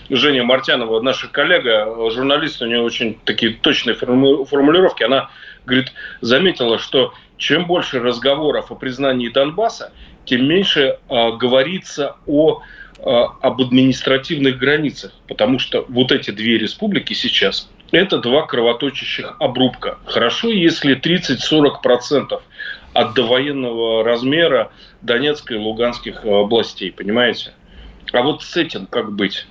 Женя 0.10 0.44
Мартянова, 0.44 1.02
наша 1.02 1.28
коллега, 1.28 1.88
журналист, 2.12 2.62
у 2.62 2.68
нее 2.68 2.82
очень 2.82 3.20
такие 3.26 3.54
точные 3.54 3.96
формулировки. 3.96 5.04
Она 5.04 5.30
говорит, 5.66 5.92
заметила, 6.22 6.78
что 6.78 7.14
чем 7.38 7.66
больше 7.66 8.00
разговоров 8.00 8.72
о 8.72 8.76
признании 8.76 9.30
Донбасса, 9.30 9.92
тем 10.26 10.48
меньше 10.48 11.00
э, 11.10 11.32
говорится 11.38 12.16
о 12.28 12.62
э, 12.98 13.02
об 13.04 13.62
административных 13.62 14.58
границах, 14.58 15.12
потому 15.28 15.60
что 15.60 15.84
вот 15.90 16.12
эти 16.12 16.32
две 16.32 16.58
республики 16.58 17.14
сейчас 17.14 17.70
это 17.92 18.18
два 18.18 18.46
кровоточащих 18.46 19.36
обрубка. 19.40 20.00
Хорошо, 20.06 20.50
если 20.50 21.00
30-40% 21.00 22.42
от 22.94 23.14
довоенного 23.14 24.04
размера 24.04 24.72
Донецкой 25.02 25.58
и 25.58 25.60
Луганских 25.60 26.26
областей, 26.26 26.92
понимаете? 26.92 27.54
А 28.12 28.22
вот 28.22 28.44
с 28.44 28.56
этим 28.56 28.86
как 28.86 29.12
быть? 29.14 29.48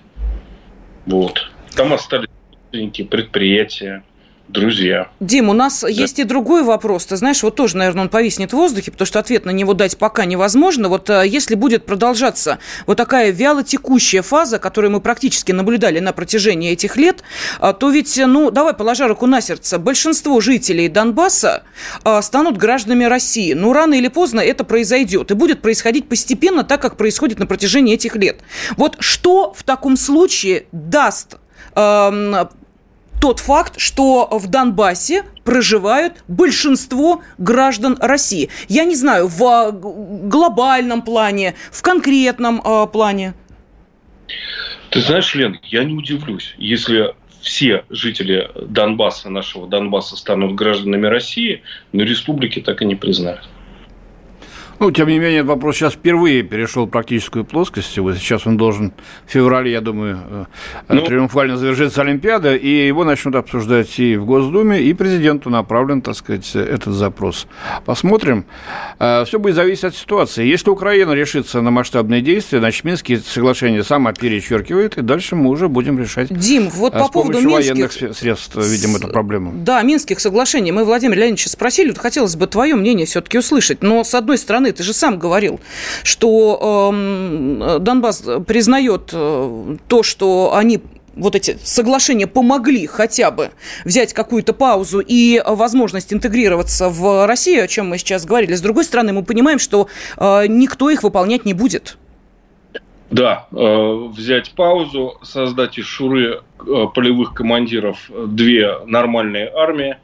Вот. 1.07 1.51
Там 1.75 1.93
остались 1.93 2.29
предприятия, 2.71 4.05
друзья. 4.53 5.09
Дим, 5.21 5.49
у 5.49 5.53
нас 5.53 5.81
да. 5.81 5.89
есть 5.89 6.19
и 6.19 6.25
другой 6.25 6.63
вопрос. 6.63 7.07
Ты 7.07 7.17
знаешь, 7.17 7.43
вот 7.43 7.57
тоже, 7.57 7.77
наверное, 7.77 8.03
он 8.03 8.09
повиснет 8.09 8.53
в 8.53 8.57
воздухе, 8.57 8.91
потому 8.91 9.07
что 9.07 9.19
ответ 9.19 9.45
на 9.45 9.51
него 9.51 9.75
дать 9.75 9.97
пока 9.97 10.25
невозможно. 10.25 10.89
Вот 10.89 11.11
э, 11.11 11.25
если 11.27 11.55
будет 11.55 11.87
продолжаться 11.87 12.59
вот 12.87 12.97
такая 12.97 13.31
вяло 13.31 13.65
текущая 13.65 14.23
фаза, 14.23 14.59
которую 14.59 14.93
мы 14.93 15.01
практически 15.01 15.53
наблюдали 15.53 15.99
на 15.99 16.13
протяжении 16.13 16.71
этих 16.71 16.97
лет, 16.97 17.23
э, 17.61 17.73
то 17.79 17.91
ведь, 17.91 18.21
ну, 18.25 18.51
давай 18.51 18.75
положа 18.75 19.09
руку 19.09 19.27
на 19.27 19.41
сердце, 19.41 19.79
большинство 19.79 20.41
жителей 20.41 20.89
Донбасса 20.89 21.63
э, 22.05 22.23
станут 22.23 22.59
гражданами 22.59 23.05
России. 23.05 23.55
Но 23.55 23.73
рано 23.73 23.95
или 23.95 24.09
поздно 24.09 24.41
это 24.41 24.65
произойдет. 24.65 25.31
И 25.31 25.35
будет 25.35 25.63
происходить 25.63 26.09
постепенно, 26.09 26.63
так 26.63 26.83
как 26.83 26.97
происходит 26.97 27.39
на 27.39 27.47
протяжении 27.47 27.95
этих 27.95 28.17
лет. 28.17 28.41
Вот 28.77 28.97
что 29.01 29.53
в 29.55 29.63
таком 29.63 29.97
случае 29.97 30.67
даст 30.73 31.37
эм, 31.75 32.49
тот 33.23 33.39
факт, 33.39 33.81
что 33.81 34.29
в 34.33 34.49
Донбассе 34.49 35.23
проживают 35.45 36.25
большинство 36.27 37.23
граждан 37.39 37.97
России. 38.01 38.51
Я 38.69 38.85
не 38.85 38.97
знаю, 38.97 39.29
в 39.29 39.45
а, 39.45 39.71
глобальном 39.71 41.03
плане, 41.03 41.55
в 41.71 41.83
конкретном 41.83 42.61
э, 42.61 42.89
плане. 42.89 43.35
Ты 44.91 45.01
знаешь, 45.01 45.33
Лен, 45.37 45.61
я 45.63 45.85
не 45.85 45.95
удивлюсь, 45.95 46.57
если 46.59 47.15
все 47.41 47.85
жители 47.91 48.51
Донбасса, 48.57 49.31
нашего 49.31 49.69
Донбасса, 49.69 50.17
станут 50.17 50.57
гражданами 50.57 51.07
России, 51.07 51.63
но 51.93 52.03
республики 52.03 52.61
так 52.61 52.83
и 52.83 52.85
не 52.85 52.97
признают. 52.97 53.49
Ну, 54.83 54.91
тем 54.91 55.07
не 55.07 55.21
менее, 55.21 55.45
вопрос 55.45 55.77
сейчас 55.77 55.93
впервые 55.93 56.43
перешел 56.43 56.87
в 56.87 56.91
практическую 56.91 57.45
плоскость. 57.45 57.97
Вот 57.99 58.17
сейчас 58.17 58.49
он 58.49 58.57
должен 58.57 58.93
в 59.29 59.31
феврале, 59.31 59.71
я 59.71 59.81
думаю, 59.81 60.19
э, 60.29 60.45
ну, 60.89 61.03
триумфально 61.03 61.57
завершиться 61.57 62.01
Олимпиада, 62.01 62.57
и 62.57 62.89
его 62.89 63.05
начнут 63.05 63.37
обсуждать 63.37 63.97
и 64.01 64.17
в 64.17 64.25
Госдуме, 64.25 64.83
и 64.83 64.93
президенту 64.93 65.51
направлен, 65.51 66.03
так 66.03 66.17
сказать, 66.17 66.57
этот 66.57 66.95
запрос. 66.95 67.47
Посмотрим. 67.85 68.45
Э, 68.99 69.25
Все 69.25 69.39
будет 69.39 69.55
зависеть 69.55 69.85
от 69.85 69.95
ситуации. 69.95 70.45
Если 70.45 70.69
Украина 70.69 71.13
решится 71.13 71.61
на 71.61 71.71
масштабные 71.71 72.21
действия, 72.21 72.59
значит, 72.59 72.83
Минские 72.83 73.21
соглашения 73.21 73.85
сама 73.85 74.13
перечеркивает, 74.13 74.99
и 74.99 75.03
дальше 75.03 75.37
мы 75.37 75.51
уже 75.51 75.69
будем 75.69 75.97
решать 75.97 76.37
Дим, 76.37 76.69
вот 76.71 76.93
по 76.93 77.07
поводу 77.07 77.39
минских... 77.39 77.53
военных 77.53 77.93
средств, 77.93 78.57
видимо, 78.57 78.99
эту 78.99 79.07
проблему. 79.07 79.53
Да, 79.55 79.81
минских 79.83 80.19
соглашений. 80.19 80.73
Мы 80.73 80.85
Владимир 80.85 81.19
Леонидовича 81.19 81.51
спросили, 81.51 81.91
вот 81.91 81.99
хотелось 81.99 82.35
бы 82.35 82.49
твое 82.49 82.75
мнение 82.75 83.07
все-таки 83.07 83.39
услышать. 83.39 83.85
Но, 83.85 84.03
с 84.03 84.13
одной 84.17 84.39
стороны, 84.39 84.72
ты 84.73 84.83
же 84.83 84.93
сам 84.93 85.19
говорил, 85.19 85.61
что 86.03 86.93
э, 86.93 87.79
Донбасс 87.81 88.23
признает 88.47 89.11
э, 89.13 89.77
то, 89.89 90.03
что 90.03 90.55
они 90.55 90.81
вот 91.15 91.35
эти 91.35 91.59
соглашения 91.63 92.27
помогли 92.27 92.87
хотя 92.87 93.31
бы 93.31 93.51
взять 93.85 94.13
какую-то 94.13 94.53
паузу 94.53 95.01
и 95.01 95.43
возможность 95.47 96.13
интегрироваться 96.13 96.89
в 96.89 97.27
Россию, 97.27 97.65
о 97.65 97.69
чем 97.69 97.89
мы 97.89 97.99
сейчас 97.99 98.25
говорили. 98.25 98.55
С 98.55 98.61
другой 98.61 98.85
стороны, 98.85 99.13
мы 99.13 99.23
понимаем, 99.23 99.59
что 99.59 99.89
э, 100.17 100.47
никто 100.49 100.91
их 100.91 101.03
выполнять 101.03 101.45
не 101.45 101.55
будет. 101.55 101.99
Да, 103.11 103.47
э, 103.53 104.09
взять 104.17 104.53
паузу, 104.53 105.19
создать 105.23 105.77
из 105.77 105.85
Шуры 105.85 106.41
э, 106.61 106.87
полевых 106.95 107.35
командиров 107.35 108.11
две 108.11 108.79
нормальные 108.87 109.51
армии, 109.55 109.97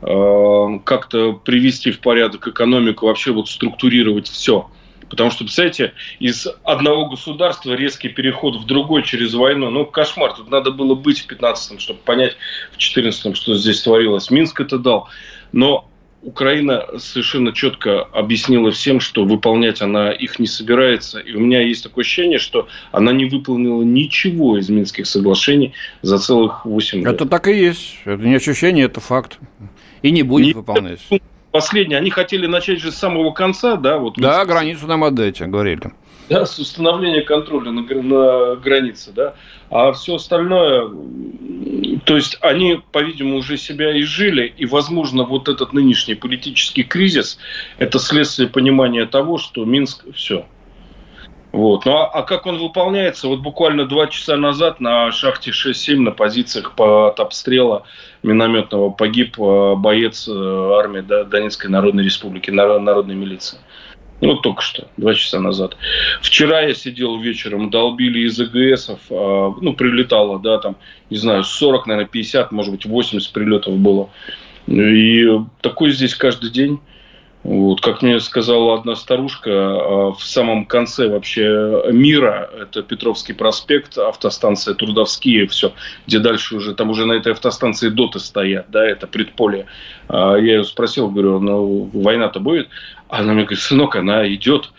как-то 0.00 1.32
привести 1.32 1.90
в 1.90 2.00
порядок 2.00 2.48
экономику, 2.48 3.06
вообще 3.06 3.32
вот 3.32 3.48
структурировать 3.48 4.28
все. 4.28 4.70
Потому 5.10 5.30
что, 5.30 5.44
представляете, 5.44 5.94
из 6.18 6.46
одного 6.64 7.06
государства 7.08 7.72
резкий 7.72 8.08
переход 8.08 8.56
в 8.56 8.66
другой 8.66 9.02
через 9.02 9.34
войну, 9.34 9.70
ну, 9.70 9.86
кошмар. 9.86 10.34
Тут 10.34 10.50
надо 10.50 10.70
было 10.70 10.94
быть 10.94 11.20
в 11.20 11.30
15-м, 11.30 11.78
чтобы 11.78 12.00
понять 12.00 12.36
в 12.72 12.78
14-м, 12.78 13.34
что 13.34 13.56
здесь 13.56 13.80
творилось. 13.82 14.30
Минск 14.30 14.60
это 14.60 14.78
дал. 14.78 15.08
Но 15.52 15.88
Украина 16.22 16.84
совершенно 16.98 17.52
четко 17.52 18.02
объяснила 18.02 18.72
всем, 18.72 18.98
что 18.98 19.24
выполнять 19.24 19.80
она 19.80 20.10
их 20.10 20.38
не 20.38 20.46
собирается. 20.46 21.20
И 21.20 21.32
у 21.34 21.40
меня 21.40 21.60
есть 21.60 21.84
такое 21.84 22.02
ощущение, 22.02 22.38
что 22.38 22.68
она 22.90 23.12
не 23.12 23.26
выполнила 23.26 23.82
ничего 23.82 24.58
из 24.58 24.68
Минских 24.68 25.06
соглашений 25.06 25.74
за 26.02 26.18
целых 26.18 26.64
8 26.64 26.98
лет. 26.98 27.06
Это 27.06 27.26
так 27.26 27.46
и 27.46 27.52
есть. 27.56 27.98
Это 28.04 28.22
не 28.22 28.34
ощущение, 28.34 28.86
это 28.86 29.00
факт. 29.00 29.38
И 30.02 30.10
не 30.10 30.22
будет 30.22 30.46
не 30.46 30.52
выполнять. 30.54 31.00
Последнее. 31.52 31.98
Они 31.98 32.10
хотели 32.10 32.46
начать 32.46 32.80
же 32.80 32.90
с 32.92 32.96
самого 32.96 33.30
конца, 33.30 33.76
да? 33.76 33.98
Вот 33.98 34.14
да, 34.16 34.44
границу 34.44 34.86
нам 34.86 35.04
отдайте, 35.04 35.46
говорили 35.46 35.92
да, 36.30 36.46
с 36.46 36.58
установления 36.58 37.22
контроля 37.22 37.70
на, 37.70 37.82
на 37.82 38.56
границе, 38.56 39.12
да, 39.12 39.34
а 39.70 39.92
все 39.92 40.16
остальное, 40.16 40.88
то 42.04 42.16
есть 42.16 42.38
они, 42.40 42.80
по-видимому, 42.92 43.38
уже 43.38 43.56
себя 43.56 43.98
изжили, 44.00 44.52
и, 44.56 44.66
возможно, 44.66 45.24
вот 45.24 45.48
этот 45.48 45.72
нынешний 45.72 46.14
политический 46.14 46.82
кризис– 46.82 47.38
это 47.78 47.98
следствие 47.98 48.48
понимания 48.48 49.06
того, 49.06 49.38
что 49.38 49.64
Минск– 49.64 50.04
все. 50.14 50.46
Вот. 51.50 51.86
Ну 51.86 51.96
а, 51.96 52.06
а 52.06 52.22
как 52.22 52.46
он 52.46 52.58
выполняется? 52.58 53.26
Вот 53.26 53.40
буквально 53.40 53.86
два 53.86 54.06
часа 54.08 54.36
назад 54.36 54.80
на 54.80 55.10
шахте 55.10 55.50
6-7 55.50 55.96
на 56.00 56.10
позициях 56.10 56.74
под 56.74 57.18
обстрела 57.18 57.84
минометного 58.22 58.90
погиб 58.90 59.40
э, 59.40 59.74
боец 59.76 60.28
э, 60.28 60.32
армии 60.32 61.00
Донецкой 61.00 61.70
Народной 61.70 62.04
Республики, 62.04 62.50
народной 62.50 63.14
милиции. 63.14 63.58
Ну, 64.20 64.36
только 64.36 64.62
что, 64.62 64.88
два 64.96 65.14
часа 65.14 65.38
назад. 65.38 65.76
Вчера 66.20 66.62
я 66.62 66.74
сидел 66.74 67.18
вечером, 67.20 67.70
долбили 67.70 68.20
из 68.20 68.40
ЭГСов, 68.40 68.98
а, 69.10 69.54
ну, 69.60 69.74
прилетало, 69.74 70.40
да, 70.40 70.58
там, 70.58 70.76
не 71.08 71.18
знаю, 71.18 71.44
40, 71.44 71.86
наверное, 71.86 72.08
50, 72.08 72.50
может 72.50 72.72
быть, 72.72 72.84
80 72.84 73.32
прилетов 73.32 73.76
было. 73.76 74.10
И 74.66 75.24
такой 75.60 75.92
здесь 75.92 76.14
каждый 76.14 76.50
день. 76.50 76.80
Вот, 77.44 77.80
как 77.80 78.02
мне 78.02 78.18
сказала 78.18 78.74
одна 78.74 78.96
старушка, 78.96 79.50
а, 79.50 80.12
в 80.12 80.22
самом 80.22 80.66
конце 80.66 81.08
вообще 81.08 81.84
мира, 81.92 82.50
это 82.60 82.82
Петровский 82.82 83.32
проспект, 83.32 83.96
автостанция 83.96 84.74
Трудовские, 84.74 85.46
все, 85.46 85.72
где 86.08 86.18
дальше 86.18 86.56
уже, 86.56 86.74
там 86.74 86.90
уже 86.90 87.06
на 87.06 87.12
этой 87.12 87.32
автостанции 87.32 87.88
доты 87.88 88.18
стоят, 88.18 88.66
да, 88.70 88.84
это 88.84 89.06
предполе. 89.06 89.66
А, 90.08 90.34
я 90.34 90.56
ее 90.56 90.64
спросил, 90.64 91.08
говорю, 91.08 91.38
ну, 91.38 91.88
война-то 91.92 92.40
будет? 92.40 92.68
Она 93.08 93.32
мне 93.32 93.42
говорит, 93.42 93.60
сынок, 93.60 93.96
она 93.96 94.26
идет 94.32 94.70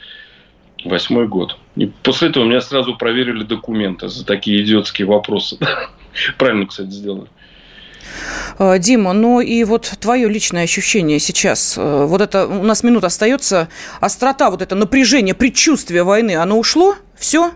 восьмой 0.85 1.27
год. 1.27 1.57
И 1.75 1.87
после 2.03 2.29
этого 2.29 2.45
меня 2.45 2.61
сразу 2.61 2.95
проверили 2.95 3.43
документы 3.43 4.07
за 4.07 4.25
такие 4.25 4.63
идиотские 4.63 5.07
вопросы. 5.07 5.57
Правильно, 6.37 6.67
кстати, 6.67 6.89
сделали. 6.89 7.27
А, 8.57 8.77
Дима, 8.77 9.13
ну 9.13 9.39
и 9.39 9.63
вот 9.63 9.91
твое 9.99 10.27
личное 10.29 10.63
ощущение 10.63 11.19
сейчас, 11.19 11.77
э, 11.77 12.05
вот 12.05 12.21
это, 12.21 12.47
у 12.47 12.63
нас 12.63 12.83
минута 12.83 13.07
остается, 13.07 13.69
острота, 13.99 14.49
вот 14.49 14.61
это 14.61 14.75
напряжение, 14.75 15.33
предчувствие 15.33 16.03
войны, 16.03 16.35
оно 16.35 16.57
ушло? 16.57 16.95
Все? 17.17 17.51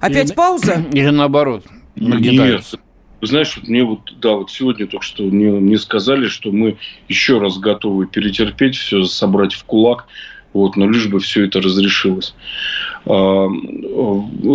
Опять 0.00 0.28
или, 0.28 0.34
пауза? 0.34 0.84
Или 0.92 1.10
наоборот? 1.10 1.64
Нет. 1.96 2.64
Знаешь, 3.26 3.56
мне 3.62 3.84
вот, 3.84 4.12
да, 4.16 4.32
вот 4.32 4.50
сегодня 4.50 4.86
только 4.86 5.04
что 5.04 5.24
мне, 5.24 5.50
мне 5.50 5.78
сказали, 5.78 6.28
что 6.28 6.52
мы 6.52 6.78
еще 7.08 7.38
раз 7.38 7.58
готовы 7.58 8.06
перетерпеть 8.06 8.76
все, 8.76 9.04
собрать 9.04 9.54
в 9.54 9.64
кулак, 9.64 10.06
вот, 10.52 10.76
но 10.76 10.88
лишь 10.88 11.08
бы 11.08 11.18
все 11.18 11.44
это 11.44 11.60
разрешилось. 11.60 12.34
А, 13.06 13.48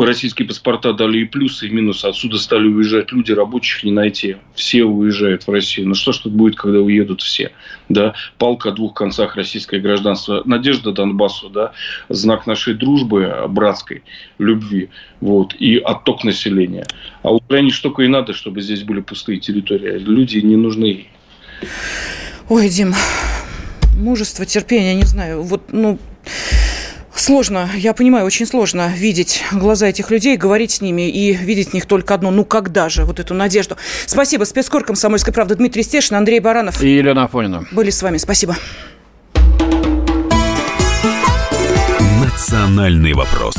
российские 0.05 0.47
паспорта 0.47 0.93
дали 0.93 1.19
и 1.19 1.25
плюсы, 1.25 1.67
и 1.67 1.69
минусы. 1.69 2.05
Отсюда 2.05 2.37
стали 2.37 2.67
уезжать 2.67 3.11
люди, 3.11 3.31
рабочих 3.31 3.83
не 3.83 3.91
найти. 3.91 4.37
Все 4.55 4.83
уезжают 4.83 5.47
в 5.47 5.51
Россию. 5.51 5.89
Но 5.89 5.95
что 5.95 6.11
ж 6.11 6.19
тут 6.19 6.33
будет, 6.33 6.55
когда 6.55 6.79
уедут 6.79 7.21
все? 7.21 7.51
Да? 7.89 8.13
Палка 8.37 8.69
о 8.69 8.71
двух 8.71 8.93
концах 8.93 9.35
российское 9.35 9.79
гражданство. 9.79 10.41
Надежда 10.45 10.91
Донбассу, 10.91 11.49
да? 11.49 11.73
знак 12.09 12.47
нашей 12.47 12.73
дружбы, 12.73 13.45
братской, 13.49 14.03
любви. 14.37 14.89
Вот, 15.21 15.53
и 15.59 15.77
отток 15.77 16.23
населения. 16.23 16.85
А 17.23 17.33
Украине 17.33 17.71
только 17.81 18.03
и 18.03 18.07
надо, 18.07 18.33
чтобы 18.33 18.61
здесь 18.61 18.83
были 18.83 19.01
пустые 19.01 19.39
территории. 19.39 19.97
Люди 19.97 20.39
не 20.39 20.55
нужны 20.55 21.07
Ой, 22.49 22.69
Дим, 22.69 22.93
мужество, 23.95 24.45
терпение, 24.45 24.95
не 24.95 25.03
знаю. 25.03 25.43
Вот, 25.43 25.71
ну, 25.71 25.99
Сложно, 27.19 27.69
я 27.75 27.93
понимаю, 27.93 28.25
очень 28.25 28.45
сложно 28.45 28.93
видеть 28.95 29.43
глаза 29.51 29.87
этих 29.87 30.09
людей, 30.09 30.37
говорить 30.37 30.71
с 30.71 30.79
ними 30.79 31.09
и 31.09 31.33
видеть 31.33 31.71
в 31.71 31.73
них 31.73 31.85
только 31.85 32.13
одно. 32.13 32.31
Ну 32.31 32.45
когда 32.45 32.87
же 32.87 33.03
вот 33.03 33.19
эту 33.19 33.33
надежду? 33.33 33.75
Спасибо. 34.05 34.45
Спецкор 34.45 34.85
комсомольской 34.85 35.33
правды 35.33 35.55
Дмитрий 35.55 35.83
Стешин, 35.83 36.15
Андрей 36.15 36.39
Баранов. 36.39 36.81
И 36.81 36.87
Елена 36.87 37.25
Афонина. 37.25 37.65
Были 37.71 37.89
с 37.89 38.01
вами. 38.01 38.15
Спасибо. 38.17 38.55
Национальный 42.21 43.11
вопрос. 43.11 43.55